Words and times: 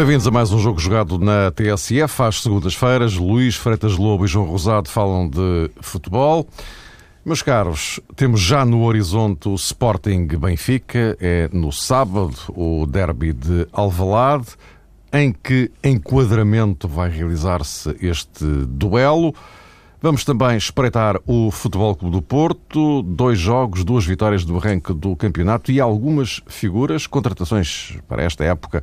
Bem-vindos 0.00 0.26
a 0.26 0.30
mais 0.30 0.50
um 0.50 0.58
jogo 0.58 0.80
jogado 0.80 1.18
na 1.18 1.50
TSF 1.50 2.22
às 2.22 2.40
segundas-feiras. 2.40 3.16
Luís 3.16 3.54
Freitas 3.54 3.98
Lobo 3.98 4.24
e 4.24 4.28
João 4.28 4.46
Rosado 4.46 4.88
falam 4.88 5.28
de 5.28 5.70
futebol. 5.82 6.48
Meus 7.22 7.42
caros, 7.42 8.00
temos 8.16 8.40
já 8.40 8.64
no 8.64 8.82
horizonte 8.84 9.46
o 9.50 9.54
Sporting 9.54 10.26
Benfica, 10.26 11.18
é 11.20 11.50
no 11.52 11.70
sábado 11.70 12.34
o 12.48 12.86
derby 12.86 13.34
de 13.34 13.68
Alvalade. 13.74 14.46
Em 15.12 15.34
que 15.34 15.70
enquadramento 15.84 16.88
vai 16.88 17.10
realizar-se 17.10 17.94
este 18.00 18.46
duelo? 18.68 19.34
Vamos 20.00 20.24
também 20.24 20.56
espreitar 20.56 21.20
o 21.26 21.50
Futebol 21.50 21.94
Clube 21.94 22.16
do 22.16 22.22
Porto, 22.22 23.02
dois 23.02 23.38
jogos, 23.38 23.84
duas 23.84 24.06
vitórias 24.06 24.46
do 24.46 24.56
arranque 24.56 24.94
do 24.94 25.14
campeonato 25.14 25.70
e 25.70 25.78
algumas 25.78 26.40
figuras, 26.46 27.06
contratações 27.06 27.98
para 28.08 28.22
esta 28.22 28.42
época, 28.44 28.82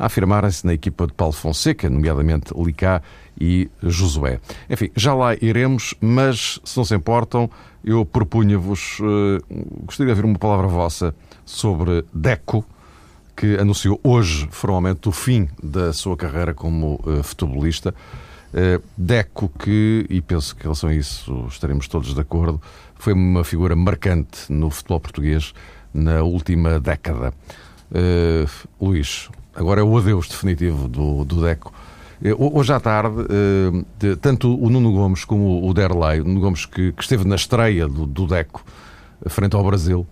a 0.00 0.06
afirmarem-se 0.06 0.66
na 0.66 0.72
equipa 0.72 1.06
de 1.06 1.12
Paulo 1.12 1.34
Fonseca, 1.34 1.90
nomeadamente 1.90 2.54
Licá 2.56 3.02
e 3.38 3.70
Josué. 3.82 4.40
Enfim, 4.68 4.90
já 4.96 5.14
lá 5.14 5.34
iremos, 5.34 5.94
mas 6.00 6.58
se 6.64 6.76
não 6.78 6.84
se 6.84 6.94
importam, 6.94 7.50
eu 7.84 8.04
propunha-vos, 8.06 8.98
uh, 9.00 9.44
gostaria 9.84 10.14
de 10.14 10.18
ouvir 10.18 10.24
uma 10.24 10.38
palavra 10.38 10.66
vossa 10.66 11.14
sobre 11.44 12.02
Deco, 12.14 12.64
que 13.36 13.58
anunciou 13.58 14.00
hoje 14.02 14.48
formalmente 14.50 15.06
o 15.06 15.12
fim 15.12 15.48
da 15.62 15.92
sua 15.92 16.16
carreira 16.16 16.54
como 16.54 16.98
uh, 17.04 17.22
futebolista. 17.22 17.94
Eh, 18.52 18.80
Deco, 18.96 19.48
que, 19.48 20.06
e 20.10 20.20
penso 20.20 20.56
que 20.56 20.62
em 20.62 20.64
relação 20.64 20.90
a 20.90 20.94
isso 20.94 21.46
estaremos 21.48 21.86
todos 21.86 22.12
de 22.12 22.20
acordo, 22.20 22.60
foi 22.96 23.12
uma 23.12 23.44
figura 23.44 23.76
marcante 23.76 24.52
no 24.52 24.70
futebol 24.70 24.98
português 24.98 25.54
na 25.94 26.22
última 26.22 26.80
década. 26.80 27.32
Uh, 27.90 28.48
Luís, 28.84 29.28
agora 29.54 29.80
é 29.80 29.84
o 29.84 29.96
adeus 29.96 30.28
definitivo 30.28 30.88
do, 30.88 31.24
do 31.24 31.42
Deco. 31.42 31.72
Uh, 32.22 32.58
hoje 32.58 32.72
à 32.72 32.80
tarde, 32.80 33.24
de, 33.98 34.16
tanto 34.16 34.54
o 34.54 34.68
Nuno 34.68 34.92
Gomes 34.92 35.24
como 35.24 35.66
o 35.66 35.72
Derlei, 35.72 36.20
o 36.20 36.24
Nuno 36.24 36.40
Gomes 36.40 36.66
que, 36.66 36.92
que 36.92 37.02
esteve 37.02 37.26
na 37.26 37.36
estreia 37.36 37.88
do, 37.88 38.06
do, 38.06 38.26
Deco 38.26 38.62
frente 39.26 39.56
ao 39.56 39.64
Brasil, 39.64 40.06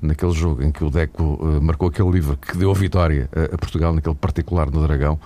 naquele 0.00 0.32
jogo 0.32 0.62
em 0.62 0.70
que 0.70 0.84
o 0.84 0.90
Deco 0.90 1.38
marcou 1.60 1.88
aquele 1.88 2.10
livro 2.10 2.36
que 2.36 2.56
deu 2.56 2.70
a 2.70 2.74
vitória 2.74 3.28
a, 3.52 3.58
Portugal, 3.58 3.92
naquele 3.92 4.14
particular 4.14 4.70
no 4.70 4.82
Dragão, 4.82 5.18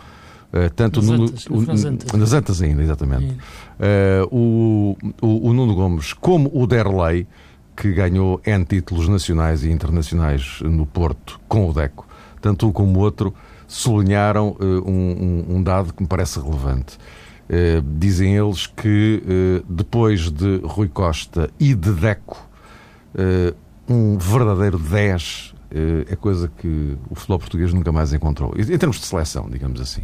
Uh, 0.52 0.68
tanto 0.76 1.00
nas, 1.00 1.10
Nuno, 1.10 1.24
antas, 1.24 1.46
o, 1.46 1.88
antas. 1.88 2.12
nas 2.12 2.32
antas 2.34 2.60
ainda, 2.60 2.82
exatamente. 2.82 3.38
Uh, 3.80 4.28
o, 4.30 4.96
o, 5.22 5.48
o, 5.48 5.52
Nuno 5.54 5.74
Gomes, 5.74 6.12
como 6.12 6.50
o 6.52 6.66
Derlei, 6.66 7.26
que 7.74 7.90
ganhou 7.90 8.38
N 8.44 8.62
títulos 8.66 9.08
nacionais 9.08 9.64
e 9.64 9.70
internacionais 9.70 10.60
no 10.60 10.84
Porto 10.84 11.40
com 11.48 11.70
o 11.70 11.72
Deco, 11.72 12.06
tanto 12.42 12.68
um 12.68 12.72
como 12.72 12.98
o 12.98 13.02
outro 13.02 13.32
sublinharam 13.72 14.56
uh, 14.60 14.90
um, 14.90 15.46
um, 15.50 15.56
um, 15.56 15.62
dado 15.62 15.92
que 15.92 16.02
me 16.02 16.08
parece 16.08 16.38
relevante. 16.38 16.98
dizem 17.98 18.36
eles 18.36 18.66
que 18.66 19.22
depois 19.68 20.30
de 20.30 20.60
Rui 20.64 20.88
Costa 20.88 21.50
e 21.60 21.74
de 21.74 21.92
Deco, 21.92 22.48
um 23.88 24.16
verdadeiro 24.16 24.78
10 24.78 25.54
é 26.08 26.16
coisa 26.16 26.50
que 26.58 26.96
o 27.10 27.14
futebol 27.14 27.38
português 27.38 27.74
nunca 27.74 27.92
mais 27.92 28.12
encontrou. 28.12 28.54
Em 28.56 28.78
termos 28.78 28.98
de 29.00 29.06
seleção, 29.06 29.48
digamos 29.50 29.80
assim. 29.80 30.02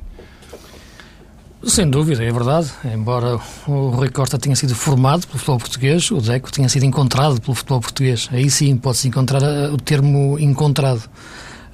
Sem 1.64 1.90
dúvida, 1.90 2.22
é 2.22 2.30
verdade. 2.30 2.70
Embora 2.84 3.38
o 3.66 3.88
Rui 3.88 4.08
Costa 4.10 4.38
tenha 4.38 4.54
sido 4.54 4.74
formado 4.76 5.26
pelo 5.26 5.38
futebol 5.38 5.58
português, 5.58 6.10
o 6.10 6.20
Deco 6.20 6.52
tinha 6.52 6.68
sido 6.68 6.84
encontrado 6.84 7.40
pelo 7.40 7.54
futebol 7.54 7.80
português. 7.80 8.28
Aí 8.30 8.48
sim 8.48 8.76
pode-se 8.76 9.08
encontrar 9.08 9.42
eh, 9.42 9.68
o 9.68 9.76
termo 9.76 10.38
encontrado. 10.38 11.02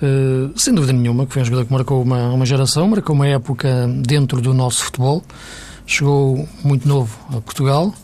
Uh, 0.04 0.52
sem 0.58 0.74
dúvida 0.74 0.92
nenhuma, 0.92 1.24
que 1.24 1.32
foi 1.32 1.40
um 1.40 1.44
jogador 1.46 1.64
que 1.64 1.72
marcou 1.72 2.02
uma, 2.02 2.28
uma 2.30 2.44
geração, 2.44 2.86
marcou 2.88 3.16
uma 3.16 3.26
época 3.26 3.88
dentro 4.06 4.38
do 4.42 4.52
nosso 4.52 4.84
futebol. 4.84 5.22
Chegou 5.86 6.46
muito 6.62 6.86
novo 6.86 7.18
a 7.30 7.40
Portugal. 7.40 7.94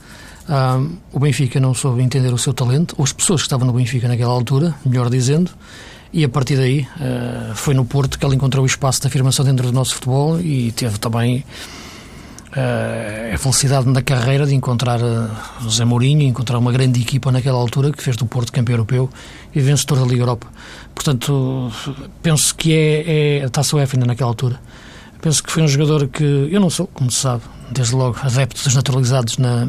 Uh, 0.49 0.97
o 1.13 1.21
Benfica 1.21 1.61
não 1.61 1.75
soube 1.75 2.03
entender 2.03 2.33
o 2.33 2.39
seu 2.39 2.55
talento, 2.55 2.95
ou 2.97 3.05
as 3.05 3.13
pessoas 3.13 3.43
que 3.43 3.47
estavam 3.47 3.67
no 3.67 3.75
Benfica 3.75 4.09
naquela 4.09 4.33
altura, 4.33 4.75
melhor 4.85 5.11
dizendo, 5.11 5.51
e 6.11 6.25
a 6.25 6.29
partir 6.29 6.57
daí 6.57 6.89
uh, 6.97 7.55
foi 7.55 7.75
no 7.75 7.85
Porto 7.85 8.19
que 8.19 8.25
ele 8.25 8.35
encontrou 8.35 8.65
o 8.65 8.67
espaço 8.67 9.01
de 9.03 9.07
afirmação 9.07 9.45
dentro 9.45 9.67
do 9.67 9.73
nosso 9.73 9.95
futebol 9.95 10.41
e 10.41 10.73
teve 10.73 10.99
também 10.99 11.45
a 12.53 13.39
felicidade 13.39 13.89
na 13.89 14.03
carreira 14.03 14.45
de 14.45 14.55
encontrar 14.55 15.01
uh, 15.01 15.31
José 15.61 15.85
Mourinho, 15.85 16.23
encontrar 16.23 16.59
uma 16.59 16.73
grande 16.73 17.01
equipa 17.01 17.31
naquela 17.31 17.59
altura 17.59 17.93
que 17.93 18.03
fez 18.03 18.17
do 18.17 18.27
Porto 18.27 18.53
campeão 18.53 18.75
europeu 18.75 19.09
e 19.55 19.61
vencedor 19.61 20.01
da 20.01 20.07
Liga 20.07 20.23
Europa. 20.23 20.49
Portanto, 20.95 21.73
penso 22.23 22.55
que 22.55 22.73
é, 22.73 23.39
é 23.39 23.45
a 23.45 23.49
Taça 23.49 23.77
UEFA 23.77 23.97
ainda 23.97 24.07
naquela 24.07 24.31
altura. 24.31 24.61
Penso 25.21 25.43
que 25.45 25.53
foi 25.53 25.63
um 25.63 25.69
jogador 25.69 26.09
que 26.09 26.25
eu 26.25 26.61
não 26.61 26.71
sou, 26.71 26.89
como 26.89 27.11
se 27.11 27.21
sabe, 27.21 27.43
desde 27.71 27.95
logo 27.95 28.17
adepto 28.21 28.65
dos 28.65 28.75
naturalizados 28.75 29.39
na, 29.39 29.69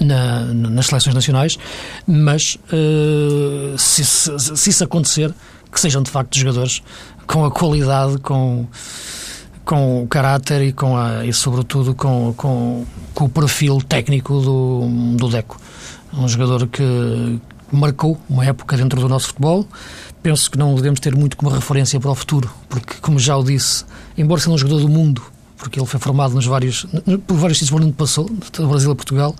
na, 0.00 0.40
nas 0.44 0.86
seleções 0.86 1.14
nacionais, 1.14 1.58
mas 2.06 2.56
uh, 2.72 3.76
se, 3.76 4.04
se, 4.04 4.38
se, 4.38 4.70
isso 4.70 4.84
acontecer, 4.84 5.34
que 5.70 5.80
sejam 5.80 6.02
de 6.02 6.10
facto 6.10 6.38
jogadores 6.38 6.82
com 7.26 7.44
a 7.44 7.50
qualidade, 7.50 8.18
com, 8.18 8.66
com 9.66 10.04
o 10.04 10.06
caráter 10.06 10.62
e, 10.62 10.72
com 10.72 10.96
a, 10.96 11.26
e 11.26 11.32
sobretudo 11.32 11.92
com, 11.92 12.32
com, 12.36 12.86
com 13.12 13.24
o 13.24 13.28
perfil 13.28 13.82
técnico 13.82 14.40
do, 14.40 15.16
do 15.16 15.28
Deco. 15.28 15.60
Um 16.14 16.28
jogador 16.28 16.68
que 16.68 17.40
marcou 17.70 18.16
uma 18.30 18.44
época 18.46 18.76
dentro 18.76 19.00
do 19.00 19.08
nosso 19.08 19.26
futebol. 19.26 19.66
Penso 20.22 20.48
que 20.50 20.56
não 20.56 20.74
devemos 20.76 21.00
ter 21.00 21.14
muito 21.16 21.36
como 21.36 21.50
referência 21.50 21.98
para 21.98 22.10
o 22.10 22.14
futuro, 22.14 22.48
porque, 22.68 22.94
como 23.00 23.18
já 23.18 23.36
o 23.36 23.42
disse, 23.42 23.84
embora 24.16 24.40
seja 24.40 24.52
um 24.52 24.58
jogador 24.58 24.80
do 24.80 24.88
mundo, 24.88 25.20
porque 25.58 25.78
ele 25.78 25.86
foi 25.86 25.98
formado 25.98 26.34
nos 26.34 26.46
vários, 26.46 26.86
por 27.26 27.36
vários 27.36 27.58
sítios 27.58 27.80
onde 27.80 27.92
passou, 27.92 28.24
do 28.24 28.68
Brasil 28.68 28.90
a 28.90 28.94
Portugal, 28.94 29.34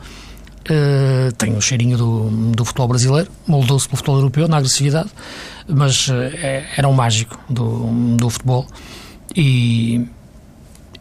Uh, 0.69 1.31
tem 1.37 1.55
o 1.57 1.61
cheirinho 1.61 1.97
do, 1.97 2.29
do 2.51 2.65
futebol 2.65 2.89
brasileiro, 2.89 3.31
moldou-se 3.47 3.87
pelo 3.87 3.99
futebol 3.99 4.17
europeu 4.17 4.49
na 4.49 4.57
agressividade, 4.57 5.09
mas 5.69 6.09
uh, 6.09 6.15
era 6.77 6.89
um 6.89 6.93
mágico 6.93 7.39
do, 7.49 8.17
do 8.17 8.29
futebol 8.29 8.67
e, 9.37 10.07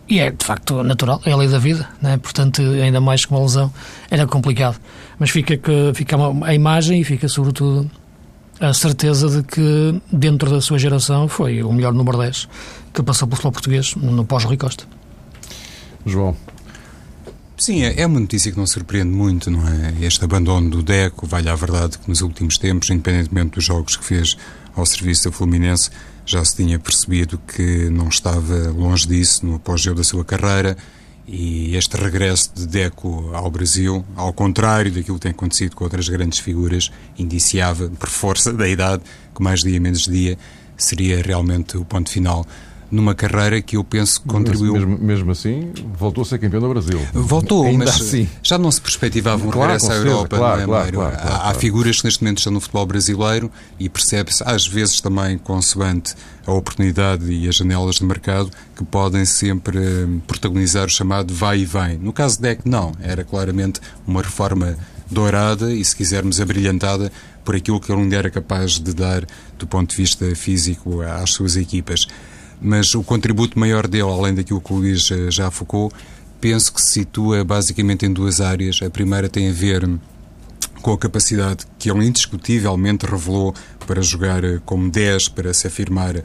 e 0.10 0.20
é 0.20 0.30
de 0.30 0.46
facto 0.46 0.84
natural, 0.84 1.22
é 1.26 1.32
a 1.32 1.38
lei 1.38 1.48
da 1.48 1.58
vida, 1.58 1.88
né? 2.02 2.18
portanto, 2.18 2.62
ainda 2.62 3.00
mais 3.00 3.26
com 3.26 3.36
uma 3.36 3.44
lesão, 3.44 3.74
era 4.10 4.28
complicado. 4.28 4.80
Mas 5.18 5.30
fica, 5.30 5.56
que, 5.58 5.92
fica 5.94 6.18
a 6.44 6.54
imagem 6.54 7.00
e 7.00 7.04
fica, 7.04 7.28
sobretudo, 7.28 7.90
a 8.60 8.74
certeza 8.74 9.30
de 9.30 9.44
que, 9.44 10.02
dentro 10.12 10.50
da 10.50 10.62
sua 10.62 10.78
geração, 10.78 11.28
foi 11.28 11.64
o 11.64 11.72
melhor 11.72 11.94
número 11.94 12.18
10 12.18 12.48
que 12.94 13.04
passou 13.04 13.28
pelo 13.28 13.36
futebol 13.36 13.52
português 13.52 13.96
no 13.96 14.26
pós-Rui 14.26 14.58
Costa. 14.58 14.86
João. 16.06 16.36
Sim, 17.58 17.84
é, 17.84 18.02
é 18.02 18.06
uma 18.06 18.20
notícia 18.20 18.52
que 18.52 18.58
não 18.58 18.68
surpreende 18.68 19.12
muito, 19.12 19.50
não 19.50 19.66
é? 19.68 19.94
Este 20.02 20.24
abandono 20.24 20.70
do 20.70 20.84
Deco, 20.84 21.26
vale 21.26 21.50
a 21.50 21.56
verdade 21.56 21.98
que 21.98 22.08
nos 22.08 22.22
últimos 22.22 22.58
tempos, 22.58 22.90
independentemente 22.90 23.52
dos 23.52 23.64
jogos 23.64 23.96
que 23.96 24.04
fez 24.04 24.38
ao 24.76 24.86
serviço 24.86 25.26
da 25.26 25.32
Fluminense, 25.32 25.90
já 26.26 26.44
se 26.44 26.56
tinha 26.56 26.80
percebido 26.80 27.38
que 27.38 27.90
não 27.90 28.08
estava 28.08 28.70
longe 28.72 29.08
disso 29.08 29.46
no 29.46 29.56
apogeu 29.56 29.94
da 29.94 30.04
sua 30.04 30.26
carreira 30.26 30.76
e 31.28 31.76
este 31.76 31.98
regresso 31.98 32.52
de 32.54 32.68
Deco 32.68 33.32
ao 33.34 33.50
Brasil, 33.50 34.06
ao 34.16 34.32
contrário 34.32 34.92
daquilo 34.92 35.18
que 35.18 35.24
tem 35.24 35.32
acontecido 35.32 35.76
com 35.76 35.84
outras 35.84 36.08
grandes 36.08 36.40
figuras, 36.40 36.92
indiciava, 37.18 37.90
por 37.90 38.10
força 38.10 38.54
da 38.54 38.68
idade, 38.68 39.04
que 39.34 39.42
mais 39.42 39.62
dia 39.62 39.80
menos 39.80 40.06
dia, 40.06 40.38
seria 40.78 41.22
realmente 41.22 41.78
o 41.78 41.86
ponto 41.86 42.10
final 42.10 42.46
numa 42.92 43.16
carreira 43.16 43.62
que 43.62 43.78
eu 43.78 43.84
penso 43.84 44.22
que 44.22 44.28
contribuiu. 44.28 44.74
Mesmo, 44.74 44.98
mesmo 44.98 45.32
assim, 45.32 45.72
voltou 45.98 46.22
a 46.22 46.26
ser 46.26 46.40
campeão 46.40 46.62
do 46.62 46.70
Brasil. 46.70 47.00
Voltou, 47.14 47.66
Ainda 47.66 47.86
mas 47.86 48.02
assim. 48.02 48.30
já 48.44 48.58
não 48.58 48.72
se 48.72 48.80
perspectivava 48.80 49.46
um 49.46 49.52
claro, 49.52 49.74
regresso 49.74 49.92
à 49.92 49.96
Europa, 49.96 50.38
claro, 50.38 50.62
é, 50.62 50.66
claro, 50.66 50.94
claro, 50.94 51.18
claro, 51.18 51.36
há, 51.36 51.50
há 51.50 51.54
figuras 51.56 52.00
que 52.00 52.06
neste 52.06 52.24
momento 52.24 52.38
estão 52.40 52.54
no 52.54 52.62
futebol 52.62 52.86
brasileiro 52.86 53.52
e 53.80 53.90
percebe-se, 53.90 54.44
às 54.46 54.68
vezes 54.68 55.02
também 55.02 55.38
consoante 55.38 56.16
a 56.46 56.52
oportunidade 56.52 57.32
e 57.32 57.48
as 57.50 57.56
janelas 57.56 57.96
de 57.96 58.06
mercado, 58.06 58.52
que 58.76 58.84
podem 58.84 59.26
sempre 59.26 59.78
hum, 59.80 60.22
protagonizar 60.28 60.86
o 60.86 60.90
chamado 60.90 61.34
vai 61.34 61.60
e 61.60 61.66
vem. 61.66 61.98
No 61.98 62.14
caso 62.14 62.36
de 62.36 62.44
Deck, 62.44 62.62
não. 62.66 62.92
Era 63.02 63.24
claramente 63.24 63.80
uma 64.06 64.22
reforma 64.22 64.78
dourada 65.10 65.74
e, 65.74 65.84
se 65.84 65.96
quisermos, 65.96 66.40
abrilhantada 66.40 67.12
por 67.44 67.56
aquilo 67.56 67.80
que 67.80 67.92
ele 67.92 68.16
era 68.16 68.30
capaz 68.30 68.80
de 68.80 68.94
dar 68.94 69.26
do 69.58 69.68
ponto 69.68 69.92
de 69.92 69.98
vista 69.98 70.36
físico 70.36 71.02
às 71.02 71.32
suas 71.32 71.56
equipas 71.56 72.08
mas 72.62 72.94
o 72.96 73.04
contributo 73.04 73.60
maior 73.60 73.88
dele, 73.88 74.10
além 74.10 74.34
daquilo 74.34 74.62
que 74.62 74.74
o 74.74 74.78
Luís 74.78 75.10
eh, 75.12 75.30
já 75.30 75.52
focou, 75.52 75.92
penso 76.40 76.74
que 76.74 76.82
se 76.82 76.94
situa 76.94 77.44
basicamente 77.44 78.06
em 78.06 78.12
duas 78.12 78.42
áreas. 78.42 78.80
A 78.82 78.90
primeira 78.90 79.30
tem 79.30 79.50
a 79.50 79.54
ver 79.54 79.88
com 80.82 80.92
a 80.94 80.98
capacidade 80.98 81.66
que 81.80 81.90
ele 81.90 82.06
indiscutivelmente 82.06 83.06
revelou 83.06 83.54
para 83.86 84.02
jogar 84.02 84.44
eh, 84.44 84.60
como 84.66 84.90
10, 84.90 85.30
para 85.30 85.54
se 85.54 85.68
afirmar 85.68 86.24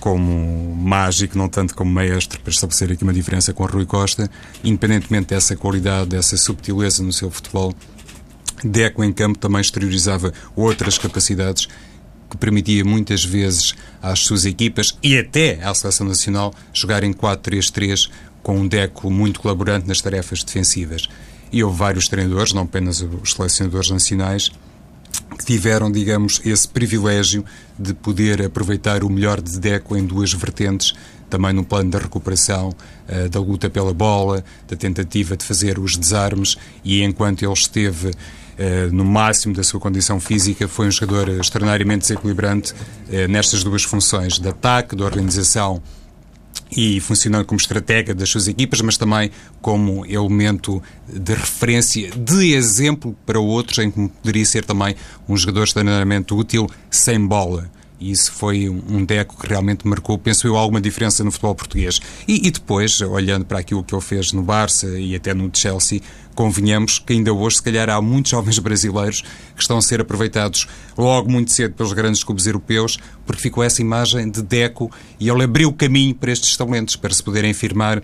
como 0.00 0.74
mágico, 0.76 1.38
não 1.38 1.48
tanto 1.48 1.74
como 1.74 1.90
maestro, 1.90 2.38
para 2.40 2.50
estabelecer 2.50 2.92
aqui 2.92 3.02
uma 3.02 3.12
diferença 3.12 3.54
com 3.54 3.62
o 3.62 3.66
Rui 3.66 3.86
Costa, 3.86 4.30
independentemente 4.62 5.28
dessa 5.28 5.56
qualidade, 5.56 6.10
dessa 6.10 6.36
subtileza 6.36 7.02
no 7.02 7.12
seu 7.12 7.30
futebol, 7.30 7.74
Deco 8.62 9.04
em 9.04 9.12
campo 9.12 9.38
também 9.38 9.60
exteriorizava 9.60 10.32
outras 10.56 10.96
capacidades 10.96 11.68
que 12.34 12.38
permitia 12.38 12.84
muitas 12.84 13.24
vezes 13.24 13.74
às 14.02 14.18
suas 14.18 14.44
equipas 14.44 14.98
e 15.00 15.16
até 15.16 15.62
à 15.62 15.72
seleção 15.72 16.04
nacional 16.04 16.52
jogarem 16.72 17.12
4-3-3 17.12 18.10
com 18.42 18.58
um 18.58 18.66
Deco 18.66 19.08
muito 19.08 19.40
colaborante 19.40 19.86
nas 19.86 20.00
tarefas 20.00 20.42
defensivas. 20.42 21.08
E 21.52 21.62
houve 21.62 21.78
vários 21.78 22.08
treinadores, 22.08 22.52
não 22.52 22.62
apenas 22.62 23.00
os 23.00 23.32
selecionadores 23.32 23.88
nacionais, 23.88 24.50
que 25.38 25.44
tiveram, 25.44 25.92
digamos, 25.92 26.40
esse 26.44 26.66
privilégio 26.66 27.44
de 27.78 27.94
poder 27.94 28.44
aproveitar 28.44 29.04
o 29.04 29.08
melhor 29.08 29.40
de 29.40 29.60
Deco 29.60 29.96
em 29.96 30.04
duas 30.04 30.32
vertentes, 30.32 30.92
também 31.30 31.52
no 31.52 31.64
plano 31.64 31.90
da 31.90 31.98
recuperação, 31.98 32.74
eh, 33.06 33.28
da 33.28 33.38
luta 33.38 33.70
pela 33.70 33.94
bola, 33.94 34.44
da 34.66 34.76
tentativa 34.76 35.36
de 35.36 35.44
fazer 35.44 35.78
os 35.78 35.96
desarmes, 35.96 36.56
e 36.84 37.00
enquanto 37.02 37.44
ele 37.44 37.52
esteve 37.52 38.10
no 38.92 39.04
máximo 39.04 39.54
da 39.54 39.62
sua 39.62 39.80
condição 39.80 40.20
física, 40.20 40.68
foi 40.68 40.86
um 40.86 40.90
jogador 40.90 41.28
extraordinariamente 41.28 42.02
desequilibrante 42.02 42.74
eh, 43.10 43.26
nestas 43.26 43.64
duas 43.64 43.82
funções, 43.82 44.38
de 44.38 44.48
ataque, 44.48 44.94
de 44.94 45.02
organização 45.02 45.82
e 46.76 47.00
funcionando 47.00 47.44
como 47.44 47.60
estratega 47.60 48.14
das 48.14 48.28
suas 48.28 48.48
equipas, 48.48 48.80
mas 48.80 48.96
também 48.96 49.30
como 49.60 50.04
elemento 50.06 50.82
de 51.08 51.34
referência, 51.34 52.10
de 52.10 52.54
exemplo 52.54 53.16
para 53.24 53.38
outros, 53.38 53.78
em 53.78 53.90
que 53.90 54.08
poderia 54.08 54.44
ser 54.44 54.64
também 54.64 54.96
um 55.28 55.36
jogador 55.36 55.64
extraordinariamente 55.64 56.34
útil 56.34 56.68
sem 56.90 57.24
bola. 57.24 57.70
E 58.04 58.10
isso 58.10 58.32
foi 58.32 58.68
um 58.68 59.02
Deco 59.02 59.34
que 59.40 59.48
realmente 59.48 59.88
marcou, 59.88 60.18
penso 60.18 60.46
eu, 60.46 60.58
alguma 60.58 60.78
diferença 60.78 61.24
no 61.24 61.30
futebol 61.30 61.54
português. 61.54 62.02
E, 62.28 62.46
e, 62.46 62.50
depois, 62.50 63.00
olhando 63.00 63.46
para 63.46 63.58
aquilo 63.58 63.82
que 63.82 63.94
ele 63.94 64.02
fez 64.02 64.30
no 64.30 64.42
Barça 64.42 64.86
e 64.98 65.16
até 65.16 65.32
no 65.32 65.50
Chelsea, 65.50 66.02
convenhamos 66.34 66.98
que 66.98 67.14
ainda 67.14 67.32
hoje, 67.32 67.56
se 67.56 67.62
calhar, 67.62 67.88
há 67.88 68.02
muitos 68.02 68.32
jovens 68.32 68.58
brasileiros 68.58 69.22
que 69.56 69.62
estão 69.62 69.78
a 69.78 69.82
ser 69.82 70.02
aproveitados 70.02 70.68
logo 70.98 71.30
muito 71.30 71.50
cedo 71.50 71.72
pelos 71.72 71.94
grandes 71.94 72.22
clubes 72.22 72.46
europeus, 72.46 72.98
porque 73.24 73.40
ficou 73.40 73.64
essa 73.64 73.80
imagem 73.80 74.30
de 74.30 74.42
Deco 74.42 74.90
e 75.18 75.26
ele 75.26 75.42
abriu 75.42 75.70
o 75.70 75.72
caminho 75.72 76.14
para 76.14 76.30
estes 76.30 76.54
talentos, 76.58 76.96
para 76.96 77.14
se 77.14 77.22
poderem 77.22 77.54
firmar 77.54 78.02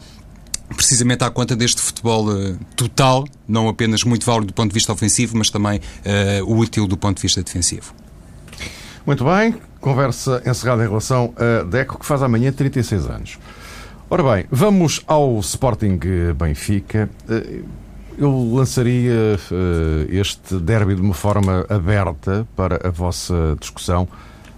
precisamente 0.74 1.24
à 1.24 1.30
conta 1.30 1.54
deste 1.54 1.82
futebol 1.82 2.26
uh, 2.26 2.58
total, 2.74 3.26
não 3.46 3.68
apenas 3.68 4.02
muito 4.02 4.24
válido 4.24 4.46
do 4.46 4.54
ponto 4.54 4.68
de 4.70 4.74
vista 4.74 4.94
ofensivo, 4.94 5.36
mas 5.36 5.50
também 5.50 5.78
uh, 5.78 6.58
útil 6.58 6.86
do 6.86 6.96
ponto 6.96 7.16
de 7.16 7.22
vista 7.22 7.42
defensivo. 7.42 7.99
Muito 9.06 9.24
bem, 9.24 9.54
conversa 9.80 10.42
encerrada 10.44 10.84
em 10.84 10.88
relação 10.88 11.32
a 11.36 11.64
Deco, 11.64 11.98
que 11.98 12.04
faz 12.04 12.22
amanhã 12.22 12.52
36 12.52 13.06
anos. 13.06 13.38
Ora 14.10 14.22
bem, 14.22 14.44
vamos 14.50 15.02
ao 15.06 15.38
Sporting 15.38 15.98
Benfica. 16.36 17.08
Eh, 17.28 17.60
eu 18.18 18.52
lançaria 18.52 19.38
uh, 19.50 20.06
este 20.10 20.56
derby 20.56 20.94
de 20.94 21.00
uma 21.00 21.14
forma 21.14 21.64
aberta 21.70 22.46
para 22.54 22.86
a 22.86 22.90
vossa 22.90 23.56
discussão 23.58 24.06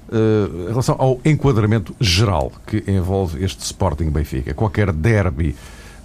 uh, 0.08 0.62
em 0.64 0.68
relação 0.68 0.96
ao 0.98 1.20
enquadramento 1.24 1.94
geral 2.00 2.50
que 2.66 2.82
envolve 2.88 3.44
este 3.44 3.60
Sporting 3.60 4.10
Benfica. 4.10 4.52
Qualquer 4.54 4.90
derby, 4.90 5.54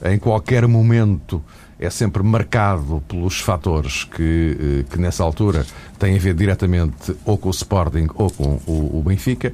em 0.05 0.19
qualquer 0.19 0.67
momento, 0.67 1.43
é 1.79 1.89
sempre 1.89 2.23
marcado 2.23 3.03
pelos 3.07 3.39
fatores 3.39 4.03
que, 4.03 4.83
uh, 4.83 4.91
que 4.91 4.99
nessa 4.99 5.23
altura 5.23 5.65
têm 5.99 6.15
a 6.15 6.19
ver 6.19 6.33
diretamente 6.33 7.15
ou 7.25 7.37
com 7.37 7.49
o 7.49 7.51
Sporting 7.51 8.07
ou 8.15 8.29
com 8.31 8.59
o, 8.65 8.99
o 8.99 9.03
Benfica. 9.05 9.53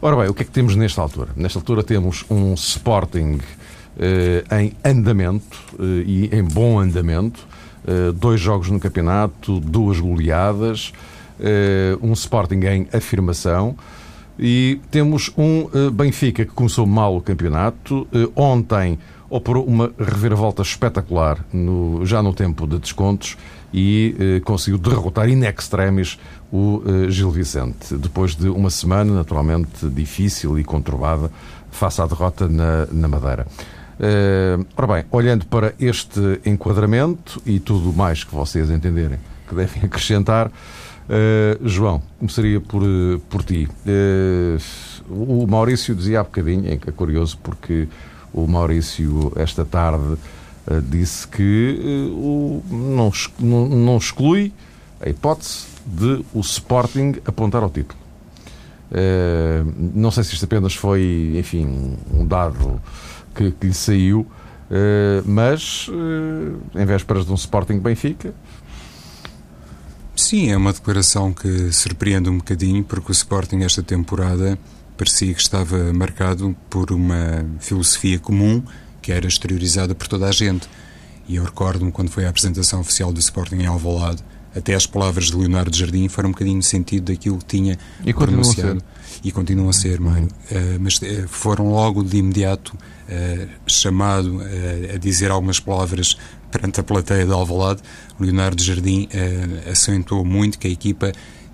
Ora 0.00 0.16
bem, 0.16 0.28
o 0.28 0.34
que 0.34 0.42
é 0.42 0.44
que 0.44 0.50
temos 0.50 0.74
nesta 0.74 1.00
altura? 1.00 1.30
Nesta 1.36 1.60
altura 1.60 1.84
temos 1.84 2.24
um 2.28 2.54
Sporting 2.54 3.38
eh, 3.98 4.42
em 4.58 4.72
andamento 4.84 5.58
eh, 5.78 6.02
e 6.06 6.30
em 6.32 6.42
bom 6.42 6.80
andamento. 6.80 7.46
Eh, 7.86 8.12
dois 8.12 8.40
jogos 8.40 8.68
no 8.70 8.80
campeonato, 8.80 9.60
duas 9.60 10.00
goleadas, 10.00 10.92
um 12.00 12.12
Sporting 12.12 12.60
em 12.66 12.88
afirmação. 12.92 13.76
E 14.38 14.80
temos 14.90 15.30
um 15.36 15.68
Benfica 15.92 16.44
que 16.44 16.52
começou 16.52 16.86
mal 16.86 17.16
o 17.16 17.20
campeonato. 17.20 18.06
Ontem 18.34 18.98
operou 19.34 19.64
uma 19.64 19.92
reviravolta 19.98 20.62
espetacular 20.62 21.44
no, 21.52 22.04
já 22.04 22.22
no 22.22 22.34
tempo 22.34 22.66
de 22.66 22.78
descontos 22.78 23.36
e 23.72 24.42
conseguiu 24.44 24.78
derrotar 24.78 25.30
in 25.30 25.44
extremis 25.44 26.18
o 26.52 26.82
Gil 27.08 27.30
Vicente. 27.30 27.94
Depois 27.96 28.36
de 28.36 28.48
uma 28.50 28.68
semana, 28.68 29.14
naturalmente, 29.14 29.88
difícil 29.88 30.58
e 30.58 30.64
conturbada, 30.64 31.30
face 31.70 32.02
à 32.02 32.06
derrota 32.06 32.46
na, 32.46 32.86
na 32.92 33.08
Madeira. 33.08 33.46
Uh, 34.02 34.66
ora 34.76 34.86
bem, 34.94 35.04
olhando 35.10 35.46
para 35.46 35.74
este 35.78 36.40
enquadramento 36.44 37.40
e 37.46 37.60
tudo 37.60 37.92
mais 37.92 38.24
que 38.24 38.34
vocês 38.34 38.70
entenderem 38.70 39.18
que 39.48 39.54
devem 39.54 39.82
acrescentar, 39.84 40.48
uh, 40.48 41.68
João, 41.68 42.02
começaria 42.18 42.60
por, 42.60 42.82
por 43.28 43.44
ti. 43.44 43.68
O 45.08 45.46
Maurício 45.46 45.94
dizia 45.94 46.20
há 46.20 46.24
bocadinho, 46.24 46.64
é 46.72 46.76
curioso 46.92 47.38
porque 47.42 47.86
o 48.32 48.46
Maurício 48.46 49.32
esta 49.36 49.64
tarde 49.64 50.16
disse 50.88 51.26
que 51.26 52.08
o, 52.12 52.62
não, 52.70 53.12
não, 53.40 53.96
exclui 53.96 54.52
a 55.00 55.08
hipótese 55.08 55.66
de 55.84 56.24
o 56.32 56.40
Sporting 56.40 57.16
apontar 57.26 57.62
ao 57.64 57.70
título. 57.70 57.98
não 59.92 60.12
sei 60.12 60.22
se 60.22 60.34
isto 60.34 60.44
apenas 60.44 60.74
foi, 60.74 61.34
enfim, 61.36 61.96
um 62.12 62.24
dado 62.24 62.80
que, 63.34 63.50
que 63.50 63.66
lhe 63.66 63.74
saiu, 63.74 64.20
uh, 64.20 65.22
mas 65.26 65.88
uh, 65.88 66.78
em 66.78 66.84
vésperas 66.84 67.26
de 67.26 67.32
um 67.32 67.34
Sporting 67.34 67.78
Benfica. 67.78 68.34
Sim, 70.14 70.50
é 70.50 70.56
uma 70.56 70.72
declaração 70.72 71.32
que 71.32 71.72
surpreende 71.72 72.28
um 72.28 72.38
bocadinho, 72.38 72.84
porque 72.84 73.10
o 73.10 73.12
Sporting 73.12 73.62
esta 73.62 73.82
temporada 73.82 74.58
parecia 75.02 75.34
que 75.34 75.40
estava 75.40 75.92
marcado 75.92 76.54
por 76.70 76.92
uma 76.92 77.44
filosofia 77.58 78.20
comum 78.20 78.62
que 79.00 79.10
era 79.10 79.26
exteriorizada 79.26 79.96
por 79.96 80.06
toda 80.06 80.28
a 80.28 80.30
gente. 80.30 80.68
E 81.28 81.34
eu 81.34 81.42
recordo-me 81.42 81.90
quando 81.90 82.08
foi 82.08 82.24
a 82.24 82.28
apresentação 82.28 82.80
oficial 82.80 83.12
do 83.12 83.18
Sporting 83.18 83.56
em 83.56 83.66
Alvalade, 83.66 84.22
até 84.54 84.74
as 84.76 84.86
palavras 84.86 85.26
de 85.26 85.36
Leonardo 85.36 85.76
Jardim 85.76 86.06
foram 86.06 86.28
um 86.28 86.32
bocadinho 86.32 86.58
no 86.58 86.62
sentido 86.62 87.10
daquilo 87.10 87.38
que 87.38 87.46
tinha 87.46 87.76
e 88.04 88.14
pronunciado. 88.14 88.80
E 89.24 89.32
continuam 89.32 89.70
a 89.70 89.72
ser, 89.72 89.98
Mário. 89.98 90.28
Uh, 90.28 90.78
mas 90.78 90.98
uh, 90.98 91.26
foram 91.26 91.72
logo 91.72 92.04
de 92.04 92.18
imediato 92.18 92.72
uh, 92.76 93.48
chamado 93.66 94.40
a 94.94 94.98
dizer 94.98 95.32
algumas 95.32 95.58
palavras 95.58 96.16
perante 96.48 96.78
a 96.78 96.84
plateia 96.84 97.26
de 97.26 97.32
Alvalade. 97.32 97.82
Leonardo 98.20 98.62
Jardim 98.62 99.08
acentuou 99.68 100.24
muito 100.24 100.58
que 100.60 100.68
a 100.68 100.70
equipa 100.70 101.12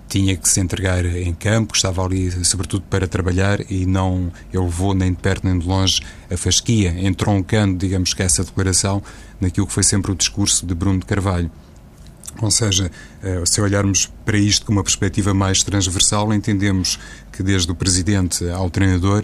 tinha 0.09 0.35
que 0.35 0.49
se 0.49 0.59
entregar 0.59 1.05
em 1.05 1.33
campo, 1.33 1.75
estava 1.75 2.03
ali 2.03 2.31
sobretudo 2.43 2.83
para 2.89 3.07
trabalhar 3.07 3.59
e 3.71 3.85
não 3.85 4.31
ele 4.51 4.63
levou 4.63 4.95
nem 4.95 5.13
de 5.13 5.19
perto 5.19 5.47
nem 5.47 5.57
de 5.57 5.67
longe 5.67 6.01
a 6.29 6.35
fasquia, 6.35 6.89
entroncando, 6.99 7.77
digamos 7.77 8.13
que 8.13 8.23
essa 8.23 8.43
declaração 8.43 9.01
naquilo 9.39 9.67
que 9.67 9.73
foi 9.73 9.83
sempre 9.83 10.11
o 10.11 10.15
discurso 10.15 10.65
de 10.65 10.73
Bruno 10.73 10.99
de 10.99 11.05
Carvalho. 11.05 11.51
Ou 12.41 12.49
seja, 12.49 12.89
eh, 13.21 13.43
se 13.45 13.61
olharmos 13.61 14.11
para 14.25 14.37
isto 14.37 14.65
com 14.65 14.71
uma 14.71 14.83
perspectiva 14.83 15.33
mais 15.33 15.59
transversal, 15.59 16.33
entendemos 16.33 16.97
que 17.31 17.43
desde 17.43 17.71
o 17.71 17.75
presidente 17.75 18.49
ao 18.49 18.69
treinador, 18.69 19.23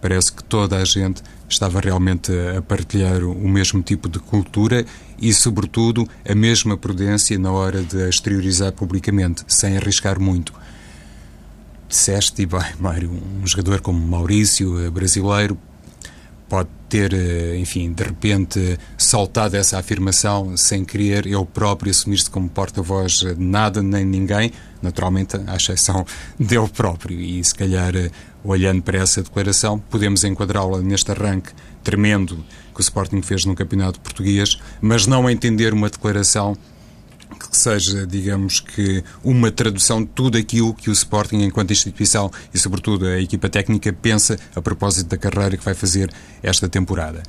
parece 0.00 0.32
que 0.32 0.44
toda 0.44 0.76
a 0.76 0.84
gente 0.84 1.22
estava 1.48 1.80
realmente 1.80 2.32
a 2.56 2.60
partilhar 2.60 3.22
o 3.24 3.48
mesmo 3.48 3.82
tipo 3.82 4.08
de 4.08 4.18
cultura 4.18 4.84
e, 5.18 5.32
sobretudo, 5.32 6.08
a 6.28 6.34
mesma 6.34 6.76
prudência 6.76 7.38
na 7.38 7.50
hora 7.50 7.82
de 7.82 8.02
a 8.02 8.08
exteriorizar 8.08 8.72
publicamente, 8.72 9.44
sem 9.48 9.76
arriscar 9.76 10.20
muito. 10.20 10.52
Disseste, 11.88 12.42
e 12.42 12.46
bem, 12.46 12.64
Mário, 12.78 13.10
um 13.10 13.46
jogador 13.46 13.80
como 13.80 13.98
Maurício, 13.98 14.78
eh, 14.84 14.90
brasileiro, 14.90 15.56
pode 16.48 16.68
ter, 16.88 17.12
eh, 17.12 17.56
enfim, 17.58 17.92
de 17.92 18.02
repente 18.02 18.78
saltado 18.96 19.56
essa 19.56 19.78
afirmação 19.78 20.56
sem 20.56 20.84
querer 20.84 21.26
ele 21.26 21.44
próprio 21.46 21.90
assumir-se 21.90 22.30
como 22.30 22.48
porta-voz 22.48 23.14
de 23.14 23.34
nada 23.34 23.82
nem 23.82 24.04
ninguém, 24.04 24.52
naturalmente 24.80 25.36
à 25.46 25.56
exceção 25.56 26.06
dele 26.38 26.68
próprio. 26.68 27.20
E 27.20 27.42
se 27.42 27.54
calhar, 27.54 27.94
eh, 27.96 28.10
olhando 28.44 28.82
para 28.82 28.98
essa 28.98 29.22
declaração, 29.22 29.78
podemos 29.78 30.22
enquadrá-la 30.24 30.80
neste 30.80 31.10
arranque 31.10 31.52
tremendo 31.82 32.44
que 32.74 32.80
o 32.80 32.82
Sporting 32.82 33.22
fez 33.22 33.44
no 33.44 33.54
Campeonato 33.54 34.00
Português, 34.00 34.58
mas 34.80 35.06
não 35.06 35.30
entender 35.30 35.72
uma 35.72 35.88
declaração 35.88 36.56
que 37.38 37.56
seja, 37.56 38.06
digamos 38.06 38.60
que, 38.60 39.02
uma 39.22 39.50
tradução 39.50 40.02
de 40.02 40.08
tudo 40.08 40.38
aquilo 40.38 40.74
que 40.74 40.90
o 40.90 40.92
Sporting, 40.92 41.42
enquanto 41.42 41.72
instituição 41.72 42.30
e, 42.52 42.58
sobretudo, 42.58 43.06
a 43.06 43.20
equipa 43.20 43.48
técnica, 43.48 43.92
pensa 43.92 44.38
a 44.54 44.62
propósito 44.62 45.08
da 45.08 45.16
carreira 45.16 45.56
que 45.56 45.64
vai 45.64 45.74
fazer 45.74 46.12
esta 46.42 46.68
temporada. 46.68 47.22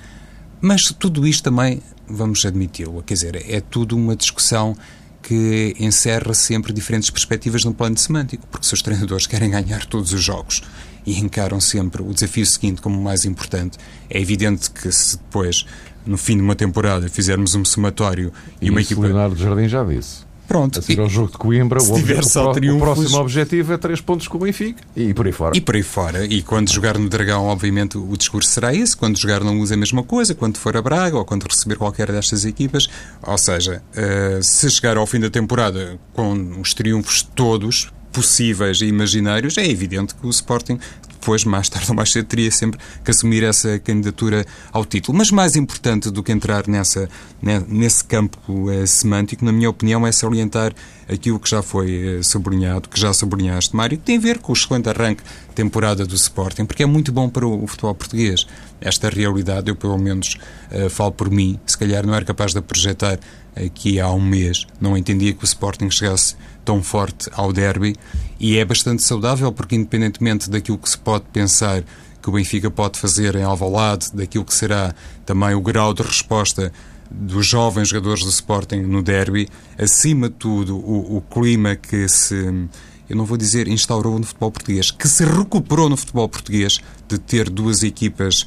Mas 0.59 0.83
tudo 0.97 1.27
isto 1.27 1.43
também, 1.43 1.81
vamos 2.07 2.45
admiti-lo, 2.45 3.03
quer 3.03 3.13
dizer, 3.13 3.45
é 3.47 3.61
tudo 3.61 3.95
uma 3.95 4.15
discussão 4.15 4.75
que 5.21 5.75
encerra 5.77 6.33
sempre 6.33 6.71
diferentes 6.71 7.09
perspectivas 7.09 7.63
no 7.65 7.73
plano 7.73 7.97
semântico, 7.97 8.47
porque 8.47 8.65
se 8.65 8.73
os 8.73 8.81
treinadores 8.81 9.27
querem 9.27 9.51
ganhar 9.51 9.85
todos 9.85 10.13
os 10.13 10.23
jogos 10.23 10.61
e 11.05 11.19
encaram 11.19 11.59
sempre 11.59 12.01
o 12.01 12.13
desafio 12.13 12.45
seguinte 12.45 12.81
como 12.81 12.99
o 12.99 13.03
mais 13.03 13.25
importante, 13.25 13.77
é 14.09 14.19
evidente 14.19 14.71
que 14.71 14.91
se 14.91 15.17
depois 15.17 15.65
no 16.07 16.17
fim 16.17 16.37
de 16.37 16.43
uma 16.43 16.55
temporada 16.55 17.07
fizermos 17.09 17.55
um 17.55 17.65
somatório 17.65 18.31
e, 18.61 18.67
e 18.67 18.69
uma 18.69 18.81
equipa. 18.81 19.01
Leonardo 19.01 19.35
Jardim 19.35 19.67
já 19.67 19.83
disse. 19.83 20.27
Pronto. 20.47 20.79
A 20.79 20.81
seguir 20.81 21.01
ao 21.01 21.09
jogo 21.09 21.31
de 21.31 21.37
Coimbra, 21.37 21.79
o, 21.81 21.91
o, 21.91 22.75
o, 22.75 22.79
próximo 22.79 23.17
objetivo 23.17 23.73
é 23.73 23.77
três 23.77 23.99
pontos 23.99 24.29
com 24.29 24.37
o 24.37 24.41
Benfica 24.41 24.81
e 24.95 25.13
por 25.13 25.25
aí 25.25 25.33
fora. 25.33 25.57
E 25.57 25.59
por 25.59 25.75
aí 25.75 25.83
fora. 25.83 26.25
E 26.25 26.41
quando 26.41 26.71
jogar 26.71 26.97
no 26.97 27.09
Dragão, 27.09 27.45
obviamente, 27.45 27.97
o 27.97 28.15
discurso 28.15 28.49
será 28.49 28.73
esse. 28.73 28.95
Quando 28.95 29.19
jogar 29.19 29.43
não 29.43 29.59
usa 29.59 29.73
a 29.73 29.77
mesma 29.77 30.03
coisa. 30.03 30.33
Quando 30.33 30.57
for 30.57 30.77
a 30.77 30.81
Braga 30.81 31.17
ou 31.17 31.25
quando 31.25 31.43
receber 31.43 31.75
qualquer 31.75 32.09
destas 32.11 32.45
equipas. 32.45 32.87
Ou 33.21 33.37
seja, 33.37 33.83
uh, 33.91 34.41
se 34.41 34.69
chegar 34.71 34.95
ao 34.95 35.05
fim 35.05 35.19
da 35.19 35.29
temporada 35.29 35.99
com 36.13 36.61
os 36.61 36.73
triunfos 36.73 37.21
todos, 37.35 37.91
possíveis 38.13 38.81
e 38.81 38.85
imaginários, 38.85 39.57
é 39.57 39.69
evidente 39.69 40.15
que 40.15 40.25
o 40.25 40.29
Sporting 40.29 40.79
depois, 41.19 41.43
mais 41.43 41.69
tarde 41.69 41.89
ou 41.89 41.95
mais 41.95 42.11
cedo, 42.11 42.25
teria 42.25 42.51
sempre 42.51 42.79
que 43.03 43.11
assumir 43.11 43.43
essa 43.43 43.79
candidatura 43.79 44.45
ao 44.71 44.85
título. 44.85 45.17
Mas 45.17 45.31
mais 45.31 45.55
importante 45.55 46.09
do 46.11 46.23
que 46.23 46.31
entrar 46.31 46.67
nessa, 46.67 47.09
nesse 47.67 48.03
campo 48.03 48.69
eh, 48.71 48.85
semântico, 48.85 49.43
na 49.43 49.51
minha 49.51 49.69
opinião, 49.69 50.05
é 50.05 50.11
salientar 50.11 50.73
aquilo 51.09 51.39
que 51.39 51.49
já 51.49 51.61
foi 51.61 52.19
eh, 52.19 52.23
sublinhado, 52.23 52.89
que 52.89 52.99
já 52.99 53.13
sublinhaste, 53.13 53.75
Mário, 53.75 53.97
que 53.97 54.03
tem 54.03 54.17
a 54.17 54.21
ver 54.21 54.39
com 54.39 54.51
o 54.51 54.55
excelente 54.55 54.89
arranque 54.89 55.23
temporada 55.55 56.05
do 56.05 56.15
Sporting, 56.15 56.65
porque 56.65 56.83
é 56.83 56.85
muito 56.85 57.11
bom 57.11 57.29
para 57.29 57.45
o, 57.45 57.65
futebol 57.65 57.95
português. 57.95 58.45
Esta 58.79 59.09
realidade, 59.09 59.69
eu 59.69 59.75
pelo 59.75 59.97
menos 59.97 60.37
uh, 60.71 60.89
falo 60.89 61.11
por 61.11 61.31
mim, 61.31 61.59
se 61.65 61.77
calhar 61.77 62.05
não 62.05 62.13
era 62.13 62.23
capaz 62.23 62.53
de 62.53 62.61
projetar 62.61 63.19
aqui 63.55 63.99
há 63.99 64.11
um 64.11 64.21
mês, 64.21 64.67
não 64.79 64.95
entendia 64.95 65.33
que 65.33 65.43
o 65.43 65.45
Sporting 65.45 65.89
chegasse 65.89 66.35
tão 66.67 66.83
forte 66.83 67.29
ao 67.31 67.53
derby 67.53 67.95
e 68.37 68.57
é 68.57 68.65
bastante 68.65 69.01
saudável 69.01 69.53
porque 69.53 69.73
independentemente 69.73 70.49
daquilo 70.49 70.77
que 70.77 70.89
se 70.89 70.97
pode 70.97 71.23
pensar 71.31 71.81
que 72.21 72.29
o 72.29 72.33
Benfica 72.33 72.69
pode 72.69 72.99
fazer 72.99 73.37
em 73.37 73.43
Alvalade, 73.43 74.09
daquilo 74.13 74.43
que 74.43 74.53
será 74.53 74.93
também 75.25 75.55
o 75.55 75.61
grau 75.61 75.93
de 75.93 76.03
resposta 76.03 76.73
dos 77.09 77.47
jovens 77.47 77.87
jogadores 77.87 78.21
do 78.25 78.29
Sporting 78.29 78.81
no 78.81 79.01
derby, 79.01 79.47
acima 79.77 80.27
de 80.27 80.35
tudo 80.35 80.75
o, 80.75 81.15
o 81.15 81.21
clima 81.21 81.73
que 81.73 82.09
se 82.09 82.35
eu 83.09 83.15
não 83.15 83.23
vou 83.23 83.37
dizer 83.37 83.69
instaurou 83.69 84.19
no 84.19 84.25
futebol 84.25 84.51
português, 84.51 84.91
que 84.91 85.07
se 85.07 85.23
recuperou 85.23 85.87
no 85.87 85.95
futebol 85.95 86.27
português 86.27 86.81
de 87.07 87.17
ter 87.17 87.49
duas 87.49 87.81
equipas 87.81 88.45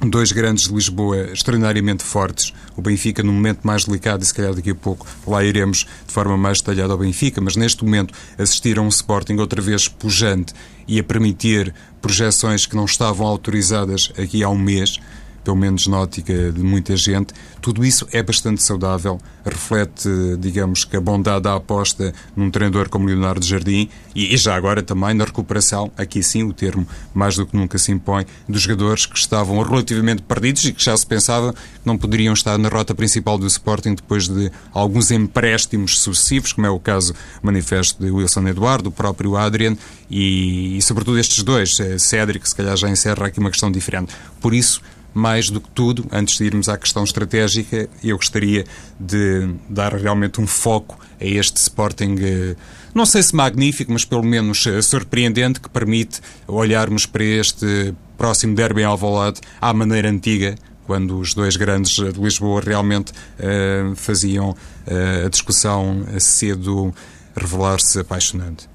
dois 0.00 0.32
grandes 0.32 0.68
de 0.68 0.74
Lisboa 0.74 1.32
extraordinariamente 1.32 2.02
fortes. 2.02 2.52
O 2.76 2.82
Benfica, 2.82 3.22
no 3.22 3.32
momento 3.32 3.60
mais 3.62 3.84
delicado, 3.84 4.22
e 4.22 4.26
se 4.26 4.34
calhar 4.34 4.54
daqui 4.54 4.70
a 4.70 4.74
pouco 4.74 5.06
lá 5.26 5.42
iremos 5.44 5.86
de 6.06 6.12
forma 6.12 6.36
mais 6.36 6.60
detalhada 6.60 6.92
ao 6.92 6.98
Benfica, 6.98 7.40
mas 7.40 7.56
neste 7.56 7.84
momento 7.84 8.14
assistir 8.38 8.78
a 8.78 8.82
um 8.82 8.88
Sporting 8.88 9.36
outra 9.36 9.60
vez 9.60 9.88
pujante 9.88 10.52
e 10.86 10.98
a 10.98 11.04
permitir 11.04 11.74
projeções 12.02 12.66
que 12.66 12.76
não 12.76 12.84
estavam 12.84 13.26
autorizadas 13.26 14.12
aqui 14.18 14.42
há 14.42 14.48
um 14.48 14.58
mês 14.58 14.98
pelo 15.44 15.56
menos 15.56 15.86
na 15.86 16.00
ótica 16.00 16.50
de 16.50 16.62
muita 16.62 16.96
gente, 16.96 17.34
tudo 17.60 17.84
isso 17.84 18.08
é 18.12 18.22
bastante 18.22 18.62
saudável, 18.62 19.20
reflete, 19.44 20.08
digamos, 20.38 20.84
que 20.84 20.96
a 20.96 21.00
bondade 21.00 21.42
da 21.42 21.54
aposta 21.54 22.12
num 22.34 22.50
treinador 22.50 22.88
como 22.88 23.06
Leonardo 23.06 23.44
Jardim 23.44 23.88
e, 24.14 24.36
já 24.36 24.54
agora 24.56 24.82
também 24.82 25.14
na 25.14 25.24
recuperação, 25.24 25.92
aqui 25.96 26.22
sim 26.22 26.42
o 26.42 26.52
termo 26.52 26.86
mais 27.12 27.36
do 27.36 27.46
que 27.46 27.56
nunca 27.56 27.78
se 27.78 27.92
impõe, 27.92 28.24
dos 28.48 28.62
jogadores 28.62 29.06
que 29.06 29.18
estavam 29.18 29.60
relativamente 29.62 30.22
perdidos 30.22 30.64
e 30.64 30.72
que 30.72 30.82
já 30.82 30.96
se 30.96 31.06
pensava 31.06 31.52
que 31.52 31.58
não 31.84 31.98
poderiam 31.98 32.32
estar 32.32 32.56
na 32.58 32.68
rota 32.68 32.94
principal 32.94 33.36
do 33.36 33.46
Sporting 33.46 33.94
depois 33.94 34.28
de 34.28 34.50
alguns 34.72 35.10
empréstimos 35.10 36.00
sucessivos, 36.00 36.52
como 36.52 36.66
é 36.66 36.70
o 36.70 36.80
caso 36.80 37.14
manifesto 37.42 38.02
de 38.02 38.10
Wilson 38.10 38.48
Eduardo, 38.48 38.88
o 38.88 38.92
próprio 38.92 39.36
Adrian 39.36 39.76
e, 40.10 40.76
e 40.76 40.82
sobretudo 40.82 41.18
estes 41.18 41.42
dois, 41.42 41.78
eh, 41.80 41.98
Cédric, 41.98 42.48
se 42.48 42.54
calhar 42.54 42.76
já 42.76 42.88
encerra 42.88 43.26
aqui 43.26 43.38
uma 43.38 43.50
questão 43.50 43.70
diferente. 43.70 44.14
Por 44.40 44.54
isso, 44.54 44.80
mais 45.14 45.48
do 45.48 45.60
que 45.60 45.70
tudo, 45.70 46.06
antes 46.10 46.36
de 46.36 46.44
irmos 46.44 46.68
à 46.68 46.76
questão 46.76 47.04
estratégica, 47.04 47.88
eu 48.02 48.16
gostaria 48.16 48.64
de 48.98 49.54
dar 49.70 49.94
realmente 49.94 50.40
um 50.40 50.46
foco 50.46 50.98
a 51.20 51.24
este 51.24 51.56
Sporting, 51.58 52.16
eh, 52.20 52.56
não 52.92 53.06
sei 53.06 53.22
se 53.22 53.34
magnífico, 53.34 53.92
mas 53.92 54.04
pelo 54.04 54.24
menos 54.24 54.66
eh, 54.66 54.82
surpreendente, 54.82 55.60
que 55.60 55.70
permite 55.70 56.20
olharmos 56.48 57.06
para 57.06 57.22
este 57.22 57.94
próximo 58.18 58.54
derby 58.54 58.82
em 58.82 58.84
Alvalade 58.84 59.40
à 59.60 59.72
maneira 59.72 60.10
antiga, 60.10 60.56
quando 60.84 61.18
os 61.18 61.32
dois 61.32 61.56
grandes 61.56 61.92
de 61.92 62.20
Lisboa 62.20 62.60
realmente 62.60 63.10
uh, 63.10 63.96
faziam 63.96 64.50
uh, 64.50 65.26
a 65.26 65.28
discussão 65.30 66.04
cedo 66.18 66.94
revelar-se 67.34 67.98
apaixonante. 67.98 68.68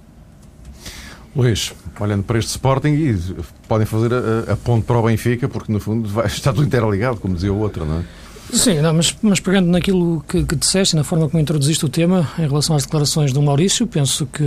Luís, 1.39 1.73
olhando 1.97 2.23
para 2.23 2.37
este 2.37 2.49
Sporting 2.49 2.93
podem 3.65 3.85
fazer 3.85 4.11
a, 4.13 4.51
a 4.53 4.57
ponte 4.57 4.85
para 4.85 4.97
o 4.97 5.03
Benfica, 5.03 5.47
porque 5.47 5.71
no 5.71 5.79
fundo 5.79 6.09
vai, 6.09 6.25
está 6.25 6.51
tudo 6.51 6.65
interligado, 6.65 7.17
como 7.17 7.33
dizia 7.33 7.53
o 7.53 7.57
outro, 7.57 7.85
não 7.85 7.99
é? 7.99 8.03
Sim, 8.51 8.81
não, 8.81 8.93
mas, 8.93 9.15
mas 9.21 9.39
pegando 9.39 9.67
naquilo 9.67 10.23
que, 10.27 10.43
que 10.43 10.55
disseste, 10.55 10.95
na 10.95 11.03
forma 11.03 11.29
como 11.29 11.41
introduziste 11.41 11.85
o 11.85 11.89
tema, 11.89 12.27
em 12.37 12.47
relação 12.47 12.75
às 12.75 12.83
declarações 12.83 13.31
do 13.31 13.41
Maurício, 13.41 13.85
penso 13.85 14.25
que, 14.25 14.43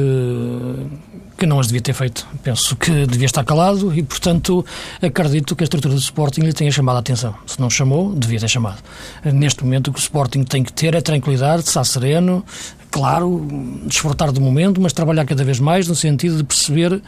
que 1.39 1.47
não 1.47 1.61
as 1.61 1.69
devia 1.69 1.81
ter 1.81 1.93
feito. 1.93 2.27
Penso 2.43 2.75
que 2.75 3.07
devia 3.07 3.27
estar 3.27 3.45
calado 3.45 3.95
e, 3.95 4.03
portanto, 4.03 4.65
acredito 5.01 5.55
que 5.55 5.63
a 5.63 5.67
estrutura 5.67 5.95
do 5.95 6.01
Sporting 6.01 6.41
lhe 6.41 6.53
tenha 6.53 6.71
chamado 6.71 6.97
a 6.97 6.99
atenção. 7.01 7.35
Se 7.47 7.61
não 7.61 7.71
chamou, 7.71 8.13
devia 8.15 8.41
ter 8.41 8.49
chamado. 8.49 8.83
Neste 9.25 9.63
momento, 9.65 9.89
o 9.89 9.93
que 9.93 10.01
o 10.01 10.03
Sporting 10.03 10.43
tem 10.43 10.65
que 10.65 10.73
ter 10.73 10.95
é 10.95 11.01
tranquilidade, 11.01 11.63
estar 11.63 11.85
sereno, 11.85 12.45
claro, 12.91 13.47
desfrutar 13.87 14.33
do 14.33 14.41
momento, 14.41 14.81
mas 14.81 14.93
trabalhar 14.93 15.25
cada 15.25 15.45
vez 15.45 15.61
mais 15.61 15.87
no 15.87 15.95
sentido 15.95 16.37
de 16.37 16.45
perceber 16.45 17.01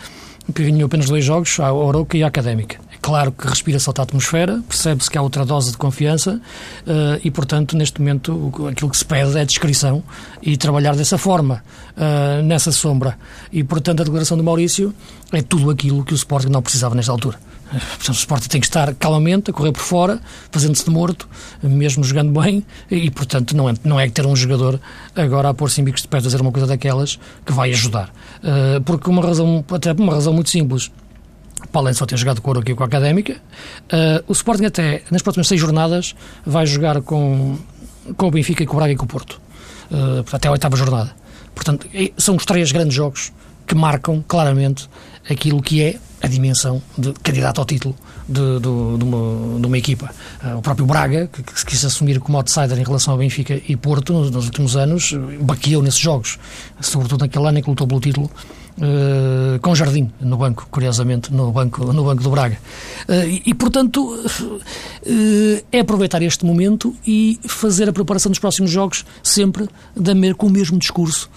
que 0.55 0.63
ganhou 0.63 0.87
apenas 0.87 1.07
dois 1.07 1.25
jogos, 1.25 1.59
a 1.59 1.73
Oroca 1.73 2.17
e 2.17 2.23
a 2.23 2.27
Académica. 2.27 2.79
Claro 3.05 3.33
que 3.33 3.47
respira-se 3.47 3.87
outra 3.87 4.03
atmosfera, 4.03 4.63
percebe-se 4.67 5.11
que 5.11 5.19
há 5.19 5.21
outra 5.21 5.45
dose 5.45 5.71
de 5.71 5.77
confiança 5.77 6.41
uh, 6.87 7.21
e, 7.23 7.31
portanto, 7.31 7.77
neste 7.77 8.01
momento, 8.01 8.51
aquilo 8.67 8.89
que 8.89 8.97
se 8.97 9.05
pede 9.05 9.37
é 9.37 9.45
descrição 9.45 10.03
e 10.41 10.57
trabalhar 10.57 10.97
dessa 10.97 11.19
forma, 11.19 11.63
uh, 11.99 12.43
nessa 12.43 12.73
sombra. 12.73 13.19
E, 13.53 13.63
portanto, 13.63 14.01
a 14.01 14.05
declaração 14.05 14.39
do 14.39 14.43
Maurício 14.43 14.95
é 15.31 15.43
tudo 15.43 15.69
aquilo 15.69 16.03
que 16.03 16.15
o 16.15 16.17
Sporting 16.17 16.49
não 16.49 16.63
precisava 16.63 16.95
nesta 16.95 17.13
altura. 17.13 17.39
Portanto, 17.69 18.09
o 18.09 18.19
Sporting 18.19 18.49
tem 18.49 18.61
que 18.63 18.69
estar 18.69 18.95
calmamente, 18.95 19.51
a 19.51 19.53
correr 19.53 19.73
por 19.73 19.83
fora, 19.83 20.19
fazendo-se 20.51 20.87
de 20.87 20.91
morto, 20.91 21.29
mesmo 21.63 22.03
jogando 22.05 22.41
bem, 22.41 22.65
e, 22.91 23.11
portanto, 23.11 23.55
não 23.55 23.69
é, 23.69 23.75
não 23.85 24.01
é 24.01 24.09
ter 24.09 24.25
um 24.25 24.35
jogador 24.35 24.81
agora 25.15 25.51
a 25.51 25.53
pôr-se 25.53 25.79
em 25.79 25.85
bicos 25.85 26.01
de 26.01 26.09
pé 26.09 26.17
a 26.17 26.23
fazer 26.23 26.41
uma 26.41 26.51
coisa 26.51 26.67
daquelas 26.67 27.19
que 27.45 27.53
vai 27.53 27.71
ajudar. 27.71 28.09
Uh, 28.39 28.81
porque 28.83 29.11
uma 29.11 29.21
razão, 29.21 29.63
até 29.71 29.93
uma 29.93 30.15
razão 30.15 30.33
muito 30.33 30.49
simples, 30.49 30.91
para 31.71 31.81
além 31.81 31.93
de 31.93 31.99
só 31.99 32.07
ter 32.07 32.17
jogado 32.17 32.41
com 32.41 32.53
aqui 32.53 32.75
com 32.75 32.83
a 32.83 32.87
Académica, 32.87 33.35
uh, 33.35 34.25
o 34.27 34.33
Sporting 34.33 34.65
até, 34.67 35.03
nas 35.11 35.23
próximas 35.23 35.49
seis 35.49 35.61
jornadas, 35.61 36.15
vai 36.45 36.67
jogar 36.67 37.01
com, 37.03 37.57
com 38.17 38.29
o 38.29 38.31
Benfica 38.31 38.63
e 38.63 38.67
com 38.67 38.75
o 38.75 38.77
Braga 38.77 38.93
e 38.93 38.97
com 38.97 39.05
o 39.05 39.09
Porto. 39.09 39.41
Uh, 39.91 40.25
até 40.33 40.49
a 40.49 40.53
oitava 40.53 40.77
jornada. 40.77 41.15
Portanto, 41.55 41.87
são 42.17 42.37
os 42.37 42.45
três 42.45 42.73
grandes 42.73 42.95
jogos 42.95 43.33
que 43.67 43.75
marcam 43.75 44.23
claramente 44.27 44.89
aquilo 45.29 45.63
que 45.63 45.83
é 45.83 45.97
a 46.21 46.27
dimensão 46.27 46.83
de 46.97 47.13
candidato 47.23 47.61
ao 47.61 47.65
título 47.65 47.95
de, 48.29 48.41
de, 48.41 48.99
de, 48.99 49.05
uma, 49.05 49.61
de 49.61 49.67
uma, 49.67 49.79
equipa. 49.79 50.11
Uh, 50.43 50.59
o 50.59 50.63
próprio 50.63 50.87
Braga, 50.87 51.29
que, 51.33 51.43
que, 51.43 51.59
se 51.59 51.67
quis 51.67 51.85
assumir 51.85 52.19
como 52.19 52.39
outsider 52.39 52.79
em 52.79 52.83
relação 52.83 53.13
ao 53.13 53.19
Benfica 53.19 53.61
e 53.69 53.77
Porto 53.77 54.13
nos, 54.13 54.31
nos 54.31 54.47
últimos 54.47 54.77
anos, 54.77 55.13
baqueou 55.41 55.83
nesses 55.83 56.01
jogos, 56.01 56.39
sobretudo 56.81 57.21
naquele 57.23 57.47
ano 57.47 57.59
em 57.59 57.63
que 57.63 57.69
lutou 57.69 57.87
pelo 57.87 58.01
título 58.01 58.31
Uh, 58.77 59.57
com 59.61 59.73
Jardim 59.73 60.11
no 60.21 60.37
banco, 60.37 60.67
curiosamente, 60.69 61.33
no 61.33 61.53
banco, 61.53 61.85
no 61.93 62.05
banco 62.05 62.25
do 62.25 62.31
Braga. 62.31 62.59
Uh, 63.09 63.23
e, 63.29 63.43
e, 63.47 63.55
portanto, 63.55 64.03
uh, 64.03 65.65
é 65.71 65.79
aproveitar 65.79 66.21
este 66.23 66.45
momento 66.45 66.93
e 67.07 67.39
fazer 67.47 67.89
a 67.89 67.93
preparação 67.93 68.31
dos 68.31 68.41
próximos 68.41 68.73
jogos 68.73 69.05
sempre 69.23 69.69
da, 69.95 70.13
com 70.37 70.49
o 70.49 70.51
mesmo 70.51 70.77
discurso 70.77 71.31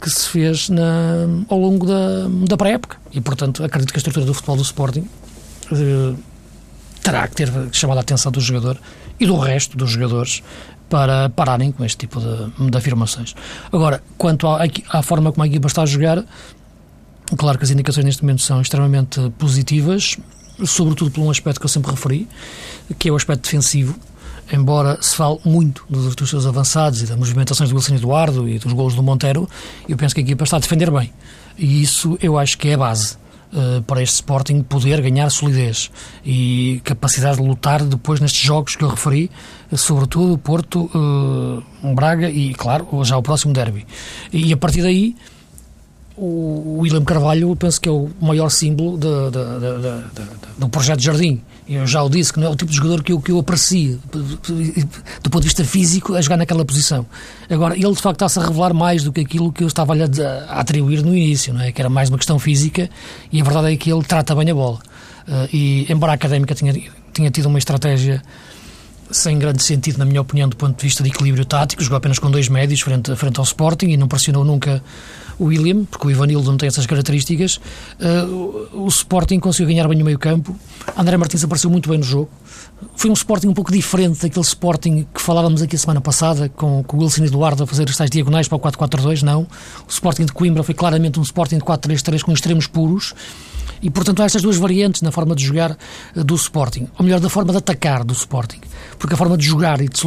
que 0.00 0.10
se 0.10 0.28
fez 0.28 0.68
na, 0.68 1.26
ao 1.48 1.58
longo 1.58 1.86
da, 1.86 2.28
da 2.46 2.56
pré-época. 2.56 2.98
E, 3.10 3.20
portanto, 3.20 3.64
acredito 3.64 3.92
que 3.92 3.96
a 3.96 4.00
estrutura 4.00 4.26
do 4.26 4.34
futebol 4.34 4.56
do 4.56 4.62
Sporting 4.62 5.08
terá 7.02 7.26
que 7.28 7.36
ter 7.36 7.50
chamado 7.72 7.98
a 7.98 8.00
atenção 8.00 8.30
do 8.30 8.40
jogador 8.40 8.78
e 9.18 9.26
do 9.26 9.36
resto 9.38 9.76
dos 9.76 9.90
jogadores 9.90 10.42
para 10.88 11.28
pararem 11.30 11.70
com 11.70 11.84
este 11.84 11.98
tipo 11.98 12.20
de, 12.20 12.70
de 12.70 12.76
afirmações. 12.76 13.34
Agora, 13.72 14.02
quanto 14.18 14.48
à, 14.48 14.60
à, 14.90 15.02
forma 15.02 15.30
como 15.30 15.44
a 15.44 15.46
equipa 15.46 15.68
está 15.68 15.82
a 15.82 15.86
jogar, 15.86 16.24
claro 17.36 17.56
que 17.56 17.64
as 17.64 17.70
indicações 17.70 18.04
neste 18.04 18.22
momento 18.22 18.42
são 18.42 18.60
extremamente 18.60 19.30
positivas, 19.38 20.16
sobretudo 20.66 21.12
por 21.12 21.22
um 21.22 21.30
aspecto 21.30 21.60
que 21.60 21.66
eu 21.66 21.70
sempre 21.70 21.92
referi, 21.92 22.28
que 22.98 23.08
é 23.08 23.12
o 23.12 23.16
aspecto 23.16 23.44
defensivo. 23.44 23.96
Embora 24.52 25.00
se 25.00 25.14
fale 25.14 25.38
muito 25.44 25.84
dos, 25.88 26.16
dos 26.16 26.28
seus 26.28 26.44
avançados 26.44 27.00
e 27.02 27.06
das 27.06 27.16
movimentações 27.16 27.70
do 27.70 27.76
Wilson 27.76 27.94
Eduardo 27.94 28.48
e 28.48 28.58
dos 28.58 28.72
golos 28.72 28.94
do 28.94 29.02
Monteiro, 29.02 29.48
eu 29.88 29.96
penso 29.96 30.12
que 30.12 30.20
a 30.20 30.24
equipa 30.24 30.42
está 30.42 30.56
a 30.56 30.60
defender 30.60 30.90
bem. 30.90 31.12
E 31.56 31.82
isso 31.82 32.18
eu 32.20 32.36
acho 32.36 32.58
que 32.58 32.68
é 32.68 32.74
a 32.74 32.78
base. 32.78 33.19
Uh, 33.52 33.82
para 33.82 34.00
este 34.00 34.14
Sporting 34.14 34.62
poder 34.62 35.02
ganhar 35.02 35.28
solidez 35.28 35.90
e 36.24 36.80
capacidade 36.84 37.38
de 37.38 37.42
lutar 37.42 37.82
depois 37.82 38.20
nestes 38.20 38.40
jogos 38.40 38.76
que 38.76 38.84
eu 38.84 38.88
referi, 38.88 39.28
sobretudo 39.76 40.38
Porto, 40.38 40.88
uh, 40.94 41.94
Braga 41.94 42.30
e, 42.30 42.54
claro, 42.54 42.86
já 43.02 43.16
o 43.16 43.22
próximo 43.22 43.52
derby. 43.52 43.84
E 44.32 44.52
a 44.52 44.56
partir 44.56 44.82
daí, 44.82 45.16
o 46.16 46.80
William 46.80 47.02
Carvalho, 47.02 47.48
eu 47.48 47.56
penso 47.56 47.80
que 47.80 47.88
é 47.88 47.92
o 47.92 48.10
maior 48.20 48.50
símbolo 48.50 48.98
de, 48.98 49.08
de, 49.30 49.40
de, 50.12 50.58
do 50.58 50.68
projeto 50.68 51.00
Jardim. 51.00 51.40
Eu 51.70 51.86
já 51.86 52.02
o 52.02 52.10
disse 52.10 52.32
que 52.32 52.40
não 52.40 52.48
é 52.48 52.50
o 52.50 52.56
tipo 52.56 52.72
de 52.72 52.76
jogador 52.76 53.00
que 53.00 53.12
eu, 53.12 53.20
que 53.20 53.30
eu 53.30 53.38
aprecio 53.38 54.00
do 54.10 55.30
ponto 55.30 55.42
de 55.42 55.46
vista 55.46 55.64
físico 55.64 56.16
a 56.16 56.20
jogar 56.20 56.36
naquela 56.36 56.64
posição. 56.64 57.06
Agora, 57.48 57.76
ele 57.76 57.92
de 57.92 58.02
facto 58.02 58.16
está-se 58.16 58.40
a 58.40 58.46
revelar 58.46 58.74
mais 58.74 59.04
do 59.04 59.12
que 59.12 59.20
aquilo 59.20 59.52
que 59.52 59.62
eu 59.62 59.68
estava 59.68 59.94
a, 59.94 60.60
atribuir 60.60 61.00
no 61.04 61.14
início, 61.14 61.54
não 61.54 61.60
é? 61.60 61.70
que 61.70 61.80
era 61.80 61.88
mais 61.88 62.08
uma 62.08 62.18
questão 62.18 62.40
física 62.40 62.90
e 63.30 63.40
a 63.40 63.44
verdade 63.44 63.72
é 63.72 63.76
que 63.76 63.92
ele 63.92 64.02
trata 64.02 64.34
bem 64.34 64.50
a 64.50 64.54
bola. 64.54 64.80
Uh, 65.28 65.48
e 65.52 65.86
embora 65.88 66.10
a 66.10 66.16
académica 66.16 66.56
tinha, 66.56 66.74
tinha 67.12 67.30
tido 67.30 67.46
uma 67.46 67.58
estratégia 67.58 68.20
sem 69.12 69.38
grande 69.38 69.62
sentido, 69.62 69.98
na 69.98 70.04
minha 70.04 70.20
opinião, 70.20 70.48
do 70.48 70.56
ponto 70.56 70.76
de 70.76 70.82
vista 70.82 71.04
de 71.04 71.10
equilíbrio 71.10 71.44
tático, 71.44 71.84
jogou 71.84 71.98
apenas 71.98 72.18
com 72.18 72.28
dois 72.32 72.48
médios 72.48 72.80
frente, 72.80 73.14
frente 73.14 73.38
ao 73.38 73.44
Sporting 73.44 73.90
e 73.90 73.96
não 73.96 74.08
pressionou 74.08 74.44
nunca 74.44 74.82
William, 75.40 75.84
porque 75.84 76.06
o 76.06 76.10
Ivanildo 76.10 76.50
não 76.50 76.56
tem 76.56 76.66
essas 76.66 76.86
características. 76.86 77.60
Uh, 77.98 78.84
o 78.84 78.88
Sporting 78.88 79.40
conseguiu 79.40 79.68
ganhar 79.68 79.88
bem 79.88 80.00
o 80.00 80.04
meio 80.04 80.18
campo. 80.18 80.54
André 80.96 81.16
Martins 81.16 81.42
apareceu 81.42 81.70
muito 81.70 81.88
bem 81.88 81.98
no 81.98 82.04
jogo. 82.04 82.30
Foi 82.96 83.10
um 83.10 83.14
Sporting 83.14 83.48
um 83.48 83.54
pouco 83.54 83.72
diferente 83.72 84.20
daquele 84.22 84.44
Sporting 84.44 85.06
que 85.12 85.20
falávamos 85.20 85.62
aqui 85.62 85.76
a 85.76 85.78
semana 85.78 86.00
passada, 86.00 86.48
com, 86.48 86.82
com 86.84 86.98
o 86.98 87.00
Wilson 87.00 87.24
Eduardo 87.24 87.62
a 87.62 87.66
fazer 87.66 87.88
os 87.88 87.96
tais 87.96 88.10
diagonais 88.10 88.48
para 88.48 88.56
o 88.56 88.60
4-4-2. 88.60 89.22
Não. 89.22 89.42
O 89.42 89.90
Sporting 89.90 90.26
de 90.26 90.32
Coimbra 90.32 90.62
foi 90.62 90.74
claramente 90.74 91.18
um 91.18 91.22
Sporting 91.22 91.58
de 91.58 91.64
4-3-3 91.64 92.22
com 92.22 92.32
extremos 92.32 92.66
puros. 92.66 93.14
E, 93.82 93.88
portanto, 93.88 94.20
há 94.20 94.26
estas 94.26 94.42
duas 94.42 94.56
variantes 94.56 95.00
na 95.00 95.10
forma 95.10 95.34
de 95.34 95.42
jogar 95.42 95.76
uh, 96.14 96.22
do 96.22 96.34
Sporting. 96.34 96.88
Ou 96.98 97.04
melhor, 97.04 97.18
da 97.18 97.30
forma 97.30 97.52
de 97.52 97.58
atacar 97.58 98.04
do 98.04 98.12
Sporting. 98.12 98.60
Porque 98.98 99.14
a 99.14 99.16
forma 99.16 99.38
de 99.38 99.46
jogar 99.46 99.80
e 99.80 99.88
de 99.88 99.98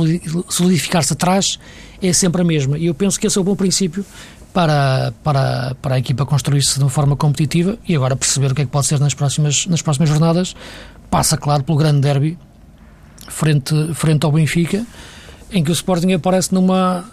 solidificar-se 0.48 1.14
atrás 1.14 1.58
é 2.02 2.14
sempre 2.14 2.42
a 2.42 2.46
mesma. 2.46 2.78
E 2.78 2.86
eu 2.86 2.94
penso 2.94 3.20
que 3.20 3.26
esse 3.26 3.38
é 3.38 3.42
o 3.42 3.44
bom 3.44 3.56
princípio 3.56 4.06
para, 4.54 5.14
para, 5.24 5.76
para 5.82 5.96
a 5.96 6.00
equipa 6.00 6.26
construir-se 6.26 6.78
de 6.78 6.84
uma 6.84 6.90
forma 6.90 7.16
competitiva 7.16 7.78
e 7.88 7.96
agora 7.96 8.16
perceber 8.16 8.52
o 8.52 8.56
que 8.56 8.62
é 8.62 8.66
que 8.66 8.72
pode 8.72 8.86
ser 8.86 9.00
nas 9.00 9.14
próximas, 9.14 9.66
nas 9.66 9.82
próximas 9.82 10.10
jornadas. 10.10 10.56
Passa, 11.10 11.36
claro, 11.38 11.64
pelo 11.64 11.78
grande 11.78 12.02
derby 12.02 12.38
frente, 13.28 13.94
frente 13.94 14.26
ao 14.26 14.32
Benfica, 14.32 14.86
em 15.52 15.64
que 15.64 15.72
o 15.72 15.74
Sporting 15.74 16.14
aparece 16.14 16.54
numa, 16.54 17.04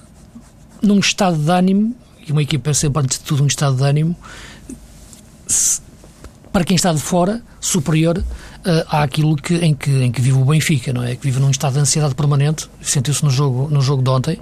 num 0.82 0.98
estado 0.98 1.36
de 1.38 1.50
ânimo, 1.50 1.94
e 2.26 2.32
uma 2.32 2.42
equipa 2.42 2.70
é 2.70 2.74
sempre, 2.74 3.02
antes 3.02 3.18
de 3.18 3.24
tudo, 3.24 3.42
um 3.42 3.46
estado 3.46 3.76
de 3.76 3.82
ânimo, 3.82 4.16
para 6.52 6.64
quem 6.64 6.76
está 6.76 6.92
de 6.92 7.00
fora, 7.00 7.42
superior 7.60 8.18
uh, 8.18 8.96
àquilo 8.96 9.36
que, 9.36 9.54
em, 9.56 9.74
que, 9.74 9.90
em 9.90 10.12
que 10.12 10.20
vive 10.20 10.38
o 10.38 10.44
Benfica, 10.44 10.92
não 10.92 11.02
é? 11.02 11.14
Que 11.14 11.22
vive 11.22 11.40
num 11.40 11.50
estado 11.50 11.74
de 11.74 11.80
ansiedade 11.80 12.14
permanente, 12.14 12.68
sentiu-se 12.82 13.24
no 13.24 13.30
jogo, 13.30 13.68
no 13.70 13.80
jogo 13.80 14.02
de 14.02 14.10
ontem. 14.10 14.40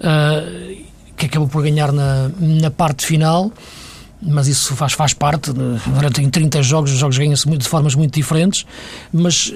Uh, 0.00 0.91
que 1.22 1.26
acabou 1.26 1.46
por 1.46 1.62
ganhar 1.62 1.92
na, 1.92 2.30
na 2.40 2.68
parte 2.68 3.06
final, 3.06 3.52
mas 4.20 4.48
isso 4.48 4.74
faz, 4.74 4.92
faz 4.92 5.14
parte. 5.14 5.52
Durante 5.52 6.20
em 6.20 6.28
30 6.28 6.62
jogos, 6.64 6.90
os 6.90 6.98
jogos 6.98 7.16
ganham-se 7.16 7.48
de 7.48 7.68
formas 7.68 7.94
muito 7.94 8.12
diferentes, 8.14 8.66
mas 9.12 9.52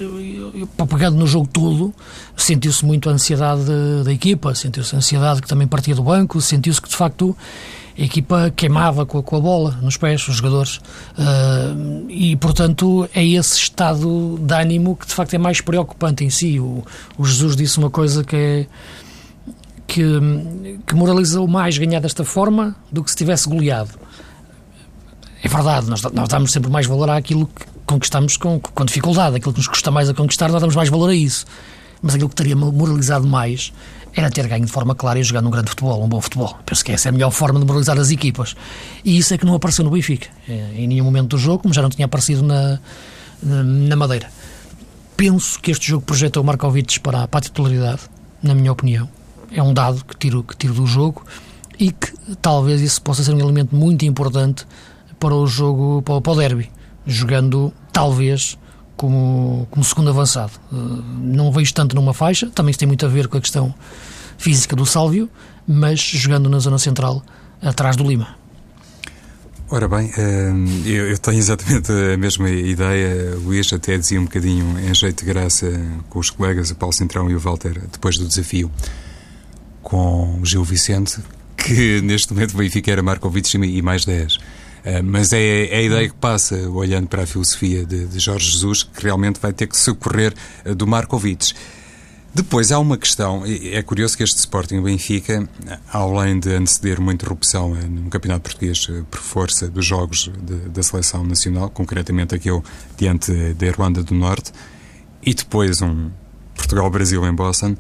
pegando 0.89 1.17
no 1.17 1.27
jogo 1.27 1.49
todo, 1.53 1.93
sentiu-se 2.37 2.85
muito 2.85 3.11
a 3.11 3.13
ansiedade 3.13 3.65
da 4.05 4.13
equipa, 4.13 4.55
sentiu-se 4.55 4.95
a 4.95 4.99
ansiedade 4.99 5.43
que 5.43 5.49
também 5.49 5.67
partia 5.67 5.95
do 5.95 6.05
banco, 6.05 6.41
sentiu-se 6.41 6.81
que 6.81 6.89
de 6.89 6.97
facto 6.97 7.37
a 7.99 8.03
equipa 8.03 8.53
queimava 8.55 9.05
com 9.05 9.19
a, 9.19 9.23
com 9.23 9.37
a 9.37 9.41
bola 9.41 9.79
nos 9.83 9.97
pés, 9.97 10.29
os 10.29 10.37
jogadores. 10.37 10.77
Uh, 11.19 12.09
e, 12.09 12.37
portanto, 12.37 13.09
é 13.13 13.27
esse 13.27 13.57
estado 13.57 14.39
de 14.41 14.55
ânimo 14.55 14.95
que 14.95 15.07
de 15.07 15.15
facto 15.15 15.35
é 15.35 15.39
mais 15.39 15.61
preocupante 15.61 16.23
em 16.23 16.31
si. 16.31 16.61
O, 16.61 16.85
o 17.19 17.25
Jesus 17.25 17.57
disse 17.57 17.79
uma 17.79 17.91
coisa 17.91 18.23
que 18.23 18.37
é 18.37 18.67
que, 19.87 20.03
que 20.87 20.95
moralizou 20.95 21.47
mais 21.47 21.79
ganhar 21.79 22.01
desta 22.01 22.25
forma 22.25 22.77
do 22.91 23.03
que 23.03 23.11
se 23.11 23.17
tivesse 23.17 23.49
goleado. 23.49 23.91
É 25.43 25.49
verdade, 25.49 25.89
nós, 25.89 26.03
nós 26.03 26.29
damos 26.29 26.51
sempre 26.53 26.71
mais 26.71 26.87
valor 26.87 27.09
àquilo 27.11 27.47
que 27.47 27.65
conquistamos 27.87 28.37
com, 28.37 28.59
com 28.59 28.85
dificuldade, 28.85 29.37
aquilo 29.37 29.53
que 29.53 29.61
nos 29.61 29.69
custa 29.69 29.91
mais 29.91 30.09
a 30.09 30.15
conquistar, 30.15 30.51
nós 30.51 30.61
damos 30.61 30.75
mais 30.75 30.89
valor 30.89 31.11
a 31.11 31.15
isso. 31.15 31.47
Mas 32.03 32.15
aquilo 32.15 32.29
que 32.29 32.35
teria 32.35 32.57
moralizado 32.57 33.27
mais 33.27 33.73
era 34.13 34.31
ter 34.31 34.47
ganho 34.49 34.65
de 34.65 34.73
forma 34.73 34.95
clara 34.95 35.19
e 35.19 35.23
jogar 35.23 35.41
num 35.41 35.51
grande 35.51 35.71
futebol, 35.71 36.03
um 36.03 36.09
bom 36.09 36.21
futebol. 36.21 36.57
Penso 36.67 36.85
que 36.85 36.93
essa 36.93 37.09
é 37.09 37.11
a 37.11 37.13
melhor 37.13 37.31
forma 37.31 37.59
de 37.61 37.67
moralizar 37.67 37.99
as 37.99 38.11
equipas. 38.11 38.55
E 39.05 39.17
isso 39.19 39.33
é 39.35 39.39
que 39.39 39.47
não 39.47 39.55
apareceu 39.55 39.85
no 39.85 39.91
Benfica, 39.91 40.29
é, 40.49 40.73
em 40.75 40.89
nenhum 40.89 41.05
momento 41.05 41.29
do 41.29 41.39
jogo, 41.39 41.63
como 41.63 41.73
já 41.73 41.83
não 41.83 41.91
tinha 41.91 42.07
aparecido 42.07 42.43
na, 42.43 42.79
na 43.43 43.97
Madeira. 43.97 44.29
Penso 45.17 45.61
que 45.61 45.71
este 45.71 45.89
jogo 45.89 46.05
projetou 46.05 46.43
o 46.43 46.47
Markovic 46.47 47.01
para, 47.01 47.27
para 47.29 47.39
a 47.39 47.43
titularidade, 47.43 48.03
na 48.43 48.55
minha 48.55 48.73
opinião 48.73 49.09
é 49.51 49.63
um 49.63 49.73
dado 49.73 50.05
que 50.05 50.17
tiro, 50.17 50.43
que 50.43 50.57
tiro 50.57 50.75
do 50.75 50.87
jogo 50.87 51.25
e 51.79 51.93
que 51.93 52.13
talvez 52.41 52.81
isso 52.81 53.01
possa 53.03 53.23
ser 53.23 53.33
um 53.33 53.39
elemento 53.39 53.75
muito 53.75 54.05
importante 54.05 54.67
para 55.19 55.35
o 55.35 55.47
jogo, 55.47 56.03
para, 56.03 56.21
para 56.21 56.33
o 56.33 56.37
derby, 56.37 56.71
jogando 57.07 57.73
talvez 57.93 58.59
como, 58.97 59.67
como 59.71 59.85
segundo 59.85 60.11
avançado. 60.11 60.53
Eh, 60.73 60.77
não 61.21 61.53
vejo 61.53 61.73
tanto 61.75 61.95
numa 61.95 62.15
faixa, 62.15 62.51
também 62.55 62.71
isso 62.71 62.79
tem 62.79 62.89
muito 62.89 63.05
a 63.05 63.09
ver 63.09 63.29
com 63.29 63.37
a 63.37 63.41
questão 63.41 63.75
física 64.39 64.75
do 64.75 64.87
Sálvio, 64.87 65.29
mas 65.67 66.01
jogando 66.01 66.49
na 66.49 66.59
zona 66.59 66.79
central, 66.79 67.23
atrás 67.63 67.97
do 67.97 68.05
Lima. 68.05 68.37
Ora 69.69 69.89
bem, 69.89 70.11
eh, 70.17 70.53
eu 70.87 71.19
tenho 71.19 71.39
exatamente 71.39 71.91
a 71.91 72.17
mesma 72.17 72.49
ideia. 72.49 73.37
O 73.37 73.47
Luís 73.47 73.73
até 73.73 73.99
dizia 73.99 74.21
um 74.21 74.25
bocadinho 74.25 74.79
em 74.79 74.95
jeito 74.95 75.25
de 75.25 75.33
graça 75.33 75.67
com 76.09 76.21
os 76.21 76.31
colegas, 76.31 76.71
o 76.71 76.77
Paulo 76.77 76.93
Centrão 76.93 77.31
e 77.31 77.35
o 77.35 77.41
Walter, 77.41 77.81
depois 77.91 78.17
do 78.17 78.27
desafio 78.27 78.71
com 79.87 80.41
Gil 80.43 80.65
Vicente, 80.65 81.21
que 81.57 82.01
neste 82.03 82.33
momento 82.33 82.55
o 82.55 82.57
Benfica 82.57 82.91
era 82.91 83.05
Markovic 83.05 83.57
e 83.57 83.83
mais 83.83 84.05
10. 84.05 84.35
Uh, 84.35 84.41
eh, 84.83 85.03
mas 85.03 85.33
é, 85.33 85.67
é, 85.67 85.77
a 85.77 85.83
ideia 85.83 86.09
que 86.09 86.15
passa, 86.17 86.57
olhando 86.69 87.07
para 87.07 87.23
a 87.23 87.27
filosofia 87.27 87.87
de, 87.87 88.19
Jorge 88.19 88.51
Jesus, 88.51 88.83
que 88.83 89.05
realmente 89.05 89.39
vai 89.39 89.53
ter 89.53 89.69
que 89.69 89.77
socorrer 89.77 90.35
uh, 90.65 90.75
do 90.75 90.89
Markovic. 90.89 91.55
Depois 92.35 92.73
há 92.73 92.81
uma 92.81 92.99
questão, 92.99 93.45
é 93.47 93.81
curioso 93.81 94.17
que 94.17 94.25
este 94.25 94.39
Sporting 94.41 94.83
Benfica, 94.83 95.49
além 95.93 96.41
de 96.41 96.53
anteceder 96.53 96.99
uma 96.99 97.13
interrupção 97.13 97.71
uh, 97.71 97.89
no 97.89 98.11
Campeonato 98.11 98.43
Português 98.43 98.89
por 99.09 99.21
força 99.21 99.69
dos 99.69 99.87
jogos 99.87 100.33
de, 100.43 100.69
da 100.69 100.83
Seleção 100.83 101.23
Nacional, 101.23 101.71
concretamente 101.71 102.35
aquele 102.35 102.61
diante 102.99 103.33
da 103.55 103.67
Irlanda 103.67 104.03
do 104.03 104.17
Norte, 104.17 104.51
e 105.23 105.33
depois 105.33 105.81
um 105.81 106.11
Portugal-Brasil 106.57 107.25
em 107.25 107.33
Boston, 107.33 107.77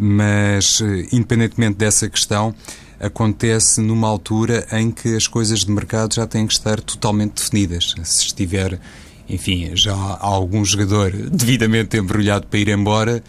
mas 0.00 0.80
eh, 0.80 1.06
independentemente 1.12 1.76
dessa 1.76 2.08
questão, 2.08 2.54
acontece 2.98 3.82
numa 3.82 4.08
altura 4.08 4.66
em 4.72 4.90
que 4.90 5.14
as 5.14 5.26
coisas 5.26 5.60
de 5.60 5.70
mercado 5.70 6.14
já 6.14 6.26
têm 6.26 6.46
que 6.46 6.54
estar 6.54 6.80
totalmente 6.80 7.34
definidas. 7.34 7.94
Se 8.02 8.26
estiver, 8.26 8.80
enfim, 9.28 9.70
já 9.74 9.94
algum 10.20 10.64
jogador 10.64 11.12
devidamente 11.30 11.98
embrulhado 11.98 12.46
para 12.46 12.58
ir 12.58 12.68
embora, 12.68 13.22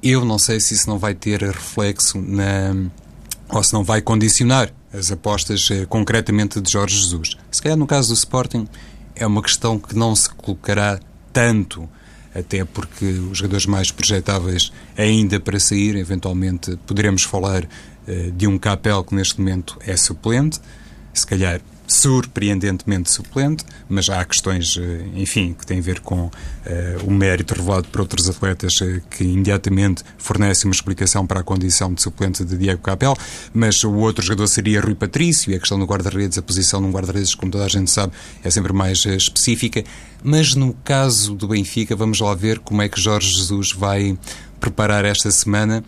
eu 0.00 0.24
não 0.24 0.38
sei 0.38 0.60
se 0.60 0.74
isso 0.74 0.88
não 0.88 0.98
vai 0.98 1.14
ter 1.14 1.42
reflexo 1.42 2.20
na. 2.20 2.74
ou 3.48 3.62
se 3.64 3.72
não 3.72 3.82
vai 3.82 4.00
condicionar 4.00 4.72
as 4.92 5.10
apostas 5.10 5.68
eh, 5.72 5.86
concretamente 5.86 6.60
de 6.60 6.70
Jorge 6.70 6.96
Jesus. 6.96 7.36
Se 7.50 7.60
calhar 7.60 7.76
no 7.76 7.86
caso 7.86 8.08
do 8.08 8.14
Sporting 8.14 8.68
é 9.16 9.26
uma 9.26 9.42
questão 9.42 9.76
que 9.76 9.96
não 9.96 10.14
se 10.14 10.30
colocará 10.30 11.00
tanto 11.32 11.88
até 12.34 12.64
porque 12.64 13.04
os 13.04 13.38
jogadores 13.38 13.66
mais 13.66 13.90
projetáveis 13.90 14.72
ainda 14.96 15.38
para 15.38 15.58
sair, 15.60 15.96
eventualmente 15.96 16.76
poderemos 16.86 17.22
falar 17.22 17.64
uh, 17.64 18.30
de 18.32 18.46
um 18.46 18.58
Capel 18.58 19.04
que 19.04 19.14
neste 19.14 19.40
momento 19.40 19.78
é 19.86 19.96
suplente, 19.96 20.60
se 21.12 21.26
calhar 21.26 21.60
surpreendentemente 21.92 23.10
suplente, 23.10 23.64
mas 23.88 24.08
há 24.08 24.24
questões, 24.24 24.78
eh, 24.78 25.04
enfim, 25.14 25.52
que 25.52 25.66
têm 25.66 25.78
a 25.78 25.82
ver 25.82 26.00
com 26.00 26.24
uh, 26.24 26.30
o 27.06 27.10
mérito 27.10 27.54
revelado 27.54 27.86
por 27.88 28.00
outros 28.00 28.30
atletas 28.30 28.80
uh, 28.80 29.02
que 29.10 29.22
imediatamente 29.22 30.02
fornecem 30.16 30.68
uma 30.68 30.74
explicação 30.74 31.26
para 31.26 31.40
a 31.40 31.42
condição 31.42 31.92
de 31.92 32.00
suplente 32.00 32.44
de 32.44 32.56
Diego 32.56 32.80
Capel, 32.80 33.14
mas 33.52 33.84
o 33.84 33.92
outro 33.92 34.24
jogador 34.24 34.46
seria 34.46 34.80
Rui 34.80 34.94
Patrício, 34.94 35.52
e 35.52 35.54
a 35.54 35.58
questão 35.58 35.78
do 35.78 35.84
guarda-redes, 35.84 36.38
a 36.38 36.42
posição 36.42 36.80
num 36.80 36.90
guarda-redes, 36.90 37.34
como 37.34 37.52
toda 37.52 37.66
a 37.66 37.68
gente 37.68 37.90
sabe, 37.90 38.14
é 38.42 38.50
sempre 38.50 38.72
mais 38.72 39.04
uh, 39.04 39.10
específica, 39.10 39.84
mas 40.24 40.54
no 40.54 40.72
caso 40.72 41.34
do 41.34 41.46
Benfica, 41.46 41.94
vamos 41.94 42.20
lá 42.20 42.34
ver 42.34 42.58
como 42.60 42.80
é 42.80 42.88
que 42.88 42.98
Jorge 42.98 43.34
Jesus 43.34 43.72
vai 43.72 44.16
preparar 44.58 45.04
esta 45.04 45.30
semana 45.30 45.84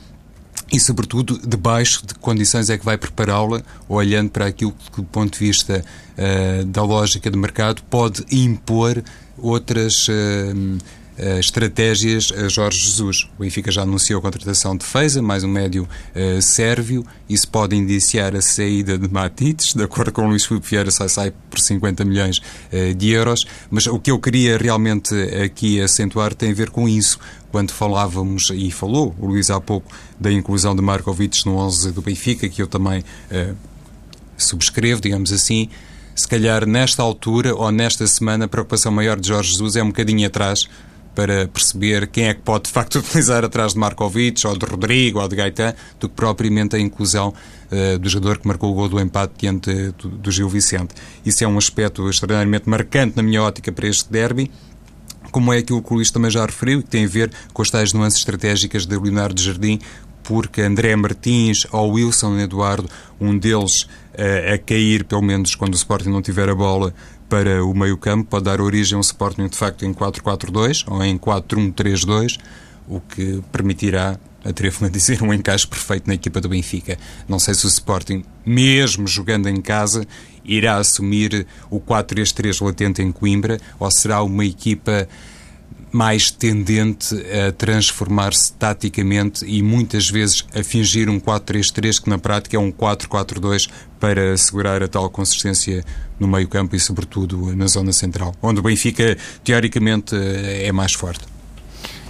e, 0.74 0.80
sobretudo, 0.80 1.38
debaixo 1.46 2.04
de 2.04 2.14
condições 2.14 2.68
é 2.68 2.76
que 2.76 2.84
vai 2.84 2.98
prepará-la, 2.98 3.62
olhando 3.88 4.30
para 4.30 4.46
aquilo 4.46 4.72
que, 4.72 5.00
do 5.00 5.06
ponto 5.06 5.32
de 5.32 5.38
vista 5.38 5.84
uh, 6.18 6.64
da 6.64 6.82
lógica 6.82 7.30
de 7.30 7.38
mercado, 7.38 7.80
pode 7.88 8.24
impor 8.28 9.00
outras. 9.38 10.08
Uh, 10.08 10.78
uh, 11.18 11.38
estratégias 11.38 12.32
a 12.32 12.48
Jorge 12.48 12.78
Jesus. 12.78 13.28
O 13.38 13.42
Benfica 13.42 13.70
já 13.70 13.82
anunciou 13.82 14.18
a 14.18 14.22
contratação 14.22 14.76
de 14.76 14.84
Feiza, 14.84 15.22
mais 15.22 15.44
um 15.44 15.48
médio 15.48 15.88
uh, 16.14 16.42
sérvio. 16.42 17.06
Isso 17.28 17.48
pode 17.48 17.76
indiciar 17.76 18.34
a 18.34 18.42
saída 18.42 18.98
de 18.98 19.08
Matites, 19.08 19.74
de 19.74 19.82
acordo 19.82 20.12
com 20.12 20.22
o 20.22 20.28
Luís 20.28 20.44
Filipe 20.44 20.68
Vieira, 20.68 20.90
sai, 20.90 21.08
sai 21.08 21.32
por 21.50 21.58
50 21.58 22.04
milhões 22.04 22.38
uh, 22.38 22.94
de 22.94 23.10
euros. 23.10 23.46
Mas 23.70 23.86
o 23.86 23.98
que 23.98 24.10
eu 24.10 24.18
queria 24.18 24.58
realmente 24.58 25.14
aqui 25.44 25.80
acentuar 25.80 26.34
tem 26.34 26.50
a 26.50 26.54
ver 26.54 26.70
com 26.70 26.88
isso. 26.88 27.18
Quando 27.54 27.70
falávamos, 27.70 28.50
e 28.50 28.68
falou 28.72 29.14
o 29.16 29.26
Luís 29.26 29.48
há 29.48 29.60
pouco, 29.60 29.88
da 30.18 30.32
inclusão 30.32 30.74
de 30.74 30.82
Markovic 30.82 31.46
no 31.46 31.54
11 31.54 31.92
do 31.92 32.02
Benfica, 32.02 32.48
que 32.48 32.60
eu 32.60 32.66
também 32.66 33.04
subscrevo, 34.36 35.00
digamos 35.00 35.32
assim, 35.32 35.68
se 36.16 36.26
calhar 36.26 36.66
nesta 36.66 37.00
altura 37.00 37.54
ou 37.54 37.70
nesta 37.70 38.04
semana 38.08 38.46
a 38.46 38.48
preocupação 38.48 38.90
maior 38.90 39.20
de 39.20 39.28
Jorge 39.28 39.52
Jesus 39.52 39.76
é 39.76 39.84
um 39.84 39.86
bocadinho 39.86 40.26
atrás 40.26 40.68
para 41.14 41.46
perceber 41.46 42.08
quem 42.08 42.26
é 42.26 42.34
que 42.34 42.40
pode 42.40 42.64
de 42.64 42.70
facto 42.70 42.98
utilizar 42.98 43.44
atrás 43.44 43.74
de 43.74 43.78
Markovic 43.78 44.44
ou 44.48 44.58
de 44.58 44.66
Rodrigo 44.66 45.20
ou 45.20 45.28
de 45.28 45.36
Gaetan 45.36 45.74
do 46.00 46.08
que 46.08 46.14
propriamente 46.16 46.74
a 46.74 46.80
inclusão 46.80 47.32
uh, 47.70 47.98
do 48.00 48.08
jogador 48.08 48.38
que 48.38 48.48
marcou 48.48 48.72
o 48.72 48.74
gol 48.74 48.88
do 48.88 48.98
empate 48.98 49.34
diante 49.38 49.72
do, 49.92 50.08
do 50.08 50.30
Gil 50.32 50.48
Vicente. 50.48 50.92
Isso 51.24 51.44
é 51.44 51.46
um 51.46 51.56
aspecto 51.56 52.10
extraordinariamente 52.10 52.68
marcante 52.68 53.16
na 53.16 53.22
minha 53.22 53.44
ótica 53.44 53.70
para 53.70 53.86
este 53.86 54.10
derby 54.10 54.50
como 55.34 55.52
é 55.52 55.58
aquilo 55.58 55.82
que 55.82 55.92
o 55.92 55.96
Luís 55.96 56.12
também 56.12 56.30
já 56.30 56.46
referiu, 56.46 56.80
que 56.80 56.88
tem 56.88 57.06
a 57.06 57.08
ver 57.08 57.28
com 57.52 57.60
as 57.60 57.68
tais 57.68 57.92
nuances 57.92 58.20
estratégicas 58.20 58.86
de 58.86 58.96
Leonardo 58.96 59.42
Jardim, 59.42 59.80
porque 60.22 60.60
André 60.60 60.94
Martins 60.94 61.66
ou 61.72 61.94
Wilson 61.94 62.38
Eduardo, 62.38 62.88
um 63.20 63.36
deles 63.36 63.82
uh, 63.82 64.54
a 64.54 64.58
cair, 64.58 65.02
pelo 65.02 65.22
menos 65.22 65.56
quando 65.56 65.72
o 65.72 65.76
Sporting 65.76 66.10
não 66.10 66.22
tiver 66.22 66.48
a 66.48 66.54
bola, 66.54 66.94
para 67.28 67.64
o 67.64 67.74
meio-campo, 67.74 68.30
pode 68.30 68.44
dar 68.44 68.60
origem 68.60 68.94
a 68.94 68.98
um 68.98 69.00
Sporting 69.00 69.48
de 69.48 69.56
facto 69.56 69.84
em 69.84 69.92
4-4-2 69.92 70.84
ou 70.86 71.02
em 71.02 71.18
4-1-3-2, 71.18 72.38
o 72.86 73.00
que 73.00 73.42
permitirá, 73.50 74.16
atrevo-me 74.44 74.86
a 74.86 74.92
dizer, 74.92 75.20
um 75.20 75.34
encaixe 75.34 75.66
perfeito 75.66 76.06
na 76.06 76.14
equipa 76.14 76.40
do 76.40 76.48
Benfica. 76.48 76.96
Não 77.26 77.40
sei 77.40 77.54
se 77.54 77.66
o 77.66 77.68
Sporting, 77.68 78.24
mesmo 78.46 79.08
jogando 79.08 79.48
em 79.48 79.60
casa, 79.60 80.06
irá 80.44 80.76
assumir 80.76 81.46
o 81.70 81.80
4-3-3 81.80 82.64
latente 82.64 83.02
em 83.02 83.10
Coimbra 83.10 83.58
ou 83.78 83.90
será 83.90 84.22
uma 84.22 84.44
equipa 84.44 85.08
mais 85.94 86.28
tendente 86.28 87.14
a 87.30 87.52
transformar-se 87.52 88.52
taticamente 88.54 89.44
e 89.46 89.62
muitas 89.62 90.10
vezes 90.10 90.44
a 90.52 90.64
fingir 90.64 91.08
um 91.08 91.20
4-3-3 91.20 92.02
que 92.02 92.10
na 92.10 92.18
prática 92.18 92.56
é 92.56 92.58
um 92.58 92.72
4-4-2 92.72 93.70
para 94.00 94.32
assegurar 94.32 94.82
a 94.82 94.88
tal 94.88 95.08
consistência 95.08 95.84
no 96.18 96.26
meio 96.26 96.48
campo 96.48 96.74
e 96.74 96.80
sobretudo 96.80 97.54
na 97.54 97.68
zona 97.68 97.92
central, 97.92 98.34
onde 98.42 98.58
o 98.58 98.62
Benfica 98.62 99.16
teoricamente 99.44 100.16
é 100.16 100.72
mais 100.72 100.94
forte. 100.94 101.24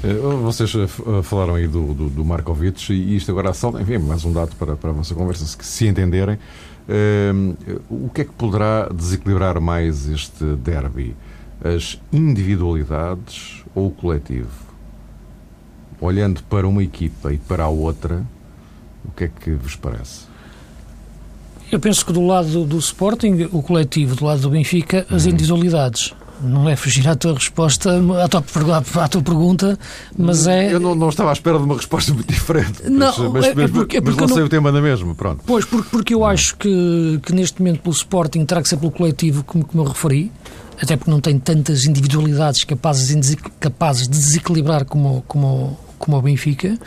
Eh, 0.03 0.15
vocês 0.43 0.75
eh, 0.75 1.23
falaram 1.23 1.55
aí 1.55 1.67
do, 1.67 1.95
do, 1.95 2.09
do 2.09 2.25
Markovic 2.25 2.93
e 2.93 3.17
isto 3.17 3.31
agora 3.31 3.51
assalta, 3.51 3.81
enfim, 3.81 3.99
mais 3.99 4.25
um 4.25 4.33
dado 4.33 4.55
para, 4.57 4.77
para 4.77 4.91
a 4.91 4.93
vossa 4.93 5.15
conversa, 5.15 5.47
se, 5.47 5.57
se 5.61 5.87
entenderem. 5.87 6.39
Uh, 6.87 7.79
o 7.89 8.11
que 8.11 8.21
é 8.21 8.25
que 8.25 8.33
poderá 8.33 8.89
desequilibrar 8.89 9.61
mais 9.61 10.07
este 10.07 10.45
derby? 10.57 11.17
As 11.63 11.99
individualidades 12.13 13.63
ou 13.75 13.87
o 13.87 13.91
coletivo? 13.91 14.51
Olhando 16.01 16.43
para 16.43 16.69
uma 16.69 16.83
equipa 16.83 17.33
e 17.33 17.39
para 17.39 17.65
a 17.65 17.69
outra, 17.69 18.23
o 19.05 19.11
que 19.13 19.25
é 19.25 19.29
que 19.29 19.53
vos 19.53 19.77
parece? 19.77 20.27
Eu 21.73 21.81
penso 21.81 22.05
que 22.05 22.13
do 22.13 22.27
lado 22.27 22.65
do 22.65 22.79
Sporting, 22.79 23.49
o 23.51 23.63
coletivo, 23.63 24.15
do 24.15 24.25
lado 24.27 24.43
do 24.43 24.51
Benfica, 24.51 25.07
as 25.11 25.25
uhum. 25.25 25.31
individualidades. 25.31 26.15
Não 26.45 26.69
é 26.69 26.77
fugir 26.77 27.09
à 27.09 27.17
tua 27.17 27.35
resposta, 27.35 27.91
à 28.23 28.29
tua, 28.29 28.45
à 29.03 29.09
tua 29.09 29.23
pergunta, 29.23 29.79
mas 30.17 30.47
é. 30.47 30.73
Eu 30.73 30.81
não, 30.81 30.95
não, 30.95 31.09
estava 31.09 31.31
à 31.31 31.33
espera 31.33 31.59
de 31.59 31.65
uma 31.65 31.77
resposta 31.77 32.13
muito 32.13 32.29
diferente. 32.33 32.89
Não, 32.89 33.31
mas, 33.31 33.55
mas, 33.55 33.59
é 33.59 33.69
porque, 33.69 33.97
é 33.97 34.01
mas 34.01 34.17
lancei 34.17 34.39
não... 34.39 34.47
o 34.47 34.49
tema 34.49 34.71
na 34.71 34.81
mesma, 34.81 35.15
pronto. 35.15 35.43
Pois, 35.47 35.65
porque, 35.65 35.89
porque 35.91 36.15
eu 36.15 36.25
acho 36.25 36.57
que, 36.57 37.21
que 37.23 37.33
neste 37.33 37.61
momento 37.61 37.81
pelo 37.81 37.95
Sporting 37.95 38.45
terá 38.45 38.63
que 38.63 38.69
ser 38.69 38.77
pelo 38.77 38.93
coletivo, 38.93 39.43
como, 39.45 39.65
como 39.65 39.83
eu 39.83 39.89
referi, 39.89 40.31
até 40.81 40.97
porque 40.97 41.11
não 41.11 41.21
tem 41.21 41.39
tantas 41.39 41.85
individualidades 41.85 42.65
capazes 42.65 43.15
de, 43.15 43.37
capazes 43.37 44.03
de 44.03 44.11
desequilibrar 44.11 44.85
como, 44.85 45.23
como, 45.27 45.79
como 45.99 46.17
o 46.17 46.23
Benfica. 46.23 46.79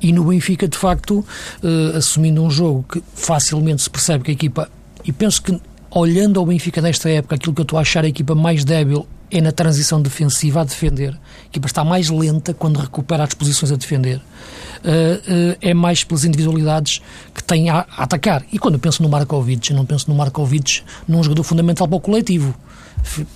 E 0.00 0.12
no 0.12 0.24
Benfica, 0.24 0.68
de 0.68 0.76
facto, 0.76 1.24
uh, 1.62 1.96
assumindo 1.96 2.42
um 2.42 2.50
jogo 2.50 2.84
que 2.90 3.02
facilmente 3.14 3.82
se 3.82 3.90
percebe 3.90 4.24
que 4.24 4.30
a 4.30 4.34
equipa. 4.34 4.70
E 5.04 5.12
penso 5.12 5.42
que, 5.42 5.60
olhando 5.90 6.38
ao 6.38 6.46
Benfica 6.46 6.80
nesta 6.80 7.08
época, 7.10 7.36
aquilo 7.36 7.54
que 7.54 7.60
eu 7.60 7.64
estou 7.64 7.78
a 7.78 7.82
achar 7.82 8.04
a 8.04 8.08
equipa 8.08 8.34
mais 8.34 8.64
débil 8.64 9.06
é 9.30 9.40
na 9.40 9.52
transição 9.52 10.00
defensiva 10.00 10.62
a 10.62 10.64
defender. 10.64 11.12
A 11.12 11.46
equipa 11.46 11.66
está 11.66 11.84
mais 11.84 12.08
lenta 12.08 12.54
quando 12.54 12.78
recupera 12.78 13.24
as 13.24 13.34
posições 13.34 13.70
a 13.70 13.76
defender. 13.76 14.18
Uh, 14.18 15.52
uh, 15.52 15.56
é 15.60 15.74
mais 15.74 16.04
pelas 16.04 16.24
individualidades 16.24 17.02
que 17.34 17.42
tem 17.42 17.68
a, 17.68 17.80
a, 17.80 18.04
atacar. 18.04 18.42
E 18.52 18.58
quando 18.58 18.74
eu 18.74 18.80
penso 18.80 19.02
no 19.02 19.08
Markovic, 19.08 19.70
eu 19.70 19.76
não 19.76 19.84
penso 19.84 20.08
no 20.08 20.16
Markovic 20.16 20.82
num 21.06 21.22
jogador 21.22 21.42
fundamental 21.42 21.86
para 21.86 21.96
o 21.96 22.00
coletivo 22.00 22.54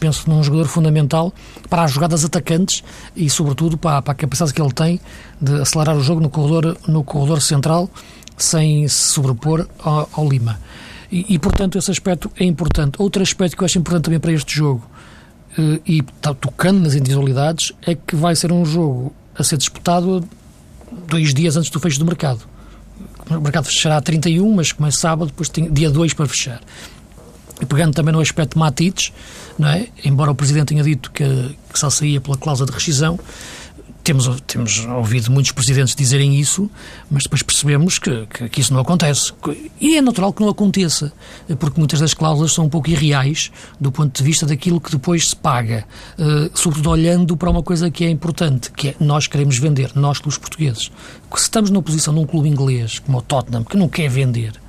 penso 0.00 0.28
num 0.28 0.42
jogador 0.42 0.66
fundamental 0.66 1.32
para 1.68 1.84
as 1.84 1.92
jogadas 1.92 2.24
atacantes 2.24 2.82
e, 3.14 3.28
sobretudo, 3.30 3.76
para, 3.76 4.02
para 4.02 4.12
a 4.12 4.14
capacidade 4.14 4.52
que 4.52 4.60
ele 4.60 4.72
tem 4.72 5.00
de 5.40 5.60
acelerar 5.60 5.96
o 5.96 6.02
jogo 6.02 6.20
no 6.20 6.28
corredor, 6.28 6.76
no 6.86 7.04
corredor 7.04 7.40
central 7.40 7.88
sem 8.36 8.88
se 8.88 9.12
sobrepor 9.12 9.66
ao, 9.78 10.08
ao 10.12 10.28
Lima. 10.28 10.58
E, 11.12 11.34
e, 11.34 11.38
portanto, 11.38 11.76
esse 11.76 11.90
aspecto 11.90 12.32
é 12.40 12.44
importante. 12.44 12.96
Outro 12.98 13.22
aspecto 13.22 13.54
que 13.54 13.62
eu 13.62 13.66
acho 13.66 13.78
importante 13.78 14.04
também 14.04 14.18
para 14.18 14.32
este 14.32 14.56
jogo, 14.56 14.82
eh, 15.58 15.80
e 15.86 16.02
tá, 16.02 16.32
tocando 16.32 16.80
nas 16.80 16.94
individualidades, 16.94 17.72
é 17.86 17.94
que 17.94 18.16
vai 18.16 18.34
ser 18.34 18.50
um 18.50 18.64
jogo 18.64 19.14
a 19.36 19.44
ser 19.44 19.58
disputado 19.58 20.26
dois 21.06 21.34
dias 21.34 21.54
antes 21.58 21.68
do 21.70 21.78
fecho 21.78 21.98
do 21.98 22.06
mercado. 22.06 22.40
O 23.28 23.40
mercado 23.40 23.66
fechará 23.66 23.98
a 23.98 24.00
31, 24.00 24.54
mas 24.54 24.72
como 24.72 24.88
é 24.88 24.90
sábado, 24.90 25.28
depois 25.28 25.50
tem 25.50 25.70
dia 25.70 25.90
2 25.90 26.14
para 26.14 26.26
fechar. 26.26 26.60
E 27.60 27.66
pegando 27.66 27.92
também 27.92 28.12
no 28.12 28.20
aspecto 28.20 28.58
Matites, 28.58 29.12
não 29.58 29.68
é? 29.68 29.88
embora 30.04 30.30
o 30.30 30.34
Presidente 30.34 30.68
tenha 30.68 30.82
dito 30.82 31.10
que, 31.10 31.24
que 31.72 31.78
só 31.78 31.90
saía 31.90 32.22
pela 32.22 32.38
cláusula 32.38 32.66
de 32.66 32.72
rescisão, 32.72 33.20
temos, 34.02 34.28
temos 34.46 34.84
ouvido 34.86 35.30
muitos 35.30 35.52
presidentes 35.52 35.94
dizerem 35.94 36.38
isso, 36.38 36.70
mas 37.10 37.24
depois 37.24 37.42
percebemos 37.42 37.98
que, 37.98 38.26
que, 38.26 38.48
que, 38.48 38.60
isso 38.60 38.72
não 38.72 38.80
acontece. 38.80 39.32
E 39.80 39.96
é 39.96 40.00
natural 40.00 40.32
que 40.32 40.42
não 40.42 40.48
aconteça, 40.48 41.12
porque 41.58 41.78
muitas 41.78 42.00
das 42.00 42.14
cláusulas 42.14 42.52
são 42.52 42.66
um 42.66 42.68
pouco 42.68 42.90
irreais 42.90 43.50
do 43.80 43.92
ponto 43.92 44.16
de 44.16 44.22
vista 44.24 44.46
daquilo 44.46 44.80
que 44.80 44.90
depois 44.90 45.28
se 45.28 45.36
paga, 45.36 45.84
uh, 46.18 46.50
sobretudo 46.54 46.90
olhando 46.90 47.36
para 47.36 47.50
uma 47.50 47.62
coisa 47.62 47.90
que 47.90 48.04
é 48.04 48.10
importante, 48.10 48.70
que 48.72 48.88
é 48.88 48.94
nós 48.98 49.26
queremos 49.26 49.58
vender, 49.58 49.92
nós, 49.94 50.18
clubes 50.18 50.38
portugueses. 50.38 50.90
Se 51.34 51.42
estamos 51.42 51.70
numa 51.70 51.82
posição 51.82 52.12
de 52.12 52.20
um 52.20 52.26
clube 52.26 52.48
inglês, 52.48 52.98
como 52.98 53.18
o 53.18 53.22
Tottenham, 53.22 53.64
que 53.64 53.76
não 53.76 53.88
quer 53.88 54.08
vender, 54.08 54.61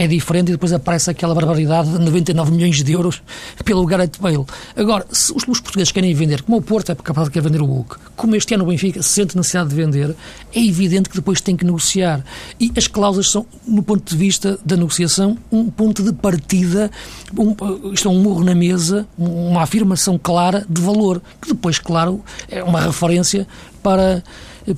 é 0.00 0.06
diferente 0.06 0.48
e 0.48 0.52
depois 0.52 0.72
aparece 0.72 1.10
aquela 1.10 1.34
barbaridade 1.34 1.90
de 1.90 1.98
99 1.98 2.52
milhões 2.52 2.82
de 2.82 2.90
euros 2.90 3.22
pelo 3.62 3.84
Gareth 3.84 4.12
Bale. 4.18 4.46
Agora, 4.74 5.06
se 5.12 5.30
os 5.30 5.44
portugueses 5.44 5.92
querem 5.92 6.14
vender, 6.14 6.40
como 6.40 6.56
o 6.56 6.62
Porto 6.62 6.90
é 6.90 6.94
capaz 6.94 7.26
de 7.26 7.34
querer 7.34 7.50
vender 7.50 7.60
o 7.60 7.66
Hulk, 7.66 7.96
como 8.16 8.34
este 8.34 8.54
ano 8.54 8.64
o 8.64 8.68
Benfica 8.68 9.02
sente 9.02 9.36
necessidade 9.36 9.68
de 9.68 9.74
vender, 9.74 10.16
é 10.54 10.58
evidente 10.58 11.10
que 11.10 11.16
depois 11.16 11.42
tem 11.42 11.54
que 11.54 11.66
negociar. 11.66 12.24
E 12.58 12.72
as 12.74 12.86
cláusulas 12.86 13.28
são, 13.28 13.44
no 13.68 13.82
ponto 13.82 14.08
de 14.08 14.16
vista 14.16 14.58
da 14.64 14.74
negociação, 14.74 15.36
um 15.52 15.68
ponto 15.68 16.02
de 16.02 16.14
partida, 16.14 16.90
um, 17.38 17.54
isto 17.92 18.08
é 18.08 18.10
um 18.10 18.22
murro 18.22 18.42
na 18.42 18.54
mesa, 18.54 19.06
uma 19.18 19.60
afirmação 19.60 20.16
clara 20.16 20.64
de 20.66 20.80
valor, 20.80 21.20
que 21.42 21.48
depois, 21.48 21.78
claro, 21.78 22.24
é 22.48 22.64
uma 22.64 22.80
referência 22.80 23.46
para, 23.82 24.24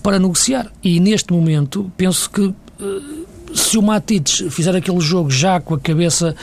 para 0.02 0.18
negociar. 0.18 0.68
E 0.82 0.98
neste 0.98 1.32
momento, 1.32 1.92
penso 1.96 2.28
que 2.28 2.52
eh, 2.80 3.31
se 3.54 3.78
o 3.78 3.82
Matites 3.82 4.52
fizer 4.52 4.74
aquele 4.74 5.00
jogo 5.00 5.30
já 5.30 5.60
com 5.60 5.74
a 5.74 5.78
cabeça 5.78 6.34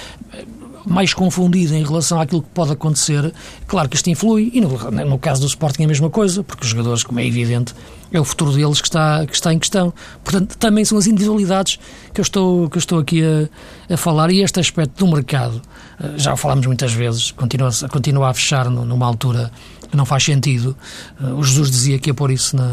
mais 0.85 1.13
confundida 1.13 1.75
em 1.75 1.83
relação 1.83 2.19
àquilo 2.19 2.41
que 2.41 2.49
pode 2.49 2.71
acontecer, 2.71 3.33
claro 3.67 3.87
que 3.87 3.95
isto 3.95 4.09
influi, 4.09 4.51
e 4.53 4.61
no, 4.61 4.69
no, 4.91 5.19
caso 5.19 5.41
do 5.41 5.47
Sporting 5.47 5.83
é 5.83 5.85
a 5.85 5.87
mesma 5.87 6.09
coisa, 6.09 6.43
porque 6.43 6.63
os 6.63 6.69
jogadores, 6.69 7.03
como 7.03 7.19
é 7.19 7.25
evidente, 7.25 7.75
é 8.11 8.19
o 8.19 8.23
futuro 8.23 8.51
deles 8.51 8.81
que 8.81 8.87
está, 8.87 9.25
que 9.25 9.35
está 9.35 9.53
em 9.53 9.59
questão. 9.59 9.93
Portanto, 10.23 10.57
também 10.57 10.83
são 10.85 10.97
as 10.97 11.07
individualidades 11.07 11.79
que 12.13 12.19
eu 12.19 12.23
estou, 12.23 12.69
que 12.69 12.77
eu 12.77 12.79
estou 12.79 12.99
aqui 12.99 13.23
a, 13.23 13.93
a 13.93 13.97
falar, 13.97 14.31
e 14.31 14.41
este 14.41 14.59
aspecto 14.59 15.05
do 15.05 15.11
mercado, 15.11 15.61
eh, 16.01 16.13
já 16.17 16.33
o 16.33 16.37
falámos 16.37 16.65
muitas 16.65 16.91
vezes, 16.91 17.31
continua, 17.31 17.69
continua 17.89 18.29
a 18.29 18.33
fechar 18.33 18.69
numa 18.69 19.05
altura 19.05 19.51
não 19.91 20.05
faz 20.05 20.23
sentido. 20.23 20.75
Uh, 21.19 21.35
o 21.35 21.43
Jesus 21.43 21.71
dizia 21.71 21.99
que 21.99 22.09
ia 22.09 22.13
pôr 22.13 22.31
isso 22.31 22.55
na, 22.55 22.67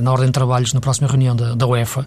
na 0.00 0.10
ordem 0.10 0.26
de 0.26 0.32
trabalhos 0.32 0.72
na 0.72 0.80
próxima 0.80 1.06
reunião 1.08 1.36
da, 1.36 1.54
da 1.54 1.66
UEFA 1.66 2.06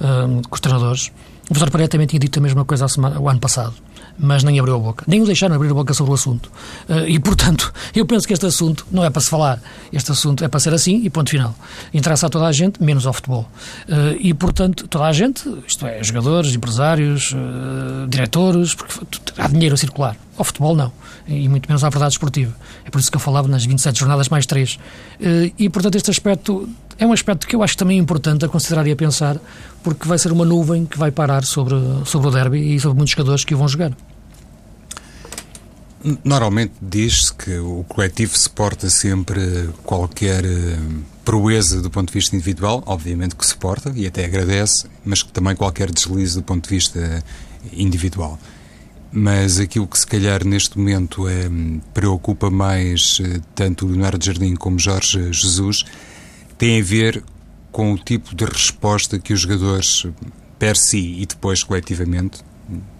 uh, 0.00 0.48
com 0.48 0.54
os 0.54 0.60
treinadores. 0.60 1.10
O 1.44 1.48
professor 1.48 1.70
Pereira 1.70 1.90
também 1.90 2.06
tinha 2.06 2.20
dito 2.20 2.38
a 2.38 2.42
mesma 2.42 2.64
coisa 2.64 2.86
semana, 2.88 3.18
o 3.18 3.28
ano 3.28 3.40
passado, 3.40 3.74
mas 4.18 4.42
nem 4.42 4.58
abriu 4.58 4.74
a 4.74 4.78
boca. 4.78 5.04
Nem 5.06 5.22
o 5.22 5.26
deixaram 5.26 5.54
abrir 5.54 5.70
a 5.70 5.74
boca 5.74 5.94
sobre 5.94 6.12
o 6.12 6.14
assunto. 6.14 6.50
Uh, 6.88 7.06
e, 7.06 7.18
portanto, 7.18 7.72
eu 7.94 8.04
penso 8.04 8.26
que 8.26 8.32
este 8.32 8.46
assunto 8.46 8.86
não 8.90 9.04
é 9.04 9.10
para 9.10 9.20
se 9.20 9.30
falar. 9.30 9.60
Este 9.92 10.10
assunto 10.10 10.44
é 10.44 10.48
para 10.48 10.60
ser 10.60 10.74
assim 10.74 11.02
e 11.04 11.10
ponto 11.10 11.30
final. 11.30 11.54
Interessa 11.94 12.26
a 12.26 12.30
toda 12.30 12.46
a 12.46 12.52
gente, 12.52 12.82
menos 12.82 13.06
ao 13.06 13.12
futebol. 13.12 13.48
Uh, 13.88 14.16
e, 14.18 14.34
portanto, 14.34 14.88
toda 14.88 15.04
a 15.04 15.12
gente, 15.12 15.48
isto 15.66 15.86
é, 15.86 16.02
jogadores, 16.02 16.54
empresários, 16.54 17.32
uh, 17.32 18.06
diretores, 18.08 18.74
porque 18.74 18.96
há 19.36 19.46
dinheiro 19.46 19.74
a 19.74 19.78
circular. 19.78 20.16
Ao 20.38 20.44
futebol, 20.44 20.76
não. 20.76 20.92
E 21.26 21.48
muito 21.48 21.68
menos 21.68 21.82
à 21.82 21.90
verdade 21.90 22.12
esportiva. 22.12 22.54
É 22.84 22.90
por 22.90 23.00
isso 23.00 23.10
que 23.10 23.16
eu 23.16 23.20
falava 23.20 23.48
nas 23.48 23.64
27 23.66 23.98
jornadas 23.98 24.28
mais 24.28 24.46
3. 24.46 24.78
E, 25.58 25.68
portanto, 25.68 25.96
este 25.96 26.10
aspecto 26.10 26.68
é 26.96 27.04
um 27.04 27.12
aspecto 27.12 27.46
que 27.46 27.56
eu 27.56 27.62
acho 27.62 27.76
também 27.76 27.98
importante 27.98 28.44
a 28.44 28.48
considerar 28.48 28.86
e 28.86 28.92
a 28.92 28.96
pensar, 28.96 29.36
porque 29.82 30.06
vai 30.06 30.16
ser 30.16 30.30
uma 30.30 30.44
nuvem 30.44 30.86
que 30.86 30.96
vai 30.96 31.10
parar 31.10 31.44
sobre, 31.44 31.74
sobre 32.04 32.28
o 32.28 32.30
derby 32.30 32.76
e 32.76 32.78
sobre 32.78 32.96
muitos 32.96 33.12
jogadores 33.12 33.44
que 33.44 33.52
o 33.52 33.58
vão 33.58 33.66
jogar. 33.66 33.92
Normalmente 36.22 36.74
diz-se 36.80 37.34
que 37.34 37.58
o 37.58 37.84
coletivo 37.88 38.38
suporta 38.38 38.88
sempre 38.88 39.68
qualquer 39.82 40.44
eh, 40.44 40.78
proeza 41.24 41.82
do 41.82 41.90
ponto 41.90 42.08
de 42.08 42.14
vista 42.14 42.36
individual, 42.36 42.84
obviamente 42.86 43.34
que 43.34 43.44
suporta 43.44 43.92
e 43.94 44.06
até 44.06 44.24
agradece, 44.24 44.88
mas 45.04 45.24
que 45.24 45.32
também 45.32 45.56
qualquer 45.56 45.90
deslize 45.90 46.36
do 46.36 46.42
ponto 46.44 46.68
de 46.68 46.70
vista 46.70 47.24
individual. 47.72 48.38
Mas 49.10 49.58
aquilo 49.58 49.86
que 49.86 49.98
se 49.98 50.06
calhar 50.06 50.44
neste 50.44 50.78
momento 50.78 51.28
é, 51.28 51.48
preocupa 51.94 52.50
mais 52.50 53.18
eh, 53.24 53.40
tanto 53.54 53.86
Leonardo 53.86 54.22
Jardim 54.22 54.54
como 54.54 54.78
Jorge 54.78 55.32
Jesus 55.32 55.84
tem 56.58 56.80
a 56.80 56.84
ver 56.84 57.22
com 57.72 57.92
o 57.92 57.98
tipo 57.98 58.34
de 58.34 58.44
resposta 58.44 59.18
que 59.18 59.32
os 59.32 59.40
jogadores 59.40 60.06
per 60.58 60.76
si 60.76 61.20
e 61.20 61.26
depois 61.26 61.62
coletivamente, 61.62 62.40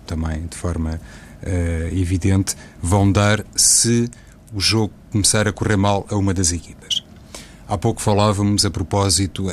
também 0.07 0.47
de 0.47 0.57
forma 0.57 1.01
uh, 1.43 1.99
evidente, 1.99 2.55
vão 2.81 3.11
dar 3.11 3.45
se 3.57 4.09
o 4.55 4.61
jogo 4.61 4.95
começar 5.11 5.49
a 5.49 5.53
correr 5.53 5.77
mal 5.77 6.07
a 6.09 6.17
uma 6.17 6.33
das 6.33 6.53
equipas. 6.53 7.03
Há 7.67 7.77
pouco 7.77 8.01
falávamos 8.01 8.65
a 8.65 8.71
propósito 8.71 9.49
uh, 9.49 9.53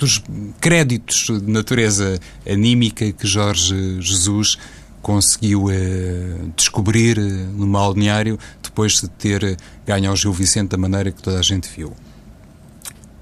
dos 0.00 0.22
créditos 0.60 1.26
de 1.26 1.52
natureza 1.52 2.18
anímica 2.50 3.12
que 3.12 3.26
Jorge 3.26 4.00
Jesus 4.00 4.56
conseguiu 5.02 5.66
uh, 5.66 6.52
descobrir 6.56 7.18
no 7.18 7.66
balneário 7.66 8.38
depois 8.62 9.00
de 9.00 9.08
ter 9.08 9.58
ganho 9.86 10.10
ao 10.10 10.16
Gil 10.16 10.32
Vicente 10.32 10.70
da 10.70 10.78
maneira 10.78 11.12
que 11.12 11.22
toda 11.22 11.38
a 11.38 11.42
gente 11.42 11.68
viu. 11.68 11.92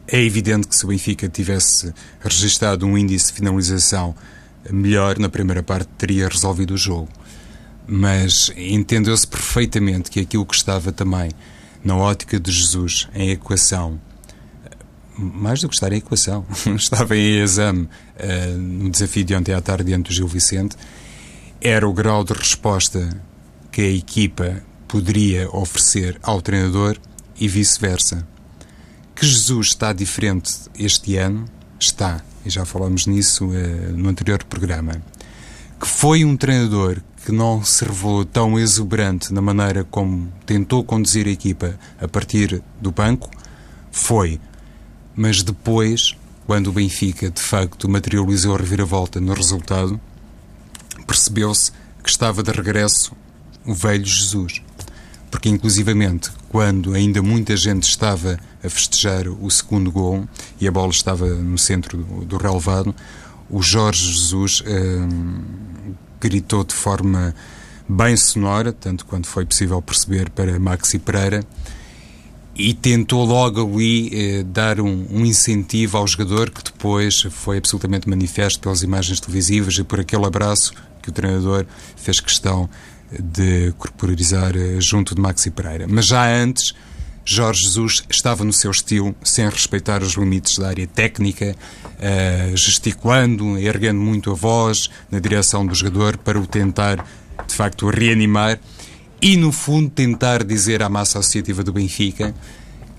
É 0.07 0.23
evidente 0.23 0.69
que 0.69 0.77
se 0.77 0.85
o 0.85 0.89
Benfica 0.89 1.29
tivesse 1.29 1.93
registado 2.21 2.87
um 2.87 2.97
índice 2.97 3.27
de 3.27 3.33
finalização 3.33 4.15
melhor 4.71 5.19
na 5.19 5.29
primeira 5.29 5.63
parte, 5.63 5.89
teria 5.99 6.29
resolvido 6.29 6.75
o 6.75 6.79
jogo. 6.79 7.09
Mas 7.87 8.53
entendeu-se 8.57 9.27
perfeitamente 9.27 10.11
que 10.11 10.21
aquilo 10.21 10.47
que 10.47 10.55
estava 10.55 10.93
também 10.93 11.31
na 11.85 11.97
ótica 11.97 12.39
de 12.39 12.51
Jesus 12.51 13.09
em 13.15 13.31
equação, 13.31 14.01
mais 15.19 15.61
do 15.61 15.69
que 15.69 15.75
estar 15.75 15.93
em 15.93 15.97
equação, 15.97 16.47
estava 16.77 17.17
em 17.17 17.41
exame 17.41 17.83
uh, 17.83 18.57
no 18.57 18.89
desafio 18.89 19.25
de 19.25 19.35
ontem 19.35 19.53
à 19.53 19.61
tarde 19.61 19.85
diante 19.85 20.09
do 20.09 20.15
Gil 20.15 20.29
Vicente, 20.29 20.77
era 21.61 21.89
o 21.89 21.93
grau 21.93 22.23
de 22.23 22.33
resposta 22.33 23.21
que 23.73 23.81
a 23.81 23.91
equipa 23.91 24.63
poderia 24.87 25.51
oferecer 25.51 26.19
ao 26.23 26.41
treinador 26.41 26.97
e 27.39 27.49
vice-versa. 27.49 28.27
Que 29.15 29.27
Jesus 29.27 29.69
está 29.69 29.93
diferente 29.93 30.53
este 30.79 31.17
ano, 31.17 31.47
está, 31.79 32.23
e 32.47 32.51
já 32.51 32.65
falamos 32.65 33.07
nisso 33.07 33.47
uh, 33.47 33.93
no 33.97 34.09
anterior 34.09 34.43
programa. 34.45 35.03
Que 35.81 35.87
foi 35.87 36.25
um 36.25 36.37
treinador 36.37 37.01
que 37.25 37.33
não 37.33 37.63
se 37.63 37.85
revelou 37.85 38.25
tão 38.25 38.59
exuberante 38.59 39.35
na 39.35 39.43
maneira 39.43 39.85
como 39.85 40.33
tentou 40.47 40.83
conduzir 40.83 41.27
a 41.27 41.31
equipa 41.31 41.79
a 42.01 42.09
partir 42.09 42.63
do 42.81 42.91
banco, 42.91 43.31
foi. 43.91 44.41
Mas 45.21 45.43
depois, 45.43 46.17
quando 46.47 46.69
o 46.69 46.73
Benfica 46.73 47.29
de 47.29 47.43
facto 47.43 47.89
materializou 47.89 48.55
a 48.55 48.57
reviravolta 48.57 49.21
no 49.21 49.33
resultado, 49.33 50.01
percebeu-se 51.09 51.73
que 52.05 52.09
estava 52.09 52.41
de 52.41 52.53
regresso 52.53 53.17
o 53.67 53.75
velho 53.75 54.07
Jesus. 54.07 54.63
Porque 55.29 55.49
inclusivamente 55.49 56.31
quando 56.49 56.95
ainda 56.95 57.21
muita 57.21 57.57
gente 57.57 57.83
estava 57.83 58.39
a 58.63 58.71
festejar 58.71 59.27
o 59.27 59.51
segundo 59.51 59.91
gol 59.91 60.25
e 60.61 60.69
a 60.69 60.71
bola 60.71 60.93
estava 60.93 61.27
no 61.27 61.59
centro 61.59 61.99
do, 61.99 62.25
do 62.25 62.37
relevado, 62.37 62.95
o 63.51 63.61
Jorge 63.61 64.13
Jesus 64.13 64.63
hum, 64.65 65.43
gritou 66.21 66.63
de 66.63 66.77
forma 66.77 67.35
bem 67.89 68.17
sonora, 68.17 68.73
tanto 68.73 69.05
quanto 69.05 69.27
foi 69.27 69.45
possível 69.45 69.83
perceber 69.83 70.31
para 70.31 70.61
Maxi 70.61 71.01
Pereira, 71.01 71.45
e 72.59 72.75
tentou 72.75 73.25
logo 73.25 73.63
ali 73.63 74.11
eh, 74.13 74.43
dar 74.43 74.81
um, 74.81 75.07
um, 75.11 75.25
incentivo 75.25 75.97
ao 75.97 76.07
jogador 76.07 76.51
que 76.51 76.65
depois 76.65 77.23
foi 77.31 77.59
absolutamente 77.59 78.09
manifesto 78.09 78.59
pelas 78.59 78.83
imagens 78.83 79.21
televisivas 79.21 79.79
e 79.79 79.85
por 79.85 80.01
aquele 80.01 80.27
abraço 80.27 80.73
que 81.01 81.09
o 81.09 81.13
treinador 81.13 81.65
fez 81.97 82.19
questão 82.19 82.69
de 83.13 83.73
corporizar 83.79 84.57
eh, 84.57 84.81
junto 84.81 85.15
de 85.15 85.21
Maxi 85.21 85.53
Pereira. 85.53 85.87
Mas 85.89 86.07
já 86.07 86.29
antes, 86.29 86.75
Jorge 87.25 87.67
Jesus 87.67 88.03
estava 88.11 88.43
no 88.43 88.53
seu 88.53 88.71
estilo, 88.71 89.15
sem 89.23 89.49
respeitar 89.49 90.03
os 90.03 90.15
limites 90.15 90.59
da 90.59 90.69
área 90.69 90.87
técnica, 90.87 91.55
uh, 91.55 92.57
gesticulando, 92.57 93.59
erguendo 93.59 94.01
muito 94.01 94.31
a 94.31 94.35
voz 94.35 94.89
na 95.11 95.19
direção 95.19 95.67
do 95.67 95.75
jogador 95.75 96.17
para 96.17 96.39
o 96.41 96.47
tentar, 96.47 97.05
de 97.47 97.55
facto, 97.55 97.87
reanimar 97.91 98.59
e, 99.21 99.37
no 99.37 99.51
fundo, 99.53 99.91
tentar 99.91 100.45
dizer 100.45 100.83
à 100.83 100.89
massa 100.89 101.19
associativa 101.19 101.65
do 101.65 101.73
Benfica 101.73 102.35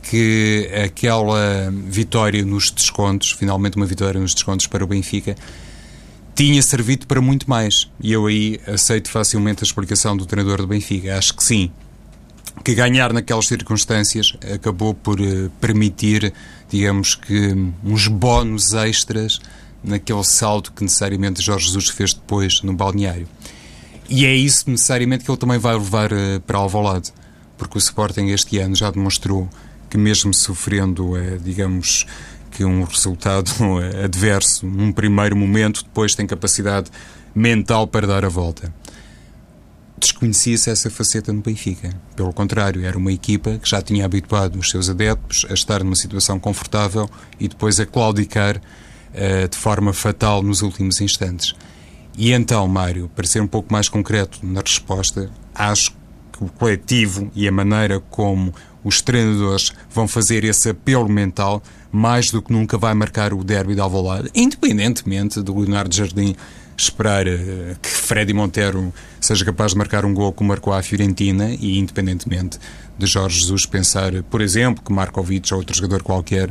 que 0.02 0.70
aquela 0.86 1.72
vitória 1.86 2.44
nos 2.44 2.72
descontos, 2.72 3.32
finalmente 3.32 3.78
uma 3.78 3.86
vitória 3.86 4.20
nos 4.20 4.34
descontos 4.34 4.68
para 4.68 4.84
o 4.84 4.88
Benfica, 4.88 5.36
tinha 6.36 6.62
servido 6.62 7.06
para 7.06 7.22
muito 7.22 7.50
mais. 7.50 7.90
E 8.02 8.12
eu 8.12 8.26
aí 8.26 8.60
aceito 8.66 9.10
facilmente 9.10 9.64
a 9.64 9.66
explicação 9.66 10.16
do 10.16 10.26
treinador 10.26 10.60
do 10.62 10.68
Benfica. 10.68 11.18
Acho 11.18 11.36
que 11.36 11.44
sim. 11.44 11.72
Que 12.64 12.74
ganhar 12.74 13.14
naquelas 13.14 13.48
circunstâncias 13.48 14.36
acabou 14.54 14.94
por 14.94 15.20
uh, 15.20 15.50
permitir, 15.62 16.34
digamos 16.70 17.16
que, 17.16 17.56
uns 17.84 18.08
bónus 18.08 18.74
extras 18.74 19.40
naquele 19.84 20.24
salto 20.24 20.72
que 20.74 20.84
necessariamente 20.84 21.42
Jorge 21.42 21.68
Jesus 21.68 21.90
fez 21.90 22.14
depois 22.14 22.62
no 22.62 22.74
balneário. 22.74 23.28
E 24.10 24.26
é 24.26 24.34
isso 24.34 24.70
necessariamente 24.70 25.24
que 25.24 25.30
ele 25.30 25.38
também 25.38 25.60
vai 25.60 25.76
levar 25.76 26.12
uh, 26.12 26.40
para 26.46 26.58
Alvalade, 26.58 27.14
porque 27.58 27.78
o 27.78 27.80
Sporting 27.80 28.28
este 28.30 28.58
ano 28.58 28.76
já 28.76 28.90
demonstrou 28.90 29.48
que 29.88 30.00
mesmo 30.00 30.34
sofrendo, 30.34 31.12
uh, 31.12 31.38
digamos, 31.40 32.08
que 32.50 32.66
um 32.66 32.84
resultado 32.84 33.52
adverso 34.04 34.66
num 34.66 34.92
primeiro 34.92 35.36
momento 35.36 35.84
depois 35.84 36.16
tem 36.16 36.26
capacidade 36.26 36.90
mental 37.36 37.86
para 37.86 38.08
dar 38.08 38.26
a 38.26 38.30
volta. 38.30 38.74
Desconhecia-se 40.00 40.72
essa 40.72 40.90
faceta 40.90 41.32
no 41.32 41.42
Benfica. 41.42 41.94
Pelo 42.16 42.34
contrário, 42.34 42.84
era 42.86 42.98
uma 42.98 43.12
equipa 43.12 43.60
que 43.60 43.70
já 43.70 43.82
tinha 43.82 44.06
habituado 44.06 44.58
os 44.58 44.70
seus 44.72 44.90
adeptos 44.90 45.46
a 45.50 45.54
estar 45.54 45.84
numa 45.84 45.96
situação 45.96 46.40
confortável 46.40 47.08
e 47.40 47.48
depois 47.48 47.80
a 47.80 47.86
claudicar 47.86 48.58
uh, 48.58 49.48
de 49.48 49.58
forma 49.58 49.94
fatal 49.94 50.42
nos 50.42 50.64
últimos 50.64 51.00
instantes. 51.00 51.54
E 52.22 52.34
então, 52.34 52.68
Mário, 52.68 53.10
para 53.16 53.26
ser 53.26 53.42
um 53.42 53.48
pouco 53.48 53.72
mais 53.72 53.88
concreto 53.88 54.40
na 54.44 54.60
resposta, 54.60 55.32
acho 55.56 55.92
que 56.34 56.44
o 56.44 56.50
coletivo 56.50 57.32
e 57.34 57.48
a 57.48 57.52
maneira 57.52 58.02
como 58.02 58.54
os 58.84 59.02
treinadores 59.02 59.72
vão 59.90 60.06
fazer 60.06 60.44
esse 60.44 60.72
apelo 60.72 61.08
mental 61.08 61.64
mais 61.90 62.30
do 62.30 62.42
que 62.42 62.52
nunca 62.52 62.78
vai 62.78 62.94
marcar 62.94 63.34
o 63.34 63.42
derby 63.42 63.74
de 63.74 63.80
Alvalade, 63.80 64.30
independentemente 64.36 65.42
do 65.42 65.58
Leonardo 65.58 65.96
Jardim 65.96 66.36
esperar 66.78 67.26
uh, 67.26 67.80
que 67.82 67.88
Freddy 67.90 68.34
Montero 68.34 68.94
seja 69.22 69.46
capaz 69.46 69.72
de 69.72 69.78
marcar 69.78 70.04
um 70.04 70.14
gol 70.14 70.34
como 70.34 70.50
marcou 70.50 70.74
a 70.74 70.84
Fiorentina 70.84 71.52
e 71.52 71.80
independentemente 71.80 72.60
de 72.98 73.06
Jorge 73.08 73.40
Jesus 73.40 73.66
pensar, 73.66 74.12
por 74.24 74.42
exemplo, 74.42 74.84
que 74.84 74.92
Markovic 74.92 75.54
ou 75.54 75.62
outro 75.62 75.74
jogador 75.74 76.04
qualquer 76.04 76.50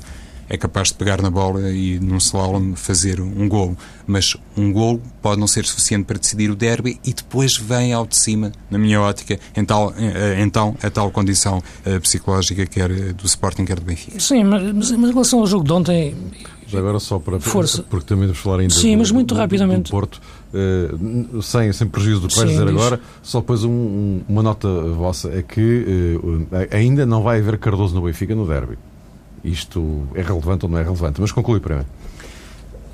é 0.49 0.57
capaz 0.57 0.89
de 0.89 0.95
pegar 0.95 1.21
na 1.21 1.31
bola 1.31 1.71
e 1.71 1.99
num 2.01 2.17
slalom 2.17 2.75
fazer 2.75 3.21
um 3.21 3.49
gol. 3.49 3.77
Mas 4.07 4.37
um 4.57 4.73
gol 4.73 5.01
pode 5.21 5.39
não 5.39 5.47
ser 5.47 5.65
suficiente 5.67 6.05
para 6.07 6.19
decidir 6.19 6.51
o 6.51 6.57
derby 6.57 6.99
e 7.05 7.13
depois 7.13 7.57
vem 7.57 7.93
ao 7.93 8.07
de 8.07 8.17
cima, 8.17 8.53
na 8.71 8.79
minha 8.79 9.01
ótica, 9.01 9.39
então, 9.57 9.93
então 10.39 10.75
a 10.83 10.91
tal 10.91 11.11
condição 11.11 11.63
eh, 11.85 11.99
psicológica 12.01 12.65
quer 12.65 12.89
do 13.13 13.27
Sporting, 13.27 13.65
quer 13.65 13.79
do 13.79 13.85
Benfica. 13.85 14.19
Sim, 14.19 14.45
mas, 14.45 14.73
mas 14.73 14.91
em 14.91 15.07
relação 15.07 15.41
ao 15.41 15.47
jogo 15.47 15.65
de 15.65 15.73
ontem... 15.73 16.17
agora 16.73 16.99
só 16.99 17.19
para... 17.19 17.39
Força. 17.39 17.83
Porque 17.83 18.07
também 18.07 18.27
vamos 18.27 18.41
falar 18.41 18.61
ainda 18.61 18.75
Sim, 18.75 18.93
do, 18.93 18.99
mas 18.99 19.11
muito 19.11 19.35
do, 19.35 19.39
rapidamente. 19.39 19.85
Do 19.85 19.91
Porto, 19.91 20.21
uh, 20.55 21.43
sem, 21.43 21.71
sem 21.73 21.87
prejuízo 21.87 22.21
do 22.21 22.29
que 22.29 22.37
vais 22.37 22.49
dizer 22.49 22.65
diz. 22.65 22.75
agora, 22.75 23.01
só 23.23 23.41
depois 23.41 23.65
um, 23.65 23.71
um, 23.71 24.21
uma 24.27 24.43
nota 24.43 24.69
vossa, 24.69 25.29
é 25.29 25.43
que 25.43 26.19
uh, 26.23 26.47
ainda 26.71 27.05
não 27.05 27.23
vai 27.23 27.41
haver 27.41 27.59
Cardoso 27.59 27.95
no 27.95 28.03
Benfica 28.03 28.35
no 28.35 28.47
derby 28.47 28.79
isto 29.45 30.07
é 30.15 30.23
relevante 30.23 30.65
ou 30.65 30.71
não 30.71 30.79
é 30.79 30.83
relevante. 30.83 31.21
Mas 31.21 31.33
conclui 31.33 31.61
para 31.61 31.79
mim. 31.79 31.85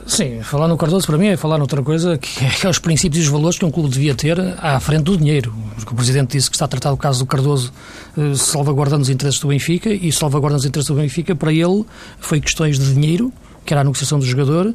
Sim, 0.07 0.43
falar 0.43 0.69
no 0.69 0.77
Cardoso 0.77 1.07
para 1.07 1.17
mim 1.17 1.29
é 1.29 1.37
falar 1.37 1.57
noutra 1.57 1.83
coisa 1.83 2.19
que 2.19 2.67
é 2.67 2.69
os 2.69 2.79
princípios 2.79 3.25
e 3.25 3.27
os 3.27 3.33
valores 3.33 3.59
que 3.59 3.65
um 3.65 3.71
clube 3.71 3.89
devia 3.89 4.15
ter 4.15 4.39
à 4.59 4.79
frente 4.79 5.05
do 5.05 5.17
dinheiro. 5.17 5.55
O 5.91 5.95
Presidente 5.95 6.33
disse 6.33 6.51
que 6.51 6.57
está 6.57 6.67
a 6.67 6.69
tratar 6.69 6.93
o 6.93 6.97
caso 6.97 7.21
do 7.21 7.27
Cardoso 7.27 7.73
eh, 8.19 8.35
salvaguardando 8.35 9.03
os 9.03 9.09
interesses 9.09 9.41
do 9.41 9.49
Benfica 9.49 9.89
e 9.89 10.13
salvaguardando 10.13 10.61
os 10.61 10.67
interesses 10.67 10.89
do 10.89 11.01
Benfica 11.01 11.35
para 11.35 11.53
ele 11.53 11.87
foi 12.21 12.39
questões 12.39 12.79
de 12.79 12.93
dinheiro, 12.93 13.33
que 13.65 13.73
era 13.73 13.81
a 13.81 13.85
negociação 13.85 14.19
do 14.19 14.27
jogador, 14.27 14.75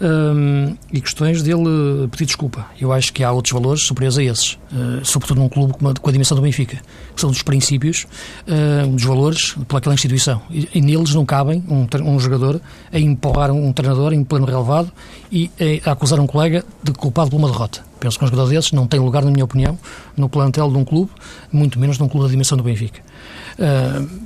um, 0.00 0.76
e 0.92 1.00
questões 1.00 1.42
dele 1.42 2.08
pedir 2.10 2.26
desculpa. 2.26 2.66
Eu 2.80 2.92
acho 2.92 3.12
que 3.12 3.24
há 3.24 3.32
outros 3.32 3.52
valores 3.52 3.82
superiores 3.82 4.18
a 4.18 4.22
esses, 4.22 4.52
uh, 4.72 5.04
sobretudo 5.04 5.40
num 5.40 5.48
clube 5.48 5.72
com 5.72 5.88
a, 5.88 5.94
com 5.94 6.08
a, 6.08 6.12
dimensão 6.12 6.36
do 6.36 6.42
Benfica, 6.42 6.78
que 7.14 7.20
são 7.20 7.30
dos 7.30 7.42
princípios, 7.42 8.06
uh, 8.46 8.86
dos 8.88 9.04
valores 9.04 9.54
pelaquela 9.66 9.94
instituição. 9.94 10.42
E, 10.50 10.68
e, 10.74 10.80
neles 10.80 11.14
não 11.14 11.24
cabem 11.24 11.64
um, 11.68 11.86
um 12.04 12.20
jogador 12.20 12.60
a 12.92 12.98
empurrar 12.98 13.50
um, 13.50 13.72
treinador 13.72 14.12
em 14.12 14.22
pleno 14.22 14.46
relevado 14.46 14.92
e 15.32 15.50
a, 15.84 15.90
a, 15.90 15.92
acusar 15.92 16.20
um 16.20 16.26
colega 16.26 16.64
de 16.82 16.92
culpado 16.92 17.30
por 17.30 17.36
uma 17.36 17.48
derrota. 17.48 17.84
Penso 17.98 18.18
que 18.18 18.24
um 18.24 18.28
jogador 18.28 18.50
desses 18.50 18.72
não 18.72 18.86
tem 18.86 19.00
lugar, 19.00 19.24
na 19.24 19.30
minha 19.30 19.44
opinião, 19.44 19.78
no 20.16 20.28
plantel 20.28 20.70
de 20.70 20.76
um 20.76 20.84
clube, 20.84 21.10
muito 21.50 21.78
menos 21.78 21.98
num 21.98 22.08
clube 22.08 22.26
da 22.26 22.30
dimensão 22.30 22.58
do 22.58 22.64
Benfica. 22.64 23.00
Uh, 23.58 24.25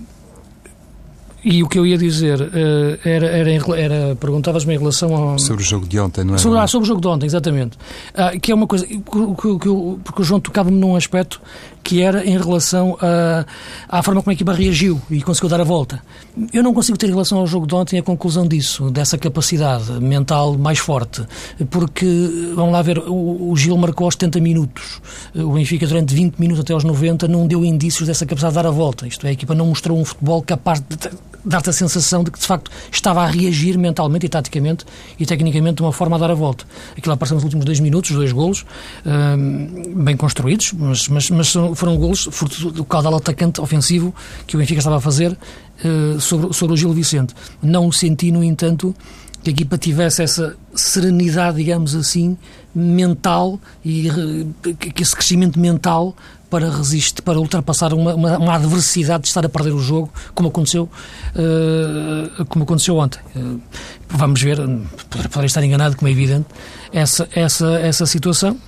E 1.43 1.63
o 1.63 1.69
que 1.69 1.79
eu 1.79 1.87
ia 1.87 1.97
dizer 1.97 2.41
uh, 2.41 2.99
era, 3.05 3.27
era, 3.27 3.51
era 3.51 4.17
perguntavas-me 4.17 4.75
em 4.75 4.79
relação 4.79 5.15
ao... 5.15 5.39
Sobre 5.39 5.63
o 5.63 5.67
jogo 5.67 5.87
de 5.87 5.99
ontem, 5.99 6.23
não 6.23 6.35
é? 6.35 6.39
Sobre, 6.39 6.59
ah, 6.59 6.67
sobre 6.67 6.85
o 6.85 6.89
jogo 6.89 7.01
de 7.01 7.09
ontem, 7.09 7.27
exatamente. 7.27 7.79
Ah, 8.15 8.33
que 8.39 8.53
é 8.53 8.55
uma 8.55 8.67
coisa, 8.67 8.87
que, 8.87 8.99
que, 8.99 9.59
que, 9.59 9.69
porque 10.05 10.23
o 10.23 10.25
João 10.25 10.41
tocava-me 10.41 10.79
num 10.79 10.97
aspecto 10.97 11.41
que 11.83 12.03
era 12.03 12.25
em 12.25 12.37
relação 12.37 12.97
a, 13.01 13.47
à 13.89 14.03
forma 14.03 14.23
como 14.23 14.31
a 14.31 14.35
equipa 14.35 14.53
reagiu 14.53 15.01
e 15.11 15.23
conseguiu 15.23 15.49
dar 15.49 15.61
a 15.61 15.65
volta. 15.65 16.03
Eu 16.53 16.63
não 16.63 16.75
consigo 16.75 16.99
ter 16.99 17.07
em 17.07 17.11
relação 17.11 17.39
ao 17.39 17.47
jogo 17.47 17.67
de 17.67 17.75
ontem 17.75 17.99
a 17.99 18.03
conclusão 18.03 18.47
disso, 18.47 18.91
dessa 18.91 19.17
capacidade 19.17 19.91
mental 20.01 20.57
mais 20.59 20.79
forte, 20.79 21.23
porque, 21.71 22.07
vamos 22.55 22.73
lá 22.73 22.83
ver, 22.83 22.99
o, 22.99 23.51
o 23.51 23.57
Gil 23.57 23.77
marcou 23.77 24.05
aos 24.05 24.15
70 24.15 24.41
minutos, 24.41 25.01
o 25.35 25.53
Benfica 25.53 25.87
durante 25.87 26.15
20 26.15 26.37
minutos 26.37 26.61
até 26.61 26.73
aos 26.73 26.85
90 26.85 27.27
não 27.29 27.47
deu 27.47 27.65
indícios 27.65 28.07
dessa 28.07 28.27
capacidade 28.27 28.53
de 28.53 28.63
dar 28.63 28.69
a 28.69 28.71
volta, 28.71 29.07
isto 29.07 29.27
é, 29.27 29.31
a 29.31 29.33
equipa 29.33 29.55
não 29.55 29.67
mostrou 29.67 29.99
um 29.99 30.05
futebol 30.05 30.43
capaz 30.43 30.81
de 30.81 30.97
dar-te 31.45 31.71
a 31.71 31.73
sensação 31.73 32.23
de 32.23 32.31
que 32.31 32.39
de 32.39 32.47
facto 32.47 32.71
estava 32.91 33.23
a 33.23 33.27
reagir 33.27 33.79
mentalmente 33.79 34.27
e 34.27 34.29
taticamente 34.29 34.85
e 35.19 35.27
tecnicamente 35.27 35.77
de 35.77 35.83
uma 35.83 35.93
forma 35.93 36.17
a 36.17 36.19
dar 36.19 36.31
a 36.31 36.35
volta. 36.35 36.65
Aquilo 36.97 37.15
apareceu 37.15 37.35
nos 37.35 37.45
últimos 37.45 37.65
dois 37.65 37.81
minutos, 37.81 38.11
dois 38.11 38.33
golos, 38.33 38.65
hum, 39.07 40.03
bem 40.05 40.17
construídos, 40.17 40.73
mas, 40.73 41.09
mas, 41.09 41.31
mas 41.31 41.53
foram 41.75 41.97
golos 41.97 42.29
do 42.73 42.85
caudal 42.85 43.15
atacante 43.17 43.61
ofensivo 43.61 44.15
que 44.47 44.57
o 44.57 44.59
Benfica 44.59 44.79
estava 44.79 44.97
a 44.97 45.01
fazer 45.01 45.37
uh, 45.85 46.21
sobre, 46.21 46.53
sobre 46.53 46.75
o 46.75 46.77
Gil 46.77 46.93
Vicente. 46.93 47.35
Não 47.63 47.91
senti, 47.91 48.31
no 48.31 48.45
entanto, 48.45 48.95
que 49.43 49.51
a 49.51 49.53
equipa 49.53 49.79
tivesse 49.79 50.23
essa 50.23 50.57
serenidade, 50.75 51.57
digamos 51.57 51.95
assim, 51.95 52.37
mental 52.75 53.59
e 53.85 54.09
que 54.95 55.03
esse 55.03 55.15
crescimento 55.15 55.59
mental 55.59 56.15
para 56.51 56.69
resistir, 56.69 57.23
para 57.23 57.39
ultrapassar 57.39 57.95
uma, 57.95 58.15
uma, 58.15 58.39
uma, 58.39 58.55
adversidade 58.55 59.23
de 59.23 59.29
estar 59.29 59.47
a 59.47 59.49
perder 59.49 59.73
o 59.73 59.79
jogo, 59.79 60.13
como 60.35 60.49
aconteceu, 60.49 60.91
uh, 61.37 62.45
como 62.47 62.65
aconteceu 62.65 62.97
ontem. 62.97 63.21
Uh, 63.37 63.61
vamos 64.09 64.43
ver, 64.43 64.59
poderei 65.09 65.47
estar 65.47 65.63
enganado, 65.63 65.97
como 65.97 66.09
é 66.09 66.13
evidente, 66.13 66.47
essa, 66.93 67.29
essa, 67.33 67.79
essa 67.79 68.05
situação. 68.05 68.59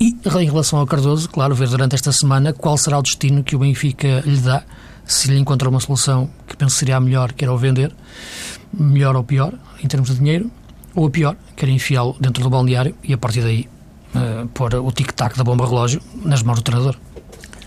E 0.00 0.16
em 0.40 0.44
relação 0.44 0.78
ao 0.78 0.86
Cardoso, 0.86 1.28
claro, 1.28 1.54
ver 1.54 1.68
durante 1.68 1.94
esta 1.94 2.12
semana 2.12 2.52
qual 2.52 2.76
será 2.76 2.98
o 2.98 3.02
destino 3.02 3.42
que 3.42 3.56
o 3.56 3.60
Benfica 3.60 4.22
lhe 4.26 4.40
dá, 4.40 4.62
se 5.04 5.28
lhe 5.28 5.38
encontra 5.38 5.68
uma 5.68 5.80
solução 5.80 6.28
que 6.46 6.56
penso 6.56 6.76
seria 6.76 6.96
a 6.96 7.00
melhor, 7.00 7.32
que 7.32 7.44
era 7.44 7.52
o 7.52 7.58
vender, 7.58 7.92
melhor 8.72 9.16
ou 9.16 9.24
pior, 9.24 9.54
em 9.82 9.88
termos 9.88 10.10
de 10.10 10.16
dinheiro, 10.16 10.50
ou 10.94 11.06
a 11.06 11.10
pior, 11.10 11.36
que 11.56 11.64
era 11.64 11.72
enfiá-lo 11.72 12.16
dentro 12.20 12.42
do 12.42 12.50
balneário 12.50 12.94
e 13.02 13.12
a 13.12 13.18
partir 13.18 13.40
daí 13.40 13.68
uh, 14.14 14.46
pôr 14.48 14.74
o 14.74 14.90
tic-tac 14.92 15.36
da 15.36 15.44
bomba 15.44 15.66
relógio 15.66 16.00
nas 16.24 16.42
mãos 16.42 16.56
do 16.56 16.62
treinador. 16.62 16.96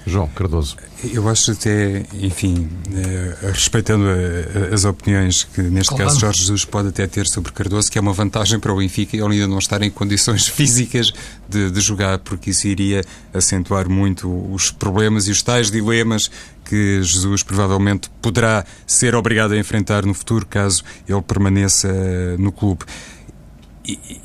João 0.06 0.28
Cardoso. 0.28 0.78
Eu 1.14 1.30
acho 1.30 1.52
até, 1.52 2.06
enfim, 2.14 2.70
eh, 2.94 3.38
respeitando 3.54 4.06
a, 4.08 4.74
as 4.74 4.84
opiniões 4.84 5.44
que 5.44 5.62
neste 5.62 5.96
caso 5.96 6.20
Jorge 6.20 6.40
Jesus 6.40 6.66
pode 6.66 6.90
até 6.90 7.06
ter 7.06 7.28
sobre 7.28 7.52
Cardoso, 7.52 7.92
que 7.92 7.98
é 7.98 8.02
uma 8.02 8.14
vantagem 8.14 8.60
para 8.60 8.74
o 8.74 8.78
Benfica 8.78 9.16
ele 9.16 9.26
ainda 9.26 9.48
não 9.48 9.60
estar 9.60 9.82
em 9.82 9.92
condições 9.92 10.48
físicas 10.50 11.14
de, 11.48 11.70
de 11.70 11.82
jogar, 11.82 12.20
porque 12.20 12.50
isso 12.50 12.68
iria 12.68 13.04
acentuar 13.34 13.90
muito 13.90 14.28
os 14.52 14.72
problemas 14.72 15.28
e 15.28 15.32
os 15.32 15.42
tais 15.42 15.70
dilemas 15.70 16.32
que 16.66 17.02
Jesus 17.04 17.44
provavelmente 17.44 18.10
poderá 18.22 18.66
ser 18.88 19.14
obrigado 19.14 19.52
a 19.54 19.58
enfrentar 19.58 20.06
no 20.06 20.14
futuro 20.14 20.46
caso 20.46 20.84
ele 21.08 21.22
permaneça 21.22 21.92
no 22.38 22.52
clube 22.52 22.86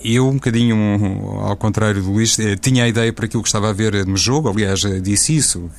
eu, 0.05 0.29
um 0.29 0.35
bocadinho 0.35 0.77
ao 1.40 1.57
contrário 1.57 2.03
do 2.03 2.12
Luís, 2.12 2.38
eh, 2.38 2.57
tinha 2.57 2.85
a 2.85 2.88
ideia 2.88 3.12
para 3.12 3.27
aquilo 3.27 3.42
que 3.42 3.49
estava 3.49 3.71
a 3.71 3.73
ver 3.73 4.07
no 4.07 4.16
jogo, 4.16 4.49
aliás, 4.49 4.85
eh, 4.85 5.01
disse 5.01 5.37
isso, 5.37 5.71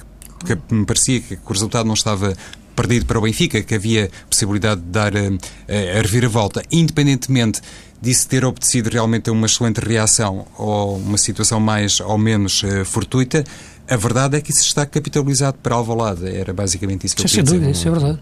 que 0.45 0.57
me 0.73 0.85
parecia 0.85 1.19
que 1.21 1.35
o 1.35 1.53
resultado 1.53 1.85
não 1.85 1.93
estava 1.93 2.35
perdido 2.75 3.05
para 3.05 3.17
o 3.17 3.21
Benfica, 3.21 3.61
que 3.61 3.73
havia 3.73 4.09
possibilidade 4.29 4.81
de 4.81 4.87
dar 4.87 5.15
a, 5.15 5.19
a, 5.19 6.01
reviravolta, 6.01 6.61
independentemente 6.71 7.61
disso 7.99 8.27
ter 8.27 8.45
obedecido 8.45 8.89
realmente 8.91 9.31
uma 9.31 9.47
excelente 9.47 9.79
reação 9.79 10.45
ou 10.57 10.97
uma 10.97 11.17
situação 11.17 11.59
mais 11.59 11.99
ou 11.99 12.17
menos 12.17 12.61
uh, 12.61 12.85
fortuita, 12.85 13.43
a 13.89 13.95
verdade 13.95 14.37
é 14.37 14.41
que 14.41 14.51
isso 14.51 14.61
está 14.61 14.85
capitalizado 14.85 15.57
para 15.63 15.73
Alvalade. 15.73 16.27
Era 16.27 16.53
basicamente 16.53 17.07
isso 17.07 17.15
que 17.15 17.23
eu 17.23 17.25
queria 17.25 17.43
dizer. 17.43 17.55
Sem 17.55 17.59
dúvida, 17.59 17.77
isso 17.77 17.87
é 17.87 17.91
verdade. 17.91 18.19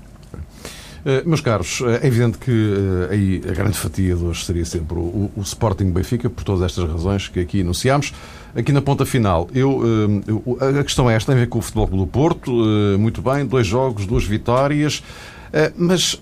Uh, 1.05 1.21
meus 1.29 1.39
caros, 1.39 1.83
eh, 1.85 1.99
é 2.01 2.07
evidente 2.07 2.39
que 2.39 2.49
uh, 2.49 3.11
aí 3.11 3.39
a 3.47 3.53
grande 3.53 3.77
fatia 3.77 4.15
de 4.15 4.23
hoje 4.23 4.43
seria 4.43 4.65
sempre 4.65 4.97
o, 4.97 5.29
o, 5.35 5.41
Sporting 5.41 5.91
Benfica, 5.91 6.31
por 6.31 6.43
todas 6.43 6.63
estas 6.63 6.89
razões 6.89 7.27
que 7.27 7.39
aqui 7.39 7.59
enunciámos. 7.59 8.11
Aqui 8.55 8.71
na 8.71 8.81
ponta 8.81 9.05
final, 9.05 9.47
eu, 9.53 9.83
a 10.79 10.81
questão 10.81 11.07
é 11.07 11.15
esta, 11.15 11.31
tem 11.31 11.39
a 11.39 11.43
ver 11.43 11.49
com 11.49 11.59
o 11.59 11.61
Futebol 11.61 11.85
do 11.85 12.07
Porto, 12.07 12.51
muito 12.97 13.21
bem, 13.21 13.45
dois 13.45 13.67
jogos, 13.67 14.05
duas 14.05 14.23
vitórias, 14.23 15.03
mas 15.75 16.21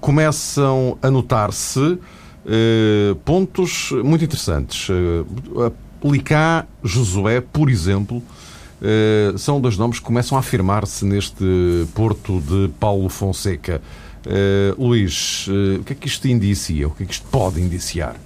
começam 0.00 0.96
a 1.02 1.10
notar-se 1.10 1.98
pontos 3.26 3.92
muito 4.02 4.24
interessantes. 4.24 4.88
Licá, 6.02 6.64
Josué, 6.82 7.42
por 7.42 7.68
exemplo, 7.68 8.22
são 9.36 9.60
dois 9.60 9.76
nomes 9.76 9.98
que 9.98 10.06
começam 10.06 10.38
a 10.38 10.40
afirmar-se 10.40 11.04
neste 11.04 11.44
Porto 11.94 12.40
de 12.40 12.70
Paulo 12.80 13.10
Fonseca. 13.10 13.82
Uh, 14.26 14.84
Luís, 14.84 15.46
uh, 15.46 15.80
o 15.80 15.84
que 15.84 15.92
é 15.92 15.96
que 15.96 16.08
isto 16.08 16.26
indicia? 16.26 16.88
O 16.88 16.90
que 16.90 17.04
é 17.04 17.06
que 17.06 17.12
isto 17.12 17.26
pode 17.30 17.60
indiciar? 17.60 18.16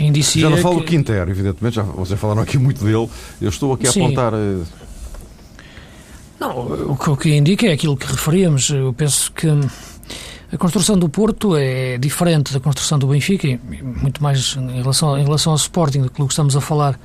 Indicia 0.00 0.42
já 0.42 0.50
não 0.50 0.58
falo 0.58 0.76
que... 0.76 0.82
do 0.82 0.86
Quintero, 0.86 1.28
evidentemente, 1.28 1.74
já, 1.74 1.82
vocês 1.82 2.18
falaram 2.18 2.42
aqui 2.42 2.58
muito 2.58 2.84
dele. 2.84 3.08
Eu 3.40 3.48
estou 3.48 3.72
aqui 3.72 3.88
a 3.88 3.92
Sim. 3.92 4.04
apontar. 4.04 4.32
Uh... 4.34 4.64
Não, 6.38 6.92
o 6.92 6.96
que, 6.96 7.10
o 7.10 7.16
que 7.16 7.34
indica 7.34 7.66
é 7.66 7.72
aquilo 7.72 7.96
que 7.96 8.06
referíamos. 8.06 8.70
Eu 8.70 8.92
penso 8.92 9.32
que 9.32 9.48
a 10.52 10.56
construção 10.56 10.96
do 10.96 11.08
Porto 11.08 11.56
é 11.56 11.98
diferente 11.98 12.52
da 12.52 12.60
construção 12.60 13.00
do 13.00 13.08
Benfica, 13.08 13.58
muito 14.00 14.22
mais 14.22 14.56
em 14.56 14.80
relação, 14.80 15.18
em 15.18 15.24
relação 15.24 15.52
ao 15.52 15.56
Sporting, 15.56 16.02
do 16.02 16.10
que 16.10 16.22
estamos 16.22 16.56
a 16.56 16.60
falar. 16.60 16.98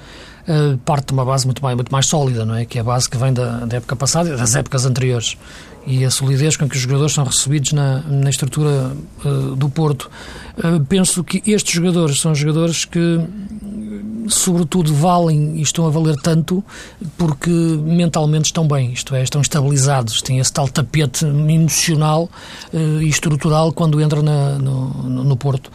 Parte 0.86 1.08
de 1.08 1.13
uma 1.13 1.25
base 1.25 1.45
muito 1.45 1.63
mais, 1.63 1.75
muito 1.75 1.91
mais 1.91 2.06
sólida, 2.06 2.45
não 2.45 2.53
é? 2.53 2.65
Que 2.65 2.77
é 2.77 2.82
a 2.82 2.84
base 2.84 3.10
que 3.10 3.17
vem 3.17 3.34
da, 3.34 3.65
da 3.65 3.77
época 3.77 3.95
passada 3.95 4.29
e 4.29 4.38
das 4.38 4.56
épocas 4.56 4.86
anteriores 4.86 5.38
e 5.86 6.06
a 6.06 6.12
solidez 6.12 6.56
com 6.56 6.67
que 6.67 6.76
os 6.76 6.82
jogadores 6.82 7.13
são 7.13 7.24
recebidos 7.24 7.74
na, 7.74 8.02
na 8.02 8.30
estrutura 8.30 8.96
uh, 9.26 9.56
do 9.56 9.69
Porto. 9.69 10.10
Uh, 10.58 10.84
penso 10.86 11.24
que 11.24 11.43
estes 11.50 11.74
jogadores 11.74 12.19
são 12.22 12.34
jogadores 12.34 12.86
que, 12.86 13.19
sobretudo, 14.28 14.93
valem 14.93 15.58
e 15.58 15.62
estão 15.62 15.86
a 15.86 15.89
valer 15.89 16.15
tanto 16.17 16.63
porque 17.17 17.50
mentalmente 17.50 18.46
estão 18.46 18.67
bem, 18.67 18.93
isto 18.93 19.13
é, 19.13 19.24
estão 19.24 19.41
estabilizados, 19.41 20.22
têm 20.22 20.39
esse 20.39 20.54
tal 20.54 20.67
tapete 20.69 21.26
emocional 21.26 22.30
uh, 22.74 23.02
e 23.02 23.10
estrutural 23.10 23.74
quando 23.74 24.02
entram 24.02 24.22
na, 24.22 24.58
no, 24.58 25.24
no, 25.24 25.38
Porto. 25.38 25.72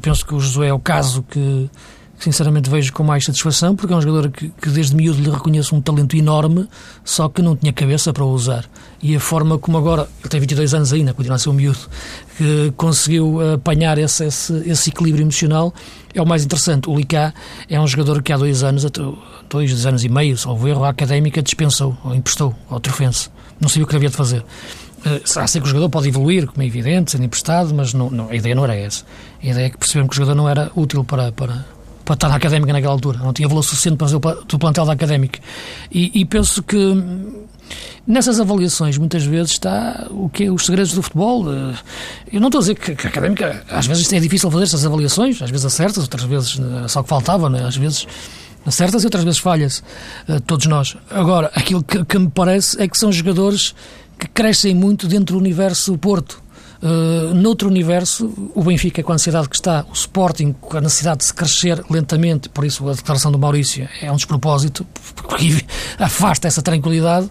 penso 0.00 0.24
que 0.24 0.34
o 0.34 0.40
Josué 0.40 0.68
é 0.68 0.72
o 0.72 0.78
caso 0.78 1.22
que 1.28 1.68
sinceramente 2.18 2.68
vejo 2.68 2.92
com 2.92 3.04
mais 3.04 3.24
satisfação, 3.24 3.76
porque 3.76 3.92
é 3.92 3.96
um 3.96 4.00
jogador 4.00 4.30
que, 4.30 4.48
que, 4.48 4.68
desde 4.70 4.94
miúdo 4.94 5.20
lhe 5.20 5.30
reconheço 5.30 5.74
um 5.74 5.80
talento 5.80 6.16
enorme, 6.16 6.68
só 7.04 7.28
que 7.28 7.40
não 7.40 7.54
tinha 7.56 7.72
cabeça 7.72 8.12
para 8.12 8.24
o 8.24 8.30
usar. 8.30 8.64
E 9.00 9.14
a 9.14 9.20
forma 9.20 9.58
como 9.58 9.78
agora, 9.78 10.08
ele 10.20 10.28
tem 10.28 10.40
22 10.40 10.74
anos 10.74 10.92
ainda, 10.92 11.14
continua 11.14 11.36
a 11.36 11.38
ser 11.38 11.48
um 11.48 11.52
miúdo, 11.52 11.78
que 12.36 12.72
conseguiu 12.76 13.38
apanhar 13.54 13.98
esse, 13.98 14.24
esse, 14.24 14.52
esse 14.66 14.90
equilíbrio 14.90 15.22
emocional, 15.22 15.72
é 16.12 16.20
o 16.20 16.26
mais 16.26 16.44
interessante. 16.44 16.88
O 16.90 16.96
Licá 16.96 17.32
é 17.68 17.80
um 17.80 17.86
jogador 17.86 18.22
que 18.22 18.32
há 18.32 18.36
dois 18.36 18.62
anos, 18.64 18.84
dois, 18.84 19.16
dois 19.48 19.86
anos 19.86 20.04
e 20.04 20.08
meio, 20.08 20.36
salvo 20.36 20.66
erro, 20.66 20.84
a 20.84 20.88
académica 20.88 21.42
dispensou, 21.42 21.96
ou 22.04 22.14
emprestou 22.14 22.54
ao 22.68 22.80
Trofense. 22.80 23.30
Não 23.60 23.68
sabia 23.68 23.84
o 23.84 23.86
que 23.86 23.96
havia 23.96 24.10
de 24.10 24.16
fazer. 24.16 24.44
Uh, 24.98 25.20
será 25.24 25.46
que 25.46 25.58
o 25.60 25.66
jogador 25.66 25.88
pode 25.88 26.08
evoluir, 26.08 26.46
como 26.48 26.60
é 26.62 26.66
evidente, 26.66 27.12
sendo 27.12 27.24
emprestado, 27.24 27.72
mas 27.72 27.94
não, 27.94 28.10
não, 28.10 28.28
a 28.28 28.34
ideia 28.34 28.54
não 28.54 28.64
era 28.64 28.74
essa. 28.74 29.04
A 29.40 29.46
ideia 29.46 29.66
é 29.66 29.70
que 29.70 29.78
percebemos 29.78 30.10
que 30.10 30.16
o 30.16 30.24
jogador 30.24 30.34
não 30.34 30.48
era 30.48 30.72
útil 30.74 31.04
para, 31.04 31.30
para, 31.30 31.64
para 32.08 32.14
estar 32.14 32.28
na 32.30 32.36
académica 32.36 32.72
naquela 32.72 32.94
altura. 32.94 33.18
Não 33.18 33.34
tinha 33.34 33.46
valor 33.46 33.62
suficiente 33.62 33.98
para 33.98 34.08
fazer 34.08 34.16
o 34.16 34.58
plantel 34.58 34.86
da 34.86 34.94
académica. 34.94 35.38
E, 35.92 36.20
e 36.20 36.24
penso 36.24 36.62
que 36.62 36.96
nessas 38.06 38.40
avaliações 38.40 38.96
muitas 38.96 39.24
vezes 39.24 39.52
está 39.52 40.06
o 40.10 40.30
que 40.30 40.44
é 40.44 40.50
os 40.50 40.64
segredos 40.64 40.94
do 40.94 41.02
futebol. 41.02 41.52
Eh, 41.52 41.74
eu 42.32 42.40
não 42.40 42.48
estou 42.48 42.60
a 42.60 42.62
dizer 42.62 42.76
que, 42.76 42.94
que 42.96 43.06
a 43.06 43.10
académica 43.10 43.62
às 43.70 43.86
vezes 43.86 44.10
é 44.10 44.18
difícil 44.18 44.50
fazer 44.50 44.64
essas 44.64 44.86
avaliações, 44.86 45.42
às 45.42 45.50
vezes 45.50 45.66
acertas, 45.66 46.04
outras 46.04 46.24
vezes 46.24 46.58
eh, 46.58 46.88
só 46.88 47.02
que 47.02 47.10
faltava, 47.10 47.50
né? 47.50 47.62
às 47.66 47.76
vezes 47.76 48.06
acertas 48.64 49.02
e 49.02 49.06
outras 49.06 49.24
vezes 49.24 49.38
falhas, 49.38 49.84
eh, 50.26 50.40
todos 50.46 50.64
nós. 50.64 50.96
Agora, 51.10 51.50
aquilo 51.54 51.82
que, 51.82 52.02
que 52.06 52.18
me 52.18 52.30
parece 52.30 52.80
é 52.80 52.88
que 52.88 52.96
são 52.96 53.12
jogadores 53.12 53.74
que 54.18 54.26
crescem 54.28 54.74
muito 54.74 55.06
dentro 55.06 55.34
do 55.34 55.38
universo 55.38 55.96
Porto. 55.98 56.42
Uh, 56.80 57.34
noutro 57.34 57.68
universo, 57.68 58.32
o 58.54 58.62
Benfica 58.62 59.02
com 59.02 59.10
a 59.10 59.16
ansiedade 59.16 59.48
que 59.48 59.56
está, 59.56 59.84
o 59.90 59.92
Sporting 59.92 60.54
com 60.60 60.76
a 60.76 60.80
necessidade 60.80 61.18
de 61.18 61.24
se 61.24 61.34
crescer 61.34 61.82
lentamente, 61.90 62.48
por 62.48 62.64
isso 62.64 62.88
a 62.88 62.92
declaração 62.92 63.32
do 63.32 63.38
Maurício 63.38 63.88
é 64.00 64.12
um 64.12 64.14
despropósito, 64.14 64.86
porque 65.16 65.64
afasta 65.98 66.46
essa 66.46 66.62
tranquilidade, 66.62 67.28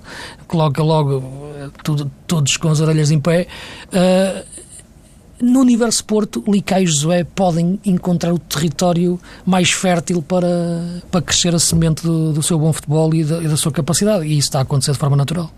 coloca 0.48 0.84
logo 0.84 1.20
uh, 1.20 1.72
tudo, 1.82 2.12
todos 2.28 2.58
com 2.58 2.68
as 2.68 2.82
orelhas 2.82 3.10
em 3.10 3.22
pé. 3.22 3.48
Uh, 3.88 4.58
no 5.40 5.62
universo 5.62 6.04
Porto, 6.04 6.44
Licai 6.48 6.84
e 6.84 6.88
Josué 6.88 7.24
podem 7.24 7.80
encontrar 7.86 8.34
o 8.34 8.40
território 8.40 9.20
mais 9.46 9.72
fértil 9.72 10.22
para, 10.22 10.48
para 11.10 11.22
crescer 11.22 11.56
a 11.56 11.60
semente 11.60 12.04
do, 12.04 12.34
do 12.34 12.44
seu 12.44 12.60
bom 12.60 12.74
futebol 12.74 13.14
e 13.14 13.24
da, 13.24 13.42
e 13.42 13.48
da 13.48 13.56
sua 13.56 13.72
capacidade, 13.72 14.26
e 14.26 14.32
isso 14.32 14.48
está 14.48 14.60
a 14.60 14.64
acontecer 14.64 14.92
de 14.92 14.98
forma 14.98 15.16
natural. 15.16 15.50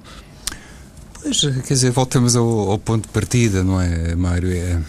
Pois, 1.21 1.41
quer 1.41 1.73
dizer, 1.73 1.91
voltamos 1.91 2.35
ao, 2.35 2.71
ao 2.71 2.79
ponto 2.79 3.03
de 3.03 3.09
partida, 3.09 3.63
não 3.63 3.79
é, 3.79 4.15
Mário? 4.15 4.51
É, 4.51 4.79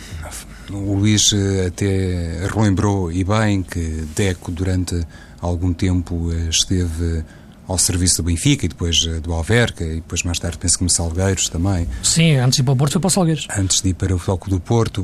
o 0.73 0.95
Luís 0.95 1.33
eh, 1.33 1.67
até 1.67 2.47
relembrou 2.53 3.11
e 3.11 3.25
bem 3.25 3.63
que 3.63 4.05
Deco, 4.15 4.51
durante 4.51 5.07
algum 5.41 5.73
tempo, 5.73 6.31
eh, 6.33 6.49
esteve 6.49 7.25
ao 7.67 7.79
serviço 7.79 8.23
do 8.23 8.27
Benfica 8.27 8.67
e 8.67 8.69
depois 8.69 9.05
eh, 9.07 9.21
do 9.21 9.33
Alverca 9.33 9.85
e 9.85 9.97
depois 9.97 10.23
mais 10.23 10.39
tarde 10.39 10.59
penso 10.59 10.79
que 10.79 10.85
no 10.85 10.91
Salgueiros 10.91 11.49
também. 11.49 11.87
Sim, 12.03 12.37
antes 12.37 12.57
de 12.57 12.63
ir 12.63 12.65
para 12.65 12.73
o 12.73 12.77
Porto 12.77 12.93
foi 12.93 13.01
para 13.01 13.09
o 13.09 13.11
Salgueiros. 13.11 13.49
Antes 13.57 13.81
de 13.81 13.89
ir 13.89 13.95
para 13.95 14.15
o 14.15 14.19
Floco 14.19 14.49
do 14.49 14.61
Porto, 14.61 15.03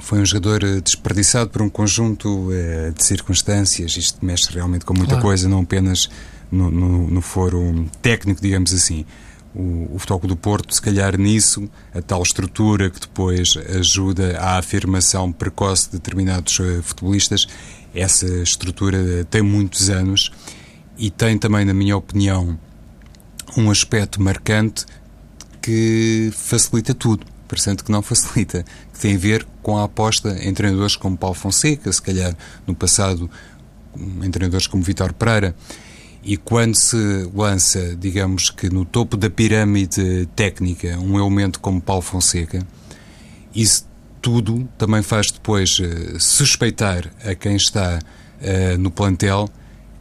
foi 0.00 0.20
um 0.20 0.26
jogador 0.26 0.80
desperdiçado 0.82 1.50
por 1.50 1.62
um 1.62 1.70
conjunto 1.70 2.48
de 2.94 3.02
circunstâncias. 3.02 3.96
Isto 3.96 4.24
mexe 4.24 4.52
realmente 4.52 4.84
com 4.84 4.94
muita 4.94 5.14
claro. 5.14 5.26
coisa, 5.26 5.48
não 5.48 5.60
apenas 5.60 6.08
no, 6.50 6.70
no, 6.70 7.08
no 7.08 7.20
foro 7.20 7.86
técnico, 8.02 8.40
digamos 8.40 8.72
assim 8.72 9.04
o, 9.54 9.98
Futebol 9.98 10.28
do 10.28 10.36
Porto, 10.36 10.74
se 10.74 10.80
calhar 10.80 11.18
nisso, 11.18 11.68
a 11.94 12.00
tal 12.00 12.22
estrutura 12.22 12.90
que 12.90 13.00
depois 13.00 13.56
ajuda 13.76 14.38
à 14.38 14.58
afirmação 14.58 15.32
precoce 15.32 15.86
de 15.86 15.92
determinados 15.98 16.58
uh, 16.58 16.82
futebolistas, 16.82 17.46
essa 17.94 18.26
estrutura 18.26 19.24
tem 19.24 19.42
muitos 19.42 19.90
anos 19.90 20.30
e 20.96 21.10
tem 21.10 21.38
também, 21.38 21.64
na 21.64 21.74
minha 21.74 21.96
opinião, 21.96 22.58
um 23.56 23.70
aspecto 23.70 24.20
marcante 24.20 24.84
que 25.62 26.30
facilita 26.34 26.94
tudo, 26.94 27.26
parecendo 27.46 27.82
que 27.82 27.90
não 27.90 28.02
facilita, 28.02 28.64
que 28.92 29.00
tem 29.00 29.16
a 29.16 29.18
ver 29.18 29.46
com 29.62 29.78
a 29.78 29.84
aposta 29.84 30.36
em 30.42 30.52
treinadores 30.52 30.96
como 30.96 31.16
Paulo 31.16 31.34
Fonseca, 31.34 31.90
se 31.92 32.02
calhar 32.02 32.36
no 32.66 32.74
passado 32.74 33.30
em 33.96 34.30
treinadores 34.30 34.66
como 34.66 34.82
Vitor 34.82 35.12
Pereira, 35.12 35.54
e 36.22 36.36
quando 36.36 36.74
se 36.74 36.96
lança, 37.34 37.96
digamos 37.96 38.50
que 38.50 38.68
no 38.68 38.84
topo 38.84 39.16
da 39.16 39.30
pirâmide 39.30 40.28
técnica, 40.34 40.98
um 40.98 41.18
elemento 41.18 41.60
como 41.60 41.80
Paulo 41.80 42.02
Fonseca, 42.02 42.66
isso 43.54 43.86
tudo 44.20 44.68
também 44.76 45.02
faz 45.02 45.30
depois 45.30 45.78
uh, 45.78 46.18
suspeitar 46.18 47.10
a 47.24 47.34
quem 47.34 47.56
está 47.56 47.98
uh, 47.98 48.78
no 48.78 48.90
plantel 48.90 49.48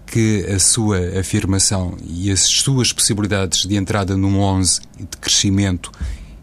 que 0.05 0.45
a 0.45 0.57
sua 0.57 1.19
afirmação 1.19 1.97
e 2.05 2.31
as 2.31 2.41
suas 2.41 2.93
possibilidades 2.93 3.67
de 3.67 3.75
entrada 3.75 4.15
num 4.15 4.39
11 4.39 4.81
de 4.97 5.17
crescimento 5.19 5.91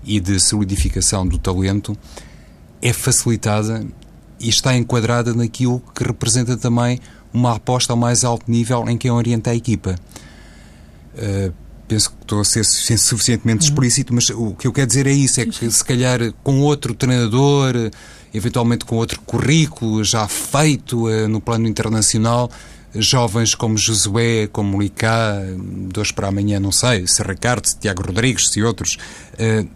e 0.05 0.21
de 0.21 0.39
solidificação 0.39 1.27
do 1.27 1.39
talento 1.39 1.97
é 2.83 2.93
facilitada 2.93 3.85
e 4.39 4.49
está 4.51 4.77
enquadrada 4.77 5.33
naquilo 5.33 5.83
que 5.95 6.05
representa 6.05 6.57
também 6.57 7.01
uma 7.35 7.57
aposta 7.57 7.93
ao 7.93 7.97
mais 7.99 8.25
alto 8.25 8.51
nível 8.51 8.89
em 8.89 8.97
quem 8.97 9.11
orienta 9.11 9.51
a 9.51 9.55
equipa. 9.55 9.97
Uh, 11.15 11.53
penso 11.89 12.11
que 12.11 12.17
estou 12.23 12.41
a 12.41 12.45
ser 12.45 12.65
suficientemente 12.65 13.67
uhum. 13.67 13.73
explícito, 13.73 14.15
mas 14.15 14.31
o 14.31 14.55
que 14.55 14.67
eu 14.67 14.73
quero 14.73 14.87
dizer 14.87 15.07
é 15.07 15.13
isso: 15.13 15.41
é 15.41 15.47
que 15.47 15.71
se 15.71 15.85
calhar 15.85 16.33
com 16.43 16.61
outro 16.61 16.95
treinador, 16.95 17.75
eventualmente 18.33 18.85
com 18.85 18.97
outro 18.97 19.21
currículo 19.21 20.03
já 20.05 20.27
feito 20.29 21.09
uh, 21.09 21.29
no 21.29 21.41
plano 21.41 21.67
internacional, 21.67 22.51
jovens 22.95 23.55
como 23.55 23.77
Josué, 23.77 24.47
como 24.47 24.81
Licá, 24.81 25.41
dois 25.93 26.13
para 26.13 26.29
amanhã, 26.29 26.61
não 26.61 26.73
sei, 26.73 27.07
se 27.07 27.23
Ricardo, 27.23 27.67
se 27.67 27.77
Tiago 27.79 28.03
Rodrigues, 28.07 28.49
se 28.49 28.63
outros, 28.63 28.97
uh, 29.35 29.69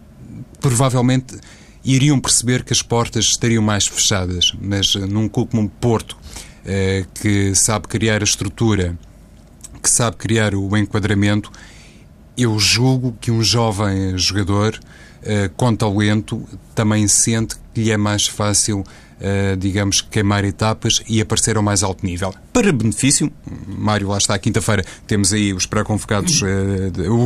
provavelmente 0.61 1.37
iriam 1.83 2.19
perceber 2.19 2.63
que 2.63 2.73
as 2.73 2.81
portas 2.81 3.25
estariam 3.25 3.63
mais 3.63 3.87
fechadas, 3.87 4.53
mas 4.61 4.95
num 4.95 5.27
clube 5.29 5.51
como 5.51 5.69
Porto, 5.69 6.17
que 7.13 7.55
sabe 7.55 7.87
criar 7.87 8.21
a 8.21 8.23
estrutura, 8.23 8.97
que 9.81 9.89
sabe 9.89 10.17
criar 10.17 10.53
o 10.53 10.75
enquadramento, 10.77 11.51
eu 12.37 12.57
julgo 12.57 13.15
que 13.19 13.31
um 13.31 13.43
jovem 13.43 14.17
jogador 14.17 14.79
eh, 15.21 15.49
com 15.57 15.75
talento 15.75 16.47
também 16.73 17.07
sente 17.07 17.55
que 17.73 17.81
lhe 17.81 17.91
é 17.91 17.97
mais 17.97 18.27
fácil 18.27 18.83
Uh, 19.19 19.57
digamos, 19.57 19.99
queimar 19.99 20.45
etapas 20.45 21.03
e 21.05 21.19
aparecer 21.19 21.57
ao 21.57 21.61
mais 21.61 21.83
alto 21.83 22.05
nível. 22.05 22.33
Para 22.53 22.71
benefício, 22.71 23.29
Mário, 23.67 24.07
lá 24.07 24.17
está, 24.17 24.39
quinta-feira 24.39 24.81
temos 25.05 25.33
aí 25.33 25.51
os 25.53 25.65
pré-convocados, 25.65 26.41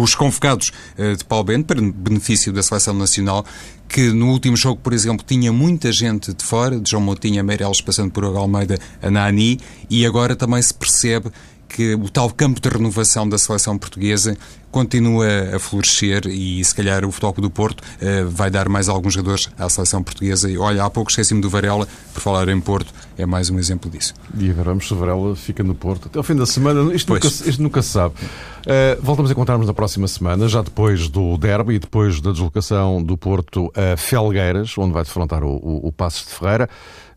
os 0.02 0.16
convocados 0.16 0.72
de 0.98 1.24
Paulo 1.24 1.44
Bento, 1.44 1.68
para 1.68 1.80
benefício 1.80 2.52
da 2.52 2.64
seleção 2.64 2.96
nacional, 2.96 3.46
que 3.94 4.12
no 4.12 4.32
último 4.32 4.58
jogo, 4.58 4.82
por 4.82 4.92
exemplo, 4.92 5.24
tinha 5.24 5.54
muita 5.54 5.92
gente 5.92 6.34
de 6.34 6.44
fora, 6.44 6.80
de 6.80 6.90
João 6.90 7.04
Moutinho, 7.04 7.44
Meireles, 7.44 7.80
passando 7.80 8.10
por 8.10 8.24
Almeida, 8.24 8.80
Anani, 9.00 9.60
e 9.88 10.04
agora 10.04 10.36
também 10.36 10.60
se 10.64 10.74
percebe 10.74 11.30
que 11.74 11.96
o 11.96 12.08
tal 12.08 12.30
campo 12.30 12.62
de 12.62 12.70
renovação 12.70 13.28
da 13.28 13.38
seleção 13.38 13.78
portuguesa 13.80 14.38
continua 14.72 15.56
a 15.56 15.60
florescer 15.60 16.28
e 16.28 16.64
se 16.64 16.74
calhar 16.74 17.04
o 17.04 17.12
Futebol 17.12 17.34
do 17.44 17.50
Porto 17.50 17.82
uh, 17.82 18.30
vai 18.30 18.50
dar 18.50 18.70
mais 18.70 18.90
alguns 18.90 19.14
jogadores 19.14 19.50
à 19.58 19.68
seleção 19.70 20.04
portuguesa. 20.04 20.50
E 20.50 20.58
olha, 20.58 20.84
há 20.84 20.90
pouco 20.90 21.10
esqueci-me 21.10 21.42
do 21.42 21.50
Varela, 21.50 21.88
por 22.14 22.22
falar 22.22 22.48
em 22.50 22.60
Porto, 22.60 22.94
é 23.18 23.26
mais 23.26 23.50
um 23.50 23.58
exemplo 23.58 23.90
disso. 23.90 24.14
E 24.38 24.52
veremos 24.52 24.88
se 24.88 24.94
o 24.94 24.98
Varela 24.98 25.36
fica 25.36 25.64
no 25.64 25.74
Porto 25.74 26.08
até 26.08 26.18
ao 26.18 26.24
fim 26.24 26.36
da 26.36 26.46
semana. 26.46 26.94
Isto, 26.94 27.14
nunca, 27.14 27.28
isto 27.28 27.62
nunca, 27.62 27.82
se 27.82 27.90
sabe. 27.90 28.16
Uh, 28.16 29.02
voltamos 29.02 29.32
a 29.32 29.34
encontrar-nos 29.34 29.68
na 29.68 29.74
próxima 29.74 30.08
semana, 30.08 30.48
já 30.48 30.62
depois 30.62 31.08
do 31.08 31.38
derby 31.38 31.76
e 31.76 31.80
depois 31.80 32.22
da 32.22 32.32
deslocação 32.32 33.02
do 33.02 33.18
Porto 33.18 33.72
a 33.76 33.98
Felgueiras, 33.98 34.76
onde 34.78 34.94
vai 34.94 35.04
defrontar 35.04 35.44
o, 35.44 35.56
o, 35.56 35.88
o 35.88 35.92
Passos 35.92 36.28
de 36.28 36.34
Ferreira. 36.34 36.70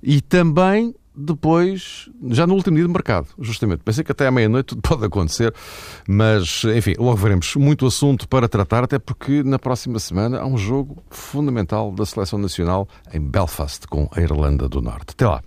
E 0.02 0.20
também 0.20 0.94
depois, 1.16 2.08
já 2.28 2.46
no 2.46 2.54
último 2.54 2.76
dia 2.76 2.86
de 2.86 2.92
mercado, 2.92 3.28
justamente. 3.38 3.82
Pensei 3.82 4.04
que 4.04 4.12
até 4.12 4.26
à 4.26 4.30
meia-noite 4.30 4.66
tudo 4.66 4.82
pode 4.86 5.04
acontecer, 5.04 5.54
mas, 6.06 6.62
enfim, 6.64 6.94
logo 6.98 7.16
veremos. 7.16 7.54
Muito 7.56 7.86
assunto 7.86 8.28
para 8.28 8.48
tratar, 8.48 8.84
até 8.84 8.98
porque 8.98 9.42
na 9.42 9.58
próxima 9.58 9.98
semana 9.98 10.40
há 10.40 10.46
um 10.46 10.58
jogo 10.58 11.02
fundamental 11.10 11.90
da 11.92 12.04
Seleção 12.04 12.38
Nacional 12.38 12.88
em 13.12 13.20
Belfast 13.20 13.86
com 13.88 14.08
a 14.12 14.20
Irlanda 14.20 14.68
do 14.68 14.82
Norte. 14.82 15.10
Até 15.10 15.26
lá. 15.26 15.42